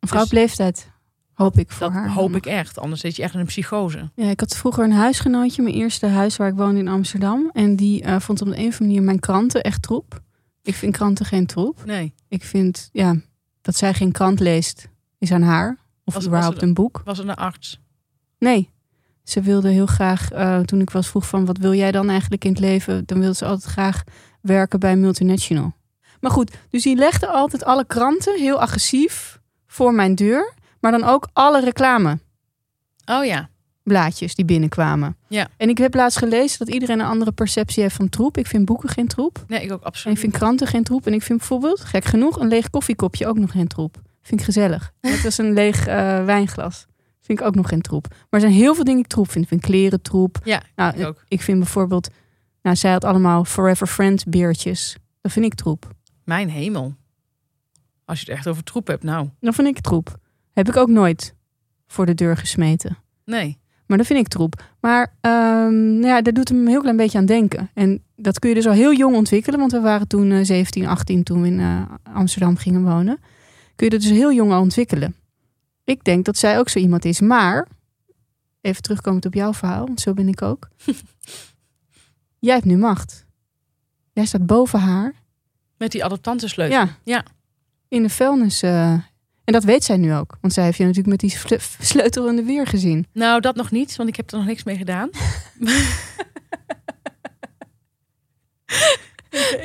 Een 0.00 0.08
vrouw 0.08 0.22
op 0.22 0.28
Dus- 0.30 0.38
leeftijd, 0.38 0.90
hoop 1.32 1.58
ik 1.58 1.70
voor 1.70 1.86
Dat 1.86 1.96
haar. 1.96 2.08
hoop 2.08 2.34
ik 2.34 2.46
echt. 2.46 2.78
Anders 2.78 3.00
zit 3.00 3.16
je 3.16 3.22
echt 3.22 3.34
in 3.34 3.40
een 3.40 3.46
psychose. 3.46 4.10
Ja, 4.14 4.28
ik 4.28 4.40
had 4.40 4.56
vroeger 4.56 4.84
een 4.84 4.92
huisgenootje, 4.92 5.62
mijn 5.62 5.74
eerste 5.74 6.06
huis 6.06 6.36
waar 6.36 6.48
ik 6.48 6.54
woonde 6.54 6.78
in 6.80 6.88
Amsterdam. 6.88 7.50
En 7.52 7.76
die 7.76 8.02
eh, 8.02 8.20
vond 8.20 8.40
op 8.42 8.48
de 8.48 8.52
een 8.56 8.66
of 8.66 8.72
andere 8.72 8.84
manier 8.84 9.02
mijn 9.02 9.20
kranten 9.20 9.62
echt 9.62 9.82
troep. 9.82 10.22
Ik 10.64 10.74
vind 10.74 10.92
kranten 10.96 11.26
geen 11.26 11.46
troep. 11.46 11.84
Nee. 11.84 12.14
Ik 12.28 12.44
vind, 12.44 12.88
ja, 12.92 13.14
dat 13.60 13.76
zij 13.76 13.94
geen 13.94 14.12
krant 14.12 14.40
leest, 14.40 14.88
is 15.18 15.32
aan 15.32 15.42
haar. 15.42 15.78
Of 16.04 16.14
Was- 16.14 16.24
überhaupt 16.26 16.54
was 16.54 16.62
er- 16.62 16.68
een 16.68 16.74
boek. 16.74 17.00
Was 17.04 17.18
een 17.18 17.34
arts. 17.34 17.80
Nee. 18.38 18.70
Ze 19.22 19.40
wilde 19.40 19.68
heel 19.68 19.86
graag, 19.86 20.30
eh, 20.30 20.60
toen 20.60 20.80
ik 20.80 20.90
was 20.90 21.08
vroeg 21.08 21.26
van 21.26 21.44
wat 21.44 21.58
wil 21.58 21.74
jij 21.74 21.92
dan 21.92 22.08
eigenlijk 22.10 22.44
in 22.44 22.50
het 22.50 22.60
leven? 22.60 23.02
Dan 23.06 23.18
wilde 23.18 23.34
ze 23.34 23.44
altijd 23.44 23.72
graag 23.72 24.02
werken 24.40 24.80
bij 24.80 24.96
multinational. 24.96 25.72
Maar 26.20 26.30
goed, 26.30 26.56
dus 26.70 26.82
die 26.82 26.96
legde 26.96 27.26
altijd 27.28 27.64
alle 27.64 27.84
kranten 27.86 28.38
heel 28.38 28.60
agressief 28.60 29.40
voor 29.66 29.94
mijn 29.94 30.14
deur. 30.14 30.52
Maar 30.80 30.90
dan 30.92 31.04
ook 31.04 31.28
alle 31.32 31.60
reclame. 31.60 32.18
Oh 33.04 33.24
ja. 33.24 33.48
Blaadjes 33.84 34.34
die 34.34 34.44
binnenkwamen. 34.44 35.16
Ja. 35.28 35.48
En 35.56 35.68
ik 35.68 35.78
heb 35.78 35.94
laatst 35.94 36.18
gelezen 36.18 36.58
dat 36.58 36.74
iedereen 36.74 37.00
een 37.00 37.06
andere 37.06 37.32
perceptie 37.32 37.82
heeft 37.82 37.94
van 37.94 38.08
troep. 38.08 38.36
Ik 38.36 38.46
vind 38.46 38.64
boeken 38.64 38.88
geen 38.88 39.06
troep. 39.06 39.44
Nee, 39.46 39.62
ik 39.62 39.72
ook 39.72 39.80
En 39.80 39.86
absoluut. 39.86 40.16
ik 40.16 40.22
vind 40.22 40.36
kranten 40.36 40.66
geen 40.66 40.84
troep. 40.84 41.06
En 41.06 41.12
ik 41.12 41.22
vind 41.22 41.38
bijvoorbeeld, 41.38 41.80
gek 41.80 42.04
genoeg, 42.04 42.40
een 42.40 42.48
leeg 42.48 42.70
koffiekopje 42.70 43.26
ook 43.26 43.38
nog 43.38 43.50
geen 43.50 43.66
troep. 43.66 44.02
Vind 44.22 44.40
ik 44.40 44.46
gezellig. 44.46 44.92
Net 45.00 45.24
als 45.24 45.38
een 45.38 45.52
leeg 45.52 45.86
eh, 45.86 46.24
wijnglas. 46.24 46.86
Vind 47.20 47.40
ik 47.40 47.46
ook 47.46 47.54
nog 47.54 47.68
geen 47.68 47.80
troep. 47.80 48.06
Maar 48.08 48.26
er 48.30 48.40
zijn 48.40 48.52
heel 48.52 48.74
veel 48.74 48.84
dingen 48.84 49.02
die 49.02 49.04
ik 49.04 49.12
troep 49.12 49.30
vind. 49.30 49.44
Ik 49.44 49.50
vind 49.50 49.62
kleren 49.62 50.02
troep. 50.02 50.38
Ja, 50.44 50.62
nou, 50.76 50.96
ik 50.96 51.06
ook. 51.06 51.24
ik 51.28 51.40
vind 51.42 51.58
bijvoorbeeld, 51.58 52.08
nou, 52.62 52.76
zij 52.76 52.92
had 52.92 53.04
allemaal 53.04 53.44
Forever 53.44 53.86
Friends 53.86 54.24
beertjes. 54.24 54.96
Dat 55.20 55.32
vind 55.32 55.44
ik 55.44 55.54
troep. 55.54 55.88
Mijn 56.24 56.50
hemel. 56.50 56.94
Als 58.04 58.20
je 58.20 58.26
het 58.26 58.36
echt 58.36 58.48
over 58.48 58.64
troep 58.64 58.86
hebt, 58.86 59.02
nou. 59.02 59.28
Dat 59.40 59.54
vind 59.54 59.68
ik 59.68 59.80
troep. 59.80 60.16
Heb 60.52 60.68
ik 60.68 60.76
ook 60.76 60.88
nooit 60.88 61.34
voor 61.86 62.06
de 62.06 62.14
deur 62.14 62.36
gesmeten. 62.36 62.96
Nee. 63.24 63.58
Maar 63.86 63.98
dat 63.98 64.06
vind 64.06 64.18
ik 64.18 64.28
troep. 64.28 64.64
Maar 64.80 65.14
nou 65.20 66.06
ja, 66.06 66.22
dat 66.22 66.34
doet 66.34 66.48
hem 66.48 66.58
een 66.58 66.66
heel 66.68 66.80
klein 66.80 66.96
beetje 66.96 67.18
aan 67.18 67.26
denken. 67.26 67.70
En 67.74 68.02
dat 68.16 68.38
kun 68.38 68.48
je 68.48 68.54
dus 68.54 68.66
al 68.66 68.72
heel 68.72 68.92
jong 68.94 69.16
ontwikkelen. 69.16 69.58
Want 69.58 69.72
we 69.72 69.80
waren 69.80 70.08
toen 70.08 70.30
eh, 70.30 70.44
17, 70.44 70.86
18 70.86 71.22
toen 71.22 71.40
we 71.42 71.46
in 71.46 71.60
eh, 71.60 71.82
Amsterdam 72.14 72.56
gingen 72.56 72.84
wonen. 72.84 73.18
Kun 73.76 73.86
je 73.86 73.90
dat 73.92 74.00
dus 74.00 74.10
heel 74.10 74.32
jong 74.32 74.52
al 74.52 74.60
ontwikkelen. 74.60 75.14
Ik 75.84 76.04
denk 76.04 76.24
dat 76.24 76.36
zij 76.36 76.58
ook 76.58 76.68
zo 76.68 76.78
iemand 76.78 77.04
is. 77.04 77.20
Maar, 77.20 77.68
even 78.60 78.82
terugkomend 78.82 79.26
op 79.26 79.34
jouw 79.34 79.52
verhaal. 79.54 79.86
Want 79.86 80.00
zo 80.00 80.12
ben 80.14 80.28
ik 80.28 80.42
ook. 80.42 80.68
Jij 82.38 82.54
hebt 82.54 82.66
nu 82.66 82.76
macht. 82.76 83.26
Jij 84.12 84.24
staat 84.26 84.46
boven 84.46 84.78
haar. 84.80 85.14
Met 85.78 85.92
die 85.92 86.04
adoptantensleutel. 86.04 86.78
Ja. 86.78 86.88
Ja. 87.04 87.24
In 87.88 88.02
de 88.02 88.08
vuilnis. 88.08 88.62
eh, 88.62 88.94
en 89.44 89.52
dat 89.52 89.64
weet 89.64 89.84
zij 89.84 89.96
nu 89.96 90.14
ook. 90.14 90.36
Want 90.40 90.52
zij 90.52 90.64
heeft 90.64 90.76
je 90.76 90.82
natuurlijk 90.84 91.10
met 91.10 91.20
die 91.20 91.30
sle- 91.38 91.58
sleutel 91.80 92.28
in 92.28 92.36
de 92.36 92.42
weer 92.42 92.66
gezien. 92.66 93.06
Nou, 93.12 93.40
dat 93.40 93.56
nog 93.56 93.70
niet, 93.70 93.96
want 93.96 94.08
ik 94.08 94.16
heb 94.16 94.30
er 94.30 94.38
nog 94.38 94.46
niks 94.46 94.64
mee 94.64 94.76
gedaan. 94.76 95.10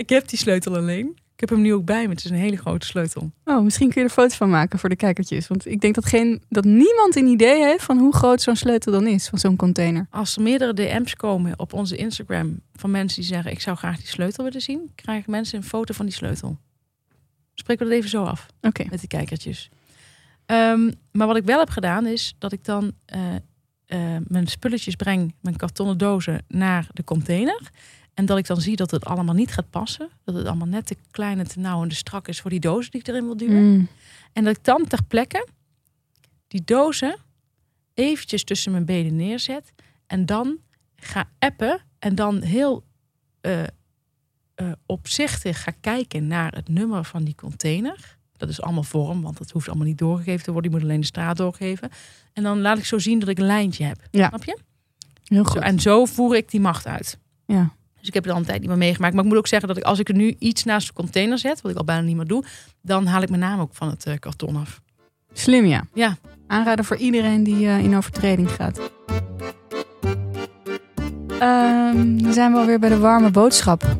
ik 0.03 0.09
heb 0.09 0.27
die 0.27 0.39
sleutel 0.39 0.75
alleen. 0.75 1.17
Ik 1.33 1.49
heb 1.49 1.57
hem 1.57 1.67
nu 1.67 1.73
ook 1.73 1.85
bij 1.85 2.03
me. 2.03 2.09
Het 2.09 2.25
is 2.25 2.31
een 2.31 2.37
hele 2.37 2.57
grote 2.57 2.85
sleutel. 2.85 3.31
Oh, 3.45 3.63
misschien 3.63 3.89
kun 3.89 4.01
je 4.01 4.07
er 4.07 4.13
foto's 4.13 4.35
van 4.35 4.49
maken 4.49 4.79
voor 4.79 4.89
de 4.89 4.95
kijkertjes. 4.95 5.47
Want 5.47 5.65
ik 5.67 5.81
denk 5.81 5.95
dat, 5.95 6.05
geen, 6.05 6.41
dat 6.49 6.63
niemand 6.63 7.15
een 7.15 7.27
idee 7.27 7.63
heeft 7.63 7.83
van 7.83 7.97
hoe 7.97 8.15
groot 8.15 8.41
zo'n 8.41 8.55
sleutel 8.55 8.91
dan 8.91 9.07
is, 9.07 9.27
van 9.27 9.39
zo'n 9.39 9.55
container. 9.55 10.07
Als 10.09 10.35
er 10.35 10.41
meerdere 10.41 10.73
DM's 10.73 11.15
komen 11.15 11.59
op 11.59 11.73
onze 11.73 11.95
Instagram 11.95 12.59
van 12.73 12.91
mensen 12.91 13.19
die 13.21 13.29
zeggen: 13.29 13.51
Ik 13.51 13.61
zou 13.61 13.77
graag 13.77 13.97
die 13.97 14.07
sleutel 14.07 14.43
willen 14.43 14.61
zien, 14.61 14.91
krijgen 14.95 15.31
mensen 15.31 15.57
een 15.57 15.63
foto 15.63 15.93
van 15.93 16.05
die 16.05 16.15
sleutel. 16.15 16.57
Spreken 17.59 17.85
we 17.85 17.91
dat 17.91 17.99
even 17.99 18.09
zo 18.09 18.23
af 18.23 18.45
Oké. 18.61 18.85
met 18.89 19.01
de 19.01 19.07
kijkertjes. 19.07 19.69
Ehm, 20.45 20.91
maar 21.11 21.27
wat 21.27 21.35
ik 21.35 21.43
wel 21.43 21.59
heb 21.59 21.69
gedaan 21.69 22.05
is 22.05 22.35
dat 22.37 22.51
ik 22.51 22.65
dan 22.65 22.91
eh, 23.05 23.35
eh, 23.85 24.21
mijn 24.27 24.47
spulletjes 24.47 24.95
breng, 24.95 25.33
mijn 25.41 25.55
kartonnen 25.55 25.97
dozen, 25.97 26.45
naar 26.47 26.87
de 26.93 27.03
container. 27.03 27.69
En 28.13 28.25
dat 28.25 28.37
ik 28.37 28.47
dan 28.47 28.61
zie 28.61 28.75
dat 28.75 28.91
het 28.91 29.05
allemaal 29.05 29.35
niet 29.35 29.51
gaat 29.51 29.69
passen. 29.69 30.09
Dat 30.23 30.35
het 30.35 30.45
allemaal 30.45 30.67
net 30.67 30.85
te 30.85 30.95
klein 31.11 31.39
en 31.39 31.47
te 31.47 31.59
nauw 31.59 31.81
en 31.83 31.89
te 31.89 31.95
strak 31.95 32.27
is 32.27 32.41
voor 32.41 32.49
die 32.49 32.59
dozen 32.59 32.91
die 32.91 32.99
ik 32.99 33.07
erin 33.07 33.25
wil 33.25 33.37
duwen. 33.37 33.71
Mm. 33.71 33.87
En 34.33 34.43
dat 34.43 34.57
ik 34.57 34.63
dan 34.63 34.87
ter 34.87 35.03
plekke 35.03 35.47
die 36.47 36.61
dozen 36.65 37.17
eventjes 37.93 38.43
tussen 38.43 38.71
mijn 38.71 38.85
benen 38.85 39.15
neerzet. 39.15 39.73
En 40.07 40.25
dan 40.25 40.57
ga 40.95 41.29
appen. 41.39 41.81
En 41.99 42.15
dan 42.15 42.41
heel 42.41 42.83
eh, 43.41 43.63
eh, 44.59 44.71
opzichtig 44.85 45.63
ga 45.63 45.71
kijken 45.81 46.27
naar 46.27 46.51
het 46.55 46.69
nummer 46.69 47.03
van 47.03 47.23
die 47.23 47.35
container. 47.35 48.17
Dat 48.37 48.49
is 48.49 48.61
allemaal 48.61 48.83
vorm, 48.83 49.21
want 49.21 49.37
dat 49.37 49.51
hoeft 49.51 49.67
allemaal 49.67 49.85
niet 49.87 49.97
doorgegeven 49.97 50.43
te 50.43 50.51
worden. 50.51 50.71
Je 50.71 50.77
moet 50.77 50.85
alleen 50.85 50.99
de 50.99 51.05
straat 51.05 51.37
doorgeven. 51.37 51.89
En 52.33 52.43
dan 52.43 52.61
laat 52.61 52.77
ik 52.77 52.85
zo 52.85 52.99
zien 52.99 53.19
dat 53.19 53.29
ik 53.29 53.37
een 53.39 53.45
lijntje 53.45 53.83
heb. 53.85 53.97
Ja. 54.11 54.27
Snap 54.27 54.43
je? 54.43 54.57
Heel 55.23 55.45
Zo, 55.45 55.51
goed. 55.51 55.61
en 55.61 55.79
zo 55.79 56.05
voer 56.05 56.35
ik 56.35 56.51
die 56.51 56.59
macht 56.59 56.87
uit. 56.87 57.17
Ja. 57.45 57.69
Dus 57.99 58.07
ik 58.07 58.13
heb 58.13 58.23
het 58.23 58.33
al 58.33 58.39
een 58.39 58.45
tijd 58.45 58.59
niet 58.59 58.69
meer 58.69 58.77
meegemaakt. 58.77 59.13
Maar 59.13 59.23
ik 59.23 59.29
moet 59.29 59.37
ook 59.39 59.47
zeggen 59.47 59.67
dat 59.67 59.77
ik, 59.77 59.83
als 59.83 59.99
ik 59.99 60.09
er 60.09 60.15
nu 60.15 60.35
iets 60.39 60.63
naast 60.63 60.87
de 60.87 60.93
container 60.93 61.37
zet, 61.37 61.61
wat 61.61 61.71
ik 61.71 61.77
al 61.77 61.83
bijna 61.83 62.01
niet 62.01 62.15
meer 62.15 62.27
doe, 62.27 62.43
dan 62.81 63.05
haal 63.05 63.21
ik 63.21 63.29
mijn 63.29 63.41
naam 63.41 63.59
ook 63.59 63.73
van 63.75 63.89
het 63.89 64.05
eh, 64.05 64.13
karton 64.19 64.55
af. 64.55 64.81
Slim, 65.33 65.65
ja. 65.65 65.83
Ja. 65.93 66.17
Aanraden 66.47 66.85
voor 66.85 66.97
iedereen 66.97 67.43
die 67.43 67.67
eh, 67.67 67.83
in 67.83 67.95
overtreding 67.97 68.51
gaat. 68.51 68.79
Ehm, 71.39 72.17
dan 72.17 72.33
zijn 72.33 72.51
we 72.51 72.57
alweer 72.57 72.79
bij 72.79 72.89
de 72.89 72.97
warme 72.97 73.31
boodschap. 73.31 73.97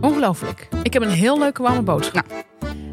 Ongelooflijk. 0.00 0.68
Ik 0.82 0.92
heb 0.92 1.02
een 1.02 1.10
heel 1.10 1.38
leuke 1.38 1.62
warme 1.62 1.82
boodschap. 1.82 2.44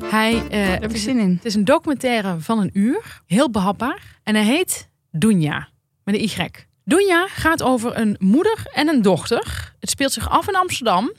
Hij, 0.03 0.47
Daar 0.49 0.81
heb 0.81 0.91
ik 0.91 0.97
zin 0.97 1.19
in. 1.19 1.33
het 1.35 1.45
is 1.45 1.55
een 1.55 1.65
documentaire 1.65 2.39
van 2.39 2.59
een 2.59 2.69
uur. 2.73 3.21
Heel 3.25 3.51
behapbaar. 3.51 4.19
En 4.23 4.35
hij 4.35 4.43
heet 4.43 4.89
Dunja. 5.11 5.69
Met 6.03 6.15
een 6.15 6.21
Y. 6.21 6.49
Dunja 6.83 7.27
gaat 7.27 7.63
over 7.63 7.97
een 7.97 8.15
moeder 8.19 8.67
en 8.73 8.87
een 8.87 9.01
dochter. 9.01 9.73
Het 9.79 9.89
speelt 9.89 10.11
zich 10.11 10.29
af 10.29 10.47
in 10.47 10.55
Amsterdam. 10.55 11.13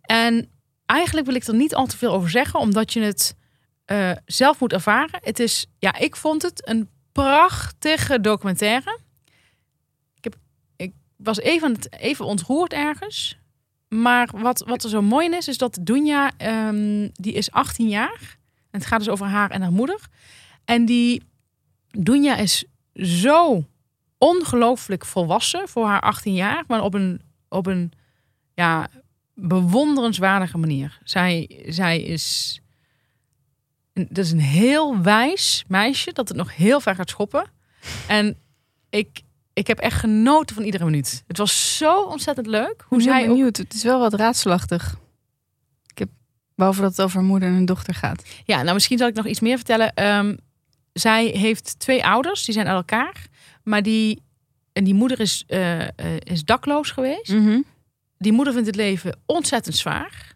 En 0.00 0.50
eigenlijk 0.86 1.26
wil 1.26 1.34
ik 1.34 1.44
er 1.46 1.54
niet 1.54 1.74
al 1.74 1.86
te 1.86 1.96
veel 1.96 2.12
over 2.12 2.30
zeggen. 2.30 2.60
Omdat 2.60 2.92
je 2.92 3.00
het 3.00 3.36
eh, 3.84 4.10
zelf 4.24 4.60
moet 4.60 4.72
ervaren. 4.72 5.20
Het 5.22 5.38
is, 5.40 5.66
ja, 5.78 5.98
ik 5.98 6.16
vond 6.16 6.42
het 6.42 6.68
een 6.68 6.88
prachtige 7.12 8.20
documentaire. 8.20 8.98
Ik, 10.14 10.24
heb, 10.24 10.34
ik 10.76 10.92
was 11.16 11.38
even, 11.38 11.76
even 11.90 12.24
ontroerd 12.24 12.72
ergens. 12.72 13.40
Maar 13.92 14.28
wat, 14.34 14.64
wat 14.66 14.84
er 14.84 14.90
zo 14.90 15.02
mooi 15.02 15.26
in 15.26 15.34
is, 15.34 15.48
is 15.48 15.58
dat 15.58 15.78
Dunja, 15.80 16.30
ehm, 16.36 17.08
die 17.12 17.32
is 17.32 17.50
18 17.50 17.88
jaar. 17.88 18.38
En 18.70 18.78
het 18.78 18.86
gaat 18.86 18.98
dus 18.98 19.08
over 19.08 19.26
haar 19.26 19.50
en 19.50 19.62
haar 19.62 19.72
moeder. 19.72 20.00
En 20.64 20.84
die 20.84 21.22
Dunja 21.90 22.36
is 22.36 22.64
zo 22.94 23.66
ongelooflijk 24.18 25.04
volwassen 25.04 25.68
voor 25.68 25.86
haar 25.86 26.00
18 26.00 26.34
jaar. 26.34 26.64
Maar 26.66 26.82
op 26.82 26.94
een, 26.94 27.20
op 27.48 27.66
een 27.66 27.92
ja, 28.54 28.88
bewonderenswaardige 29.34 30.58
manier. 30.58 30.98
Zij, 31.04 31.62
zij 31.66 32.00
is... 32.00 32.56
Dat 33.92 34.24
is 34.24 34.32
een 34.32 34.40
heel 34.40 35.02
wijs 35.02 35.64
meisje 35.68 36.12
dat 36.12 36.28
het 36.28 36.36
nog 36.36 36.56
heel 36.56 36.80
ver 36.80 36.94
gaat 36.94 37.10
schoppen. 37.10 37.50
En 38.08 38.36
ik, 38.90 39.20
ik 39.52 39.66
heb 39.66 39.78
echt 39.78 40.00
genoten 40.00 40.54
van 40.56 40.64
iedere 40.64 40.84
minuut. 40.84 41.24
Het 41.26 41.38
was 41.38 41.76
zo 41.76 42.02
ontzettend 42.02 42.46
leuk. 42.46 42.84
Hoe 42.86 43.02
zij 43.02 43.22
ook 43.22 43.28
benieuwd. 43.28 43.56
Het 43.56 43.74
is 43.74 43.82
wel 43.82 43.98
wat 43.98 44.14
raadselachtig. 44.14 44.96
Ik 45.86 45.98
heb, 45.98 46.08
behalve 46.54 46.80
dat 46.80 46.90
het 46.90 47.02
over 47.02 47.22
moeder 47.22 47.48
en 47.48 47.64
dochter 47.64 47.94
gaat. 47.94 48.22
Ja, 48.44 48.62
nou 48.62 48.74
misschien 48.74 48.98
zal 48.98 49.08
ik 49.08 49.14
nog 49.14 49.26
iets 49.26 49.40
meer 49.40 49.56
vertellen. 49.56 49.94
Ehm, 49.94 50.36
zij 50.92 51.26
heeft 51.26 51.78
twee 51.78 52.04
ouders, 52.04 52.44
die 52.44 52.54
zijn 52.54 52.66
uit 52.66 52.76
elkaar. 52.76 53.26
Maar 53.62 53.82
die, 53.82 54.22
en 54.72 54.84
die 54.84 54.94
moeder 54.94 55.20
is, 55.20 55.44
eh, 55.46 55.80
eh, 55.80 55.88
is 56.18 56.44
dakloos 56.44 56.90
geweest. 56.90 57.30
Die 58.18 58.32
moeder 58.32 58.52
vindt 58.52 58.68
het 58.68 58.76
leven 58.76 59.18
ontzettend 59.26 59.76
zwaar. 59.76 60.34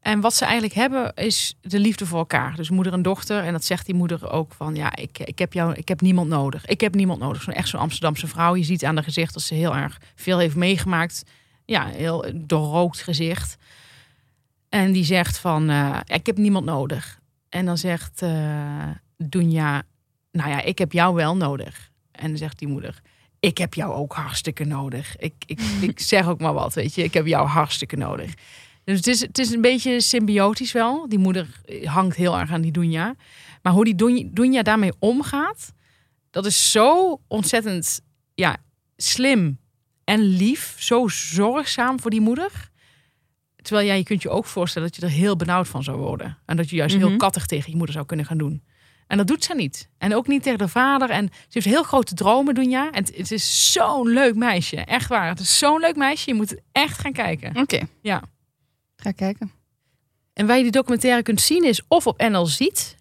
En 0.00 0.20
wat 0.20 0.34
ze 0.34 0.44
eigenlijk 0.44 0.74
hebben 0.74 1.14
is 1.14 1.56
de 1.60 1.78
liefde 1.78 2.06
voor 2.06 2.18
elkaar. 2.18 2.56
Dus 2.56 2.70
moeder 2.70 2.92
en 2.92 3.02
dochter. 3.02 3.44
En 3.44 3.52
dat 3.52 3.64
zegt 3.64 3.86
die 3.86 3.94
moeder 3.94 4.30
ook 4.30 4.52
van 4.52 4.74
ja, 4.74 4.96
ik, 4.96 5.18
ik 5.18 5.38
heb 5.38 5.52
jou, 5.52 5.74
ik 5.74 5.88
heb 5.88 6.00
niemand 6.00 6.28
nodig. 6.28 6.66
Ik 6.66 6.80
heb 6.80 6.94
niemand 6.94 7.20
nodig. 7.20 7.42
Zo'n 7.42 7.54
echt 7.54 7.68
zo'n 7.68 7.80
Amsterdamse 7.80 8.26
vrouw. 8.26 8.56
Je 8.56 8.64
ziet 8.64 8.84
aan 8.84 8.94
de 8.94 9.02
gezicht 9.02 9.34
dat 9.34 9.42
ze 9.42 9.54
heel 9.54 9.76
erg 9.76 10.00
veel 10.14 10.38
heeft 10.38 10.56
meegemaakt. 10.56 11.22
Ja, 11.64 11.86
heel 11.86 12.24
doorrookt 12.34 13.02
gezicht. 13.02 13.56
En 14.68 14.92
die 14.92 15.04
zegt 15.04 15.38
van 15.38 15.70
eh, 15.70 16.00
ik 16.06 16.26
heb 16.26 16.36
niemand 16.36 16.64
nodig. 16.64 17.20
En 17.48 17.64
dan 17.64 17.78
zegt 17.78 18.22
uh, 18.22 18.88
Dunja, 19.16 19.82
nou 20.32 20.50
ja, 20.50 20.62
ik 20.62 20.78
heb 20.78 20.92
jou 20.92 21.14
wel 21.14 21.36
nodig. 21.36 21.90
En 22.12 22.28
dan 22.28 22.36
zegt 22.36 22.58
die 22.58 22.68
moeder, 22.68 23.00
ik 23.40 23.58
heb 23.58 23.74
jou 23.74 23.92
ook 23.92 24.12
hartstikke 24.12 24.64
nodig. 24.64 25.16
Ik, 25.16 25.34
ik, 25.46 25.60
ik 25.80 26.00
zeg 26.14 26.26
ook 26.26 26.40
maar 26.40 26.52
wat, 26.52 26.74
weet 26.74 26.94
je. 26.94 27.02
Ik 27.02 27.14
heb 27.14 27.26
jou 27.26 27.46
hartstikke 27.46 27.96
nodig. 27.96 28.34
Dus 28.88 28.96
het 28.96 29.06
is, 29.06 29.20
het 29.20 29.38
is 29.38 29.50
een 29.50 29.60
beetje 29.60 30.00
symbiotisch 30.00 30.72
wel. 30.72 31.08
Die 31.08 31.18
moeder 31.18 31.46
hangt 31.84 32.16
heel 32.16 32.38
erg 32.38 32.50
aan 32.50 32.60
die 32.60 32.72
Dunja. 32.72 33.14
Maar 33.62 33.72
hoe 33.72 33.84
die 33.84 34.30
Dunja 34.32 34.62
daarmee 34.62 34.92
omgaat, 34.98 35.72
dat 36.30 36.46
is 36.46 36.70
zo 36.70 37.20
ontzettend 37.26 38.00
ja, 38.34 38.56
slim 38.96 39.58
en 40.04 40.20
lief. 40.20 40.74
Zo 40.78 41.08
zorgzaam 41.08 42.00
voor 42.00 42.10
die 42.10 42.20
moeder. 42.20 42.70
Terwijl 43.56 43.86
jij, 43.86 43.96
je 43.96 44.04
kunt 44.04 44.22
je 44.22 44.30
ook 44.30 44.46
voorstellen 44.46 44.88
dat 44.88 44.96
je 44.96 45.06
er 45.06 45.12
heel 45.12 45.36
benauwd 45.36 45.68
van 45.68 45.82
zou 45.82 45.98
worden. 45.98 46.38
En 46.46 46.56
dat 46.56 46.70
je 46.70 46.76
juist 46.76 46.96
heel 46.96 47.16
kattig 47.16 47.46
tegen 47.46 47.70
je 47.70 47.76
moeder 47.76 47.94
zou 47.94 48.06
kunnen 48.06 48.26
gaan 48.26 48.38
doen. 48.38 48.62
En 49.06 49.16
dat 49.16 49.26
doet 49.26 49.44
ze 49.44 49.54
niet. 49.54 49.88
En 49.98 50.14
ook 50.14 50.26
niet 50.26 50.42
tegen 50.42 50.58
de 50.58 50.68
vader. 50.68 51.10
En 51.10 51.28
ze 51.32 51.48
heeft 51.48 51.66
heel 51.66 51.82
grote 51.82 52.14
dromen, 52.14 52.54
Dunja. 52.54 52.90
En 52.90 53.04
het, 53.04 53.30
is 53.30 53.72
zo'n 53.72 54.08
leuk 54.08 54.34
meisje. 54.34 54.76
Echt 54.76 55.08
waar. 55.08 55.28
Het 55.28 55.40
is 55.40 55.58
zo'n 55.58 55.80
leuk 55.80 55.96
meisje. 55.96 56.30
Je 56.30 56.36
moet 56.36 56.50
het 56.50 56.62
echt 56.72 56.98
gaan 56.98 57.12
kijken. 57.12 57.56
Oké. 57.56 57.80
Ja. 58.02 58.22
Ga 59.02 59.10
kijken. 59.10 59.50
En 60.32 60.46
waar 60.46 60.56
je 60.56 60.62
die 60.62 60.72
documentaire 60.72 61.22
kunt 61.22 61.40
zien 61.40 61.64
is 61.64 61.82
of 61.88 62.06
op 62.06 62.20
NL 62.30 62.46
Ziet. 62.46 62.96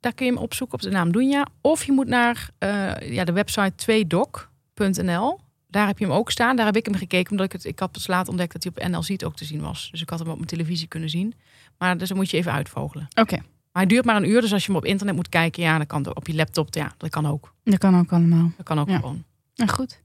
Daar 0.00 0.12
kun 0.14 0.26
je 0.26 0.32
hem 0.32 0.40
opzoeken 0.40 0.74
op 0.76 0.82
de 0.82 0.90
naam 0.90 1.12
Dunja. 1.12 1.46
Of 1.60 1.84
je 1.84 1.92
moet 1.92 2.06
naar 2.06 2.48
uh, 2.58 2.94
ja, 3.12 3.24
de 3.24 3.32
website 3.32 4.04
2doc.nl. 4.04 5.38
Daar 5.68 5.86
heb 5.86 5.98
je 5.98 6.04
hem 6.04 6.14
ook 6.14 6.30
staan. 6.30 6.56
Daar 6.56 6.66
heb 6.66 6.76
ik 6.76 6.84
hem 6.86 6.94
gekeken. 6.94 7.30
Omdat 7.30 7.46
ik 7.46 7.52
het, 7.52 7.64
ik 7.64 7.78
had 7.78 7.92
pas 7.92 8.06
laat 8.06 8.28
ontdekt 8.28 8.52
dat 8.52 8.62
hij 8.62 8.72
op 8.76 8.90
NL 8.92 9.02
Ziet 9.02 9.24
ook 9.24 9.36
te 9.36 9.44
zien 9.44 9.60
was. 9.60 9.88
Dus 9.90 10.02
ik 10.02 10.10
had 10.10 10.18
hem 10.18 10.28
op 10.28 10.34
mijn 10.36 10.46
televisie 10.48 10.88
kunnen 10.88 11.10
zien. 11.10 11.34
Maar 11.78 11.98
dus 11.98 12.08
dan 12.08 12.16
moet 12.16 12.30
je 12.30 12.36
even 12.36 12.52
uitvogelen. 12.52 13.08
Oké. 13.14 13.36
Maar 13.36 13.84
hij 13.84 13.86
duurt 13.86 14.04
maar 14.04 14.16
een 14.16 14.28
uur. 14.28 14.40
Dus 14.40 14.52
als 14.52 14.62
je 14.66 14.68
hem 14.72 14.76
op 14.80 14.84
internet 14.84 15.14
moet 15.14 15.28
kijken, 15.28 15.62
ja, 15.62 15.76
dan 15.76 15.86
kan 15.86 16.16
op 16.16 16.26
je 16.26 16.34
laptop. 16.34 16.74
Ja, 16.74 16.92
dat 16.96 17.10
kan 17.10 17.26
ook. 17.26 17.52
Dat 17.64 17.78
kan 17.78 17.98
ook 17.98 18.12
allemaal. 18.12 18.50
Dat 18.56 18.66
kan 18.66 18.78
ook 18.78 18.88
Ja. 18.88 18.96
gewoon. 18.96 19.24
Nou 19.54 19.70
goed. 19.70 20.00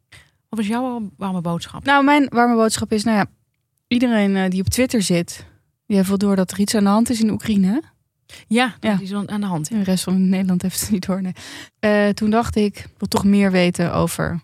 Wat 0.50 0.60
was 0.60 0.68
jouw 0.68 1.12
warme 1.18 1.42
boodschap? 1.42 1.84
Nou, 1.84 2.04
mijn 2.04 2.28
warme 2.30 2.56
boodschap 2.56 2.92
is, 2.92 3.04
nou 3.04 3.18
ja, 3.18 3.26
iedereen 3.94 4.36
eh, 4.36 4.50
die 4.50 4.62
op 4.62 4.68
Twitter 4.68 5.02
zit, 5.02 5.46
die 5.86 5.96
heeft 5.98 6.10
wel 6.10 6.18
door 6.18 6.36
dat 6.36 6.52
er 6.52 6.60
iets 6.60 6.76
aan 6.76 6.84
de 6.84 6.90
hand 6.90 7.10
is 7.10 7.22
in 7.22 7.30
Oekraïne. 7.32 7.82
Ja, 8.48 8.76
Ja. 8.80 8.94
die 8.96 9.04
is 9.04 9.12
wel 9.12 9.28
aan 9.28 9.42
de 9.42 9.48
hand. 9.48 9.70
En 9.70 9.78
de 9.78 9.84
rest 9.84 10.04
van 10.04 10.30
Nederland 10.30 10.62
heeft 10.62 10.82
het 10.82 10.90
niet 10.92 11.06
door. 11.06 11.22
Nee. 11.22 11.34
Eh, 11.80 12.10
toen 12.10 12.30
dacht 12.30 12.56
ik, 12.56 12.78
ik 12.78 12.88
wil 12.98 13.08
toch 13.08 13.24
meer 13.24 13.52
weten 13.52 13.94
over 13.94 14.40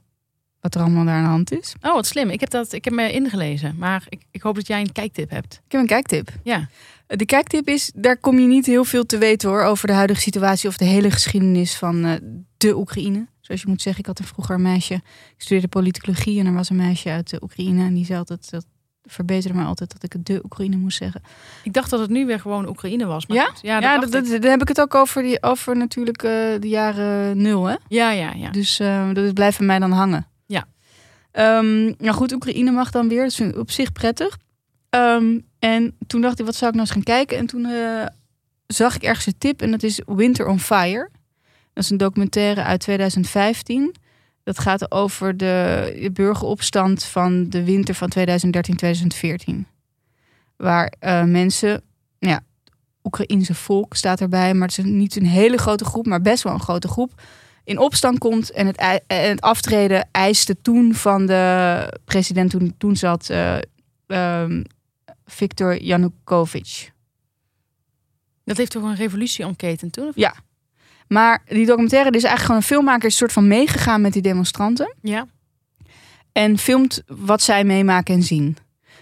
wat 0.61 0.75
er 0.75 0.81
allemaal 0.81 1.05
daar 1.05 1.15
aan 1.15 1.23
de 1.23 1.29
hand 1.29 1.51
is. 1.51 1.75
Oh, 1.81 1.93
wat 1.93 2.05
slim. 2.07 2.29
Ik 2.29 2.39
heb, 2.39 2.49
dat, 2.49 2.73
ik 2.73 2.83
heb 2.85 2.93
me 2.93 3.11
ingelezen. 3.11 3.75
Maar 3.77 4.05
ik, 4.09 4.21
ik 4.31 4.41
hoop 4.41 4.55
dat 4.55 4.67
jij 4.67 4.79
een 4.81 4.91
kijktip 4.91 5.29
hebt. 5.29 5.53
Ik 5.65 5.71
heb 5.71 5.81
een 5.81 5.87
kijktip. 5.87 6.29
Ja. 6.43 6.69
De 7.07 7.25
kijktip 7.25 7.67
is, 7.67 7.91
daar 7.95 8.17
kom 8.17 8.39
je 8.39 8.47
niet 8.47 8.65
heel 8.65 8.83
veel 8.83 9.05
te 9.05 9.17
weten 9.17 9.49
hoor, 9.49 9.63
over 9.63 9.87
de 9.87 9.93
huidige 9.93 10.21
situatie 10.21 10.69
of 10.69 10.77
de 10.77 10.85
hele 10.85 11.11
geschiedenis 11.11 11.75
van 11.75 12.05
eh, 12.05 12.13
de 12.57 12.77
Oekraïne. 12.77 13.27
Zoals 13.41 13.61
je 13.61 13.67
moet 13.67 13.81
zeggen, 13.81 14.01
ik 14.01 14.07
had 14.07 14.19
een 14.19 14.25
vroeger 14.25 14.55
een 14.55 14.61
meisje, 14.61 14.93
ik 14.93 15.01
studeerde 15.37 15.67
politicologie 15.67 16.39
en 16.39 16.45
er 16.45 16.53
was 16.53 16.69
een 16.69 16.75
meisje 16.75 17.09
uit 17.09 17.29
de 17.29 17.43
Oekraïne 17.43 17.83
en 17.85 17.93
die 17.93 18.05
zei 18.05 18.17
altijd, 18.19 18.49
dat 18.49 18.65
verbeterde 19.07 19.57
me 19.57 19.65
altijd 19.65 19.91
dat 19.91 20.03
ik 20.03 20.13
het 20.13 20.25
de 20.25 20.41
Oekraïne 20.43 20.77
moest 20.77 20.97
zeggen. 20.97 21.21
Ik 21.63 21.73
dacht 21.73 21.89
dat 21.89 21.99
het 21.99 22.09
nu 22.09 22.25
weer 22.25 22.39
gewoon 22.39 22.67
Oekraïne 22.67 23.05
was. 23.05 23.27
Maar 23.27 23.37
Ja? 23.37 23.45
goed. 23.45 23.59
Ja, 23.61 23.79
dat 23.79 24.11
Ja, 24.11 24.19
dat, 24.21 24.41
daar 24.41 24.51
heb 24.51 24.61
ik 24.61 24.67
het 24.67 24.81
ook 24.81 24.95
over, 24.95 25.21
die, 25.21 25.43
over 25.43 25.77
natuurlijk 25.77 26.23
eh, 26.23 26.31
de 26.59 26.67
jaren 26.67 27.41
nul 27.41 27.65
hè. 27.65 27.75
ja, 27.87 28.11
ja, 28.11 28.33
ja. 28.35 28.49
Dus 28.49 28.79
eh, 28.79 29.09
dat 29.13 29.33
blijft 29.33 29.57
bij 29.57 29.67
mij 29.67 29.79
dan 29.79 29.91
hangen. 29.91 30.27
Ja. 30.45 30.65
Ehm, 31.31 31.83
nou 31.85 32.11
goed, 32.11 32.31
Oekraïne 32.33 32.71
mag 32.71 32.91
dan 32.91 33.07
weer. 33.07 33.23
Dat 33.23 33.33
vind 33.35 33.53
ik 33.53 33.59
op 33.59 33.71
zich 33.71 33.91
prettig. 33.91 34.37
Ehm, 34.89 35.39
en 35.59 35.95
toen 36.07 36.21
dacht 36.21 36.39
ik, 36.39 36.45
wat 36.45 36.55
zou 36.55 36.69
ik 36.71 36.75
nou 36.75 36.87
eens 36.87 36.95
gaan 36.95 37.15
kijken? 37.15 37.37
En 37.37 37.45
toen 37.45 37.65
eh, 37.65 38.05
zag 38.67 38.95
ik 38.95 39.03
ergens 39.03 39.25
een 39.25 39.37
tip 39.37 39.61
en 39.61 39.71
dat 39.71 39.83
is 39.83 40.01
Winter 40.05 40.47
on 40.47 40.59
Fire. 40.59 41.09
Dat 41.73 41.83
is 41.83 41.89
een 41.89 41.97
documentaire 41.97 42.63
uit 42.63 42.79
2015. 42.79 43.95
Dat 44.47 44.59
gaat 44.59 44.91
over 44.91 45.37
de, 45.37 46.09
burgeropstand 46.13 47.03
van 47.03 47.49
de 47.49 47.63
winter 47.63 47.95
van 47.95 48.11
2013-2014. 48.19 49.53
Waar 50.55 50.93
eh, 50.99 51.23
mensen, 51.23 51.81
ja, 52.19 52.41
Oekraïense 53.03 53.53
volk 53.53 53.95
staat 53.95 54.21
erbij, 54.21 54.53
maar 54.53 54.67
het 54.67 54.77
is 54.77 54.83
niet 54.83 55.15
een 55.15 55.25
hele 55.25 55.57
grote 55.57 55.85
groep, 55.85 56.05
maar 56.05 56.21
best 56.21 56.43
wel 56.43 56.53
een 56.53 56.59
grote 56.59 56.87
groep 56.87 57.21
in 57.63 57.77
opstand 57.77 58.17
komt 58.17 58.51
en 58.51 58.67
het, 58.67 58.77
en 59.07 59.29
het 59.29 59.41
aftreden 59.41 60.09
eiste 60.11 60.61
toen 60.61 60.93
van 60.93 61.25
de 61.25 61.99
president 62.05 62.49
toen, 62.49 62.75
toen 62.77 62.95
zat 62.95 63.29
eh, 63.29 63.57
ehm, 64.07 64.63
Viktor 65.25 65.81
Yanukovych. 65.81 66.91
Dat 68.43 68.57
heeft 68.57 68.71
toch 68.71 68.83
een 68.83 68.95
revolutie 68.95 69.45
ontketend 69.45 69.93
toen? 69.93 70.07
of- 70.07 70.15
Ja. 70.15 70.33
Maar 71.07 71.43
die 71.45 71.65
documentaire 71.65 72.09
die 72.11 72.19
is 72.19 72.25
eigenlijk 72.25 72.41
gewoon 72.41 72.57
een 72.57 72.67
filmmaker 72.67 73.05
is 73.05 73.11
een 73.11 73.17
soort 73.17 73.31
van 73.31 73.47
meegegaan 73.47 74.01
met 74.01 74.13
die 74.13 74.21
demonstranten 74.21 74.95
Ja. 75.01 75.27
en 76.31 76.57
filmt 76.57 77.01
wat 77.07 77.41
zij 77.41 77.63
meemaken 77.63 78.15
en 78.15 78.23
zien. 78.23 78.57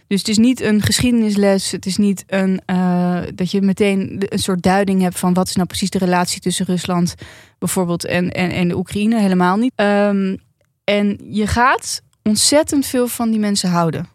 Dus 0.07 0.19
het 0.19 0.27
is 0.27 0.37
niet 0.37 0.61
een 0.61 0.81
geschiedenisles, 0.81 1.71
het 1.71 1.85
is 1.85 1.97
niet 1.97 2.23
een, 2.27 2.61
eh, 2.65 3.21
dat 3.35 3.51
je 3.51 3.61
meteen 3.61 4.23
een 4.29 4.39
soort 4.39 4.61
duiding 4.61 5.01
hebt 5.01 5.19
van 5.19 5.33
wat 5.33 5.47
is 5.47 5.55
nou 5.55 5.67
precies 5.67 5.89
de 5.89 5.97
relatie 5.97 6.41
tussen 6.41 6.65
Rusland 6.65 7.15
bijvoorbeeld 7.59 8.05
en, 8.05 8.29
en, 8.31 8.49
en 8.51 8.67
de 8.67 8.77
Oekraïne, 8.77 9.19
helemaal 9.19 9.57
niet. 9.57 9.71
Ehm, 9.75 10.35
en 10.83 11.17
je 11.29 11.47
gaat 11.47 12.01
ontzettend 12.23 12.85
veel 12.85 13.07
van 13.07 13.29
die 13.31 13.39
mensen 13.39 13.69
houden. 13.69 14.07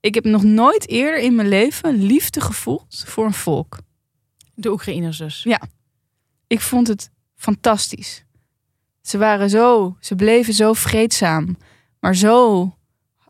Ik 0.00 0.14
heb 0.14 0.24
nog 0.24 0.42
nooit 0.42 0.88
eerder 0.88 1.20
in 1.20 1.34
mijn 1.34 1.48
leven 1.48 2.02
liefde 2.02 2.40
gevoeld 2.40 3.04
voor 3.06 3.24
een 3.24 3.32
volk. 3.32 3.78
De 4.54 4.70
Oekraïners 4.70 5.18
dus. 5.18 5.42
Ja. 5.42 5.60
Ik 6.46 6.60
vond 6.60 6.86
het 6.88 7.10
fantastisch. 7.40 8.24
Ze 9.02 9.18
waren 9.18 9.50
zo, 9.50 9.96
ze 10.00 10.14
bleven 10.14 10.54
zo 10.54 10.72
vreedzaam, 10.72 11.56
maar 12.00 12.16
zo 12.16 12.72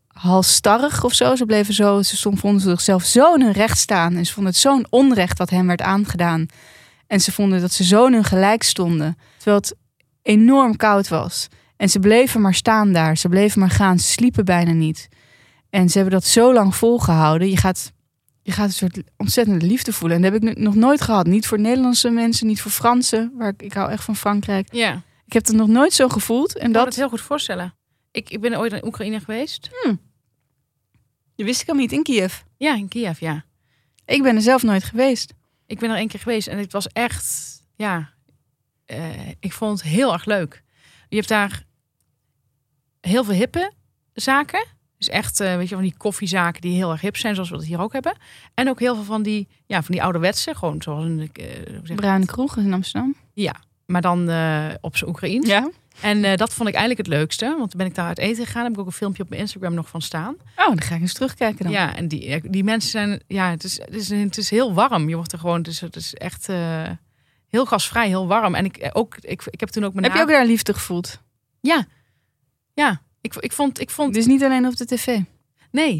halstarrig 0.06 1.04
of 1.04 1.12
zo. 1.12 1.36
Ze 1.36 1.44
bleven 1.44 1.74
zo, 1.74 2.02
ze 2.02 2.16
stond, 2.16 2.38
vonden 2.38 2.60
zichzelf 2.60 3.04
zo 3.04 3.34
in 3.34 3.42
hun 3.42 3.52
recht 3.52 3.78
staan 3.78 4.16
en 4.16 4.26
ze 4.26 4.32
vonden 4.32 4.52
het 4.52 4.60
zo'n 4.60 4.86
onrecht 4.90 5.38
wat 5.38 5.50
hen 5.50 5.66
werd 5.66 5.80
aangedaan. 5.80 6.46
En 7.06 7.20
ze 7.20 7.32
vonden 7.32 7.60
dat 7.60 7.72
ze 7.72 7.84
zo 7.84 8.06
in 8.06 8.12
hun 8.12 8.24
gelijk 8.24 8.62
stonden, 8.62 9.16
terwijl 9.36 9.56
het 9.56 9.74
enorm 10.22 10.76
koud 10.76 11.08
was. 11.08 11.48
En 11.76 11.88
ze 11.88 11.98
bleven 11.98 12.40
maar 12.40 12.54
staan 12.54 12.92
daar, 12.92 13.16
ze 13.16 13.28
bleven 13.28 13.60
maar 13.60 13.70
gaan, 13.70 13.98
ze 13.98 14.12
sliepen 14.12 14.44
bijna 14.44 14.72
niet. 14.72 15.08
En 15.70 15.88
ze 15.88 15.98
hebben 15.98 16.14
dat 16.14 16.26
zo 16.26 16.52
lang 16.52 16.74
volgehouden. 16.74 17.50
Je 17.50 17.56
gaat 17.56 17.92
je 18.42 18.52
gaat 18.52 18.66
een 18.66 18.72
soort 18.72 19.02
ontzettende 19.16 19.66
liefde 19.66 19.92
voelen. 19.92 20.16
En 20.16 20.22
dat 20.22 20.32
heb 20.32 20.42
ik 20.42 20.56
nu- 20.56 20.62
nog 20.64 20.74
nooit 20.74 21.00
gehad. 21.00 21.26
Niet 21.26 21.46
voor 21.46 21.60
Nederlandse 21.60 22.10
mensen, 22.10 22.46
niet 22.46 22.60
voor 22.60 22.70
Fransen. 22.70 23.32
Waar 23.36 23.48
ik, 23.48 23.62
ik 23.62 23.72
hou 23.72 23.90
echt 23.90 24.04
van 24.04 24.16
Frankrijk. 24.16 24.72
Ja. 24.74 25.02
Ik 25.26 25.32
heb 25.32 25.46
het 25.46 25.56
nog 25.56 25.68
nooit 25.68 25.92
zo 25.92 26.08
gevoeld. 26.08 26.48
En 26.52 26.56
Ik 26.56 26.62
kan 26.62 26.72
dat, 26.72 26.84
het 26.84 26.96
heel 26.96 27.08
goed 27.08 27.20
voorstellen. 27.20 27.74
Ik, 28.10 28.30
ik 28.30 28.40
ben 28.40 28.58
ooit 28.58 28.72
in 28.72 28.84
Oekraïne 28.86 29.20
geweest. 29.20 29.70
dat 31.36 31.46
wist 31.46 31.62
ik 31.62 31.68
al 31.68 31.74
niet 31.74 31.92
in 31.92 32.02
Kiev. 32.02 32.40
Ja, 32.56 32.74
in 32.74 32.88
Kiev, 32.88 33.20
ja. 33.20 33.44
Ik 34.04 34.22
ben 34.22 34.36
er 34.36 34.42
zelf 34.42 34.62
nooit 34.62 34.84
geweest. 34.84 35.32
Ik 35.66 35.78
ben 35.78 35.90
er 35.90 35.96
één 35.96 36.08
keer 36.08 36.20
geweest 36.20 36.48
en 36.48 36.58
het 36.58 36.72
was 36.72 36.86
echt, 36.88 37.58
ja, 37.76 38.10
eh, 38.86 39.28
ik 39.40 39.52
vond 39.52 39.80
het 39.82 39.88
heel 39.88 40.12
erg 40.12 40.24
leuk. 40.24 40.62
Je 41.08 41.16
hebt 41.16 41.28
daar 41.28 41.64
heel 43.00 43.24
veel 43.24 43.34
hippe 43.34 43.72
zaken. 44.12 44.64
Dus 45.00 45.08
echt, 45.08 45.40
eh, 45.40 45.56
weet 45.56 45.68
je, 45.68 45.74
van 45.74 45.84
die 45.84 45.94
koffiezaken 45.96 46.60
die 46.60 46.74
heel 46.74 46.90
erg 46.90 47.00
hip 47.00 47.16
zijn, 47.16 47.34
zoals 47.34 47.50
we 47.50 47.56
dat 47.56 47.64
hier 47.64 47.80
ook 47.80 47.92
hebben. 47.92 48.16
En 48.54 48.68
ook 48.68 48.80
heel 48.80 48.94
veel 48.94 49.04
van 49.04 49.22
die, 49.22 49.48
ja, 49.66 49.82
van 49.82 49.94
die 49.94 50.02
ouderwetse, 50.02 50.54
gewoon 50.54 50.82
zoals 50.82 51.04
een, 51.04 51.30
eh, 51.32 51.44
zeg 51.44 51.88
je 51.88 51.94
Bruine 51.94 52.26
kroeg 52.26 52.56
in 52.56 52.72
Amsterdam. 52.72 53.14
maar 53.90 54.00
dan 54.00 54.28
eh, 54.28 54.66
op 54.80 54.96
zijn 54.96 55.10
Oekraïens. 55.10 55.48
Ja. 55.48 55.70
En 56.00 56.24
eh, 56.24 56.36
dat 56.36 56.54
vond 56.54 56.68
ik 56.68 56.74
eigenlijk 56.74 57.06
het 57.06 57.16
leukste, 57.16 57.44
want 57.44 57.70
toen 57.70 57.78
ben 57.78 57.86
ik 57.86 57.94
daar 57.94 58.06
uit 58.06 58.18
eten 58.18 58.46
gegaan. 58.46 58.62
Heb 58.62 58.72
ik 58.72 58.78
ook 58.78 58.86
een 58.86 58.92
filmpje 58.92 59.22
op 59.22 59.28
mijn 59.28 59.40
Instagram 59.40 59.74
nog 59.74 59.88
van 59.88 60.02
staan. 60.02 60.36
Oh, 60.56 60.66
dan 60.66 60.80
ga 60.80 60.94
ik 60.94 61.00
eens 61.00 61.12
terugkijken 61.12 61.64
dan. 61.64 61.72
Ja, 61.72 61.96
en 61.96 62.08
die, 62.08 62.50
die 62.50 62.64
mensen 62.64 62.90
zijn, 62.90 63.22
ja, 63.26 63.50
het 63.50 63.64
is, 63.64 63.78
het, 63.78 63.94
is, 63.94 64.08
het 64.08 64.36
is 64.36 64.50
heel 64.50 64.74
warm. 64.74 65.08
Je 65.08 65.14
wordt 65.14 65.32
er 65.32 65.38
gewoon, 65.38 65.58
het 65.58 65.66
is, 65.66 65.80
het 65.80 65.96
is 65.96 66.14
echt 66.14 66.48
eh, 66.48 66.88
heel 67.48 67.66
gasvrij, 67.66 68.08
heel 68.08 68.26
warm. 68.26 68.54
En 68.54 68.64
ik, 68.64 68.76
eh, 68.76 68.90
ook, 68.92 69.16
ik, 69.20 69.42
ik 69.50 69.60
heb 69.60 69.68
toen 69.68 69.84
ook 69.84 69.92
mijn 69.92 70.06
Heb 70.06 70.14
je 70.14 70.22
ook 70.22 70.28
daar 70.28 70.46
liefde 70.46 70.74
gevoeld? 70.74 71.20
Ja, 71.60 71.86
ja. 72.74 73.00
Ik, 73.20 73.34
ik 73.34 73.52
vond, 73.52 73.80
ik 73.80 73.90
vond, 73.90 74.14
Dus 74.14 74.26
niet 74.26 74.44
alleen 74.44 74.66
op 74.66 74.76
de 74.76 74.84
tv. 74.86 75.06
nee, 75.06 75.24
Nee. 75.70 75.98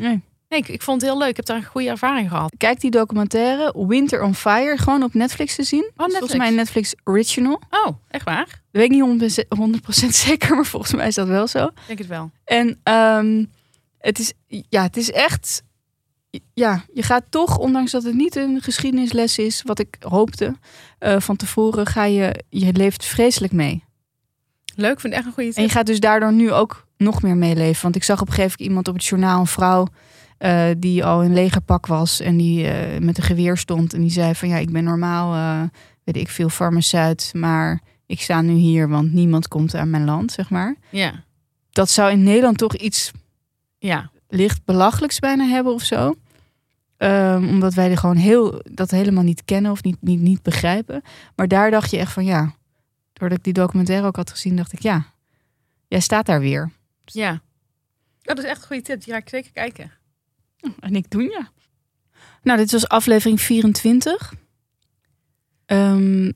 nee 0.48 0.58
ik, 0.58 0.68
ik 0.68 0.82
vond 0.82 1.00
het 1.00 1.10
heel 1.10 1.18
leuk. 1.18 1.28
Ik 1.28 1.36
heb 1.36 1.44
daar 1.44 1.56
een 1.56 1.64
goede 1.64 1.88
ervaring 1.88 2.28
gehad. 2.28 2.52
Kijk 2.56 2.80
die 2.80 2.90
documentaire 2.90 3.86
Winter 3.86 4.22
on 4.22 4.34
Fire. 4.34 4.78
Gewoon 4.78 5.02
op 5.02 5.14
Netflix 5.14 5.54
te 5.54 5.62
zien. 5.62 5.90
Is 5.96 6.16
Volgens 6.16 6.36
mij 6.36 6.50
Netflix 6.50 6.94
original. 7.04 7.60
Oh, 7.70 7.96
echt 8.08 8.24
waar? 8.24 8.46
Dat 8.46 8.60
weet 8.70 8.84
ik 8.84 8.90
niet 8.90 9.82
100% 10.06 10.08
zeker, 10.26 10.54
maar 10.54 10.66
volgens 10.66 10.94
mij 10.94 11.06
is 11.06 11.14
dat 11.14 11.28
wel 11.28 11.46
zo. 11.46 11.64
Ik 11.64 11.72
denk 11.86 11.98
het 11.98 12.08
wel. 12.08 12.30
En 12.44 12.80
ehm, 12.82 13.44
het, 13.98 14.18
is, 14.18 14.32
ja, 14.46 14.82
het 14.82 14.96
is 14.96 15.10
echt 15.10 15.62
ja, 16.54 16.84
je 16.92 17.02
gaat 17.02 17.24
toch, 17.28 17.58
ondanks 17.58 17.90
dat 17.90 18.02
het 18.02 18.14
niet 18.14 18.36
een 18.36 18.60
geschiedenisles 18.60 19.38
is, 19.38 19.62
wat 19.62 19.78
ik 19.78 19.96
hoopte 19.98 20.56
eh, 20.98 21.20
van 21.20 21.36
tevoren, 21.36 21.86
ga 21.86 22.04
je, 22.04 22.44
je 22.48 22.72
leeft 22.72 23.04
vreselijk 23.04 23.52
mee. 23.52 23.84
Leuk, 24.74 25.00
vind 25.00 25.12
ik 25.12 25.18
echt 25.18 25.28
een 25.28 25.32
goede 25.32 25.48
tip. 25.48 25.58
En 25.58 25.62
je 25.64 25.70
gaat 25.70 25.86
dus 25.86 26.00
daardoor 26.00 26.32
nu 26.32 26.52
ook 26.52 26.86
nog 27.00 27.22
meer 27.22 27.36
meeleven. 27.36 27.82
Want 27.82 27.96
ik 27.96 28.04
zag 28.04 28.20
op 28.20 28.26
een 28.28 28.34
gegeven 28.34 28.50
moment 28.50 28.68
iemand 28.68 28.88
op 28.88 28.94
het 28.94 29.04
journaal, 29.04 29.40
een 29.40 29.46
vrouw, 29.46 29.86
eh, 30.38 30.64
die 30.78 31.04
al 31.04 31.22
in 31.22 31.32
legerpak 31.32 31.86
was 31.86 32.20
en 32.20 32.36
die 32.36 32.66
eh, 32.66 33.00
met 33.00 33.18
een 33.18 33.24
geweer 33.24 33.56
stond. 33.56 33.94
En 33.94 34.00
die 34.00 34.10
zei 34.10 34.34
van 34.34 34.48
ja, 34.48 34.56
ik 34.56 34.72
ben 34.72 34.84
normaal, 34.84 35.34
eh, 35.34 35.68
weet 36.04 36.16
ik 36.16 36.28
veel, 36.28 36.48
farmaceut, 36.48 37.30
maar 37.34 37.80
ik 38.06 38.20
sta 38.20 38.40
nu 38.40 38.52
hier, 38.52 38.88
want 38.88 39.12
niemand 39.12 39.48
komt 39.48 39.74
aan 39.74 39.90
mijn 39.90 40.04
land, 40.04 40.32
zeg 40.32 40.50
maar. 40.50 40.76
Ja, 40.90 41.24
Dat 41.70 41.90
zou 41.90 42.10
in 42.10 42.22
Nederland 42.22 42.58
toch 42.58 42.74
iets 42.74 43.10
ja. 43.78 44.10
licht 44.28 44.64
belachelijks 44.64 45.18
bijna 45.18 45.44
hebben 45.44 45.72
of 45.72 45.82
zo. 45.82 46.14
Ehm, 46.96 47.48
omdat 47.48 47.74
wij 47.74 47.90
er 47.90 47.98
gewoon 47.98 48.16
heel, 48.16 48.62
dat 48.72 48.90
helemaal 48.90 49.24
niet 49.24 49.44
kennen 49.44 49.70
of 49.70 49.82
niet, 49.82 49.96
niet, 50.00 50.20
niet 50.20 50.42
begrijpen. 50.42 51.02
Maar 51.36 51.48
daar 51.48 51.70
dacht 51.70 51.90
je 51.90 51.98
echt 51.98 52.12
van 52.12 52.24
ja, 52.24 52.54
doordat 53.12 53.38
ik 53.38 53.44
die 53.44 53.52
documentaire 53.52 54.06
ook 54.06 54.16
had 54.16 54.30
gezien, 54.30 54.56
dacht 54.56 54.72
ik 54.72 54.80
ja, 54.80 55.06
jij 55.88 56.00
staat 56.00 56.26
daar 56.26 56.40
weer. 56.40 56.70
Ja. 57.12 57.32
Oh, 57.32 58.36
dat 58.36 58.38
is 58.38 58.44
echt 58.44 58.60
een 58.60 58.66
goede 58.66 58.82
tip. 58.82 59.02
Die 59.04 59.12
ga 59.12 59.18
ik 59.18 59.28
zeker 59.28 59.52
kijken. 59.52 59.92
En 60.80 60.94
ik 60.94 61.10
doen 61.10 61.28
ja. 61.28 61.50
Nou, 62.42 62.58
dit 62.58 62.70
was 62.70 62.88
aflevering 62.88 63.40
24. 63.40 64.32
Ehm, 65.66 66.32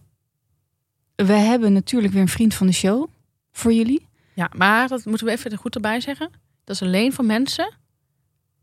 we 1.14 1.32
hebben 1.32 1.72
natuurlijk 1.72 2.12
weer 2.12 2.22
een 2.22 2.28
vriend 2.28 2.54
van 2.54 2.66
de 2.66 2.72
show 2.72 3.08
voor 3.52 3.72
jullie. 3.72 4.06
Ja, 4.34 4.50
maar 4.56 4.88
dat 4.88 5.04
moeten 5.04 5.26
we 5.26 5.32
even 5.32 5.50
er 5.50 5.58
goed 5.58 5.74
erbij 5.74 6.00
zeggen. 6.00 6.30
Dat 6.64 6.74
is 6.74 6.82
alleen 6.82 7.12
voor 7.12 7.24
mensen 7.24 7.76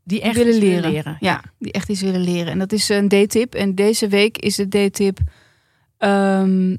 die 0.04 0.20
echt 0.20 0.36
willen 0.36 0.54
iets 0.54 0.62
leren. 0.62 0.90
leren. 0.90 1.16
Ja, 1.20 1.42
die 1.58 1.72
echt 1.72 1.88
iets 1.88 2.00
willen 2.00 2.20
leren. 2.20 2.52
En 2.52 2.58
dat 2.58 2.72
is 2.72 2.88
een 2.88 3.08
D-tip. 3.08 3.54
En 3.54 3.74
deze 3.74 4.08
week 4.08 4.38
is 4.38 4.56
de 4.56 4.88
D-tip... 4.88 5.18
ehm, 5.98 6.76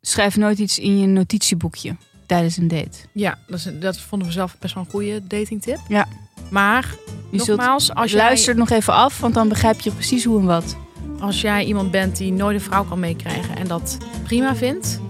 schrijf 0.00 0.36
nooit 0.36 0.58
iets 0.58 0.78
in 0.78 0.98
je 0.98 1.06
notitieboekje 1.06 1.96
tijdens 2.26 2.56
een 2.56 2.68
date. 2.68 2.98
Ja, 3.12 3.38
dat, 3.46 3.58
is, 3.58 3.68
dat 3.80 3.98
vonden 3.98 4.28
we 4.28 4.34
zelf 4.34 4.56
best 4.58 4.74
wel 4.74 4.84
een 4.84 4.90
goede 4.90 5.26
datingtip. 5.26 5.78
Ja. 5.88 6.06
Maar 6.50 6.94
Je 7.30 7.44
nogmaals, 7.46 7.94
als 7.94 8.10
jij, 8.10 8.20
luister 8.20 8.56
nog 8.56 8.70
even 8.70 8.92
af, 8.92 9.20
want 9.20 9.34
dan 9.34 9.48
begrijp 9.48 9.80
je 9.80 9.90
precies 9.90 10.24
hoe 10.24 10.38
en 10.40 10.46
wat. 10.46 10.76
als 11.20 11.40
jij 11.40 11.64
iemand 11.64 11.90
bent 11.90 12.16
die 12.16 12.32
nooit 12.32 12.54
een 12.56 12.62
vrouw 12.64 12.84
kan 12.84 13.00
meekrijgen 13.00 13.56
en 13.56 13.66
dat 13.68 13.96
prima 14.24 14.54
vindt, 14.56 15.00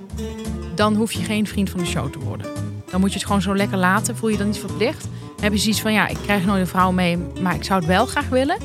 dan 0.74 0.94
hoef 0.94 1.12
je 1.12 1.22
geen 1.22 1.46
vriend 1.46 1.70
van 1.70 1.80
de 1.80 1.86
show 1.86 2.12
te 2.12 2.18
worden. 2.18 2.46
Dan 2.90 3.00
moet 3.00 3.10
je 3.12 3.16
het 3.18 3.26
gewoon 3.26 3.42
zo 3.42 3.56
lekker 3.56 3.78
laten. 3.78 4.16
Voel 4.16 4.28
je 4.30 4.36
dan 4.36 4.46
niet 4.46 4.58
verplicht. 4.58 5.06
Heb 5.40 5.52
je 5.52 5.58
zoiets 5.58 5.80
van, 5.80 5.92
ja, 5.92 6.06
ik 6.08 6.16
krijg 6.22 6.44
nooit 6.44 6.60
een 6.60 6.66
vrouw 6.66 6.92
mee, 6.92 7.18
maar 7.40 7.54
ik 7.54 7.64
zou 7.64 7.78
het 7.78 7.88
wel 7.88 8.06
graag 8.06 8.28
willen. 8.28 8.56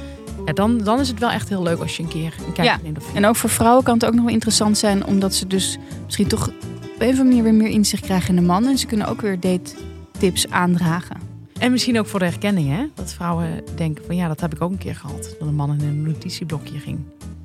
Ja, 0.46 0.54
dan, 0.54 0.78
dan 0.78 1.00
is 1.00 1.08
het 1.08 1.20
wel 1.20 1.30
echt 1.30 1.50
heel 1.50 1.64
leuk 1.64 1.80
als 1.80 1.98
je 1.98 2.04
een 2.04 2.10
keer 2.10 2.34
een 2.38 2.54
kijkje 2.54 2.64
Ja, 2.64 2.80
neemt. 2.84 3.04
En 3.14 3.26
ook 3.26 3.36
voor 3.36 3.50
vrouwen 3.50 3.84
kan 3.84 3.94
het 3.94 4.06
ook 4.06 4.14
nog 4.14 4.24
wel 4.24 4.34
interessant 4.34 4.78
zijn, 4.78 5.06
omdat 5.06 5.34
ze 5.34 5.48
dus 5.48 5.78
misschien 6.06 6.28
toch 6.28 6.50
een 7.02 7.14
of 7.14 7.20
andere 7.20 7.24
manier 7.24 7.44
weer 7.44 7.54
meer 7.54 7.78
inzicht 7.78 8.04
krijgen 8.04 8.30
in 8.30 8.36
de 8.36 8.42
man. 8.42 8.68
En 8.68 8.78
ze 8.78 8.86
kunnen 8.86 9.08
ook 9.08 9.22
weer 9.22 9.40
date 9.40 9.74
tips 10.20 10.50
aandragen. 10.50 11.18
En 11.60 11.72
misschien 11.72 12.00
ook 12.00 12.08
voor 12.08 12.20
de 12.20 12.26
herkenning, 12.26 12.70
hè? 12.70 12.86
Dat 12.94 13.14
vrouwen 13.14 13.64
denken 13.76 14.06
van 14.06 14.16
ja, 14.16 14.28
dat 14.28 14.42
heb 14.42 14.54
ik 14.54 14.62
ook 14.62 14.72
een 14.72 14.78
keer 14.78 14.96
gehad. 14.96 15.36
Dat 15.40 15.48
een 15.48 15.56
man 15.56 15.74
in 15.74 15.88
een 15.88 16.04
notitieblokje 16.04 16.80
ging 16.80 17.00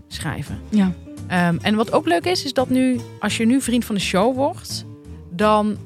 schrijven. 0.09 0.59
Ja. 0.69 0.93
Ehm, 1.27 1.57
en 1.63 1.75
wat 1.75 1.93
ook 1.93 2.07
leuk 2.07 2.25
is, 2.25 2.45
is 2.45 2.53
dat 2.53 2.71
nu, 2.71 3.01
als 3.21 3.37
je 3.37 3.47
nu 3.47 3.61
vriend 3.61 3.85
van 3.85 3.95
de 3.95 4.01
show 4.01 4.35
wordt, 4.35 4.85
dan 5.31 5.77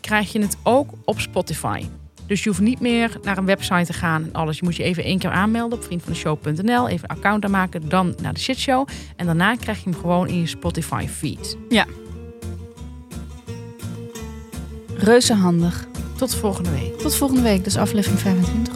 krijg 0.00 0.32
je 0.32 0.40
het 0.40 0.56
ook 0.62 0.90
op 1.04 1.20
Spotify. 1.20 1.84
Dus 2.26 2.42
je 2.42 2.48
hoeft 2.48 2.60
niet 2.60 2.80
meer 2.80 3.18
naar 3.22 3.38
een 3.38 3.44
website 3.44 3.84
te 3.84 3.92
gaan 3.92 4.22
en 4.22 4.32
alles. 4.32 4.58
Je 4.58 4.64
moet 4.64 4.76
je 4.76 4.82
even 4.82 5.04
één 5.04 5.18
keer 5.18 5.30
aanmelden 5.30 5.78
op 5.78 5.84
vriendvandeshow.nl. 5.84 6.88
Even 6.88 7.10
een 7.10 7.16
account 7.16 7.44
aanmaken, 7.44 7.88
dan 7.88 8.14
naar 8.22 8.34
de 8.34 8.40
shitshow. 8.40 8.88
En 9.16 9.26
daarna 9.26 9.54
krijg 9.54 9.84
je 9.84 9.90
hem 9.90 10.00
gewoon 10.00 10.28
in 10.28 10.40
je 10.40 10.46
Spotify 10.46 11.06
feed. 11.08 11.56
Reuze 14.98 15.34
handig. 15.34 15.86
Tot 16.16 16.34
volgende 16.34 16.70
week. 16.70 16.98
Tot 16.98 17.14
volgende 17.14 17.42
week, 17.42 17.64
dus 17.64 17.76
aflevering 17.76 18.20
25. 18.20 18.75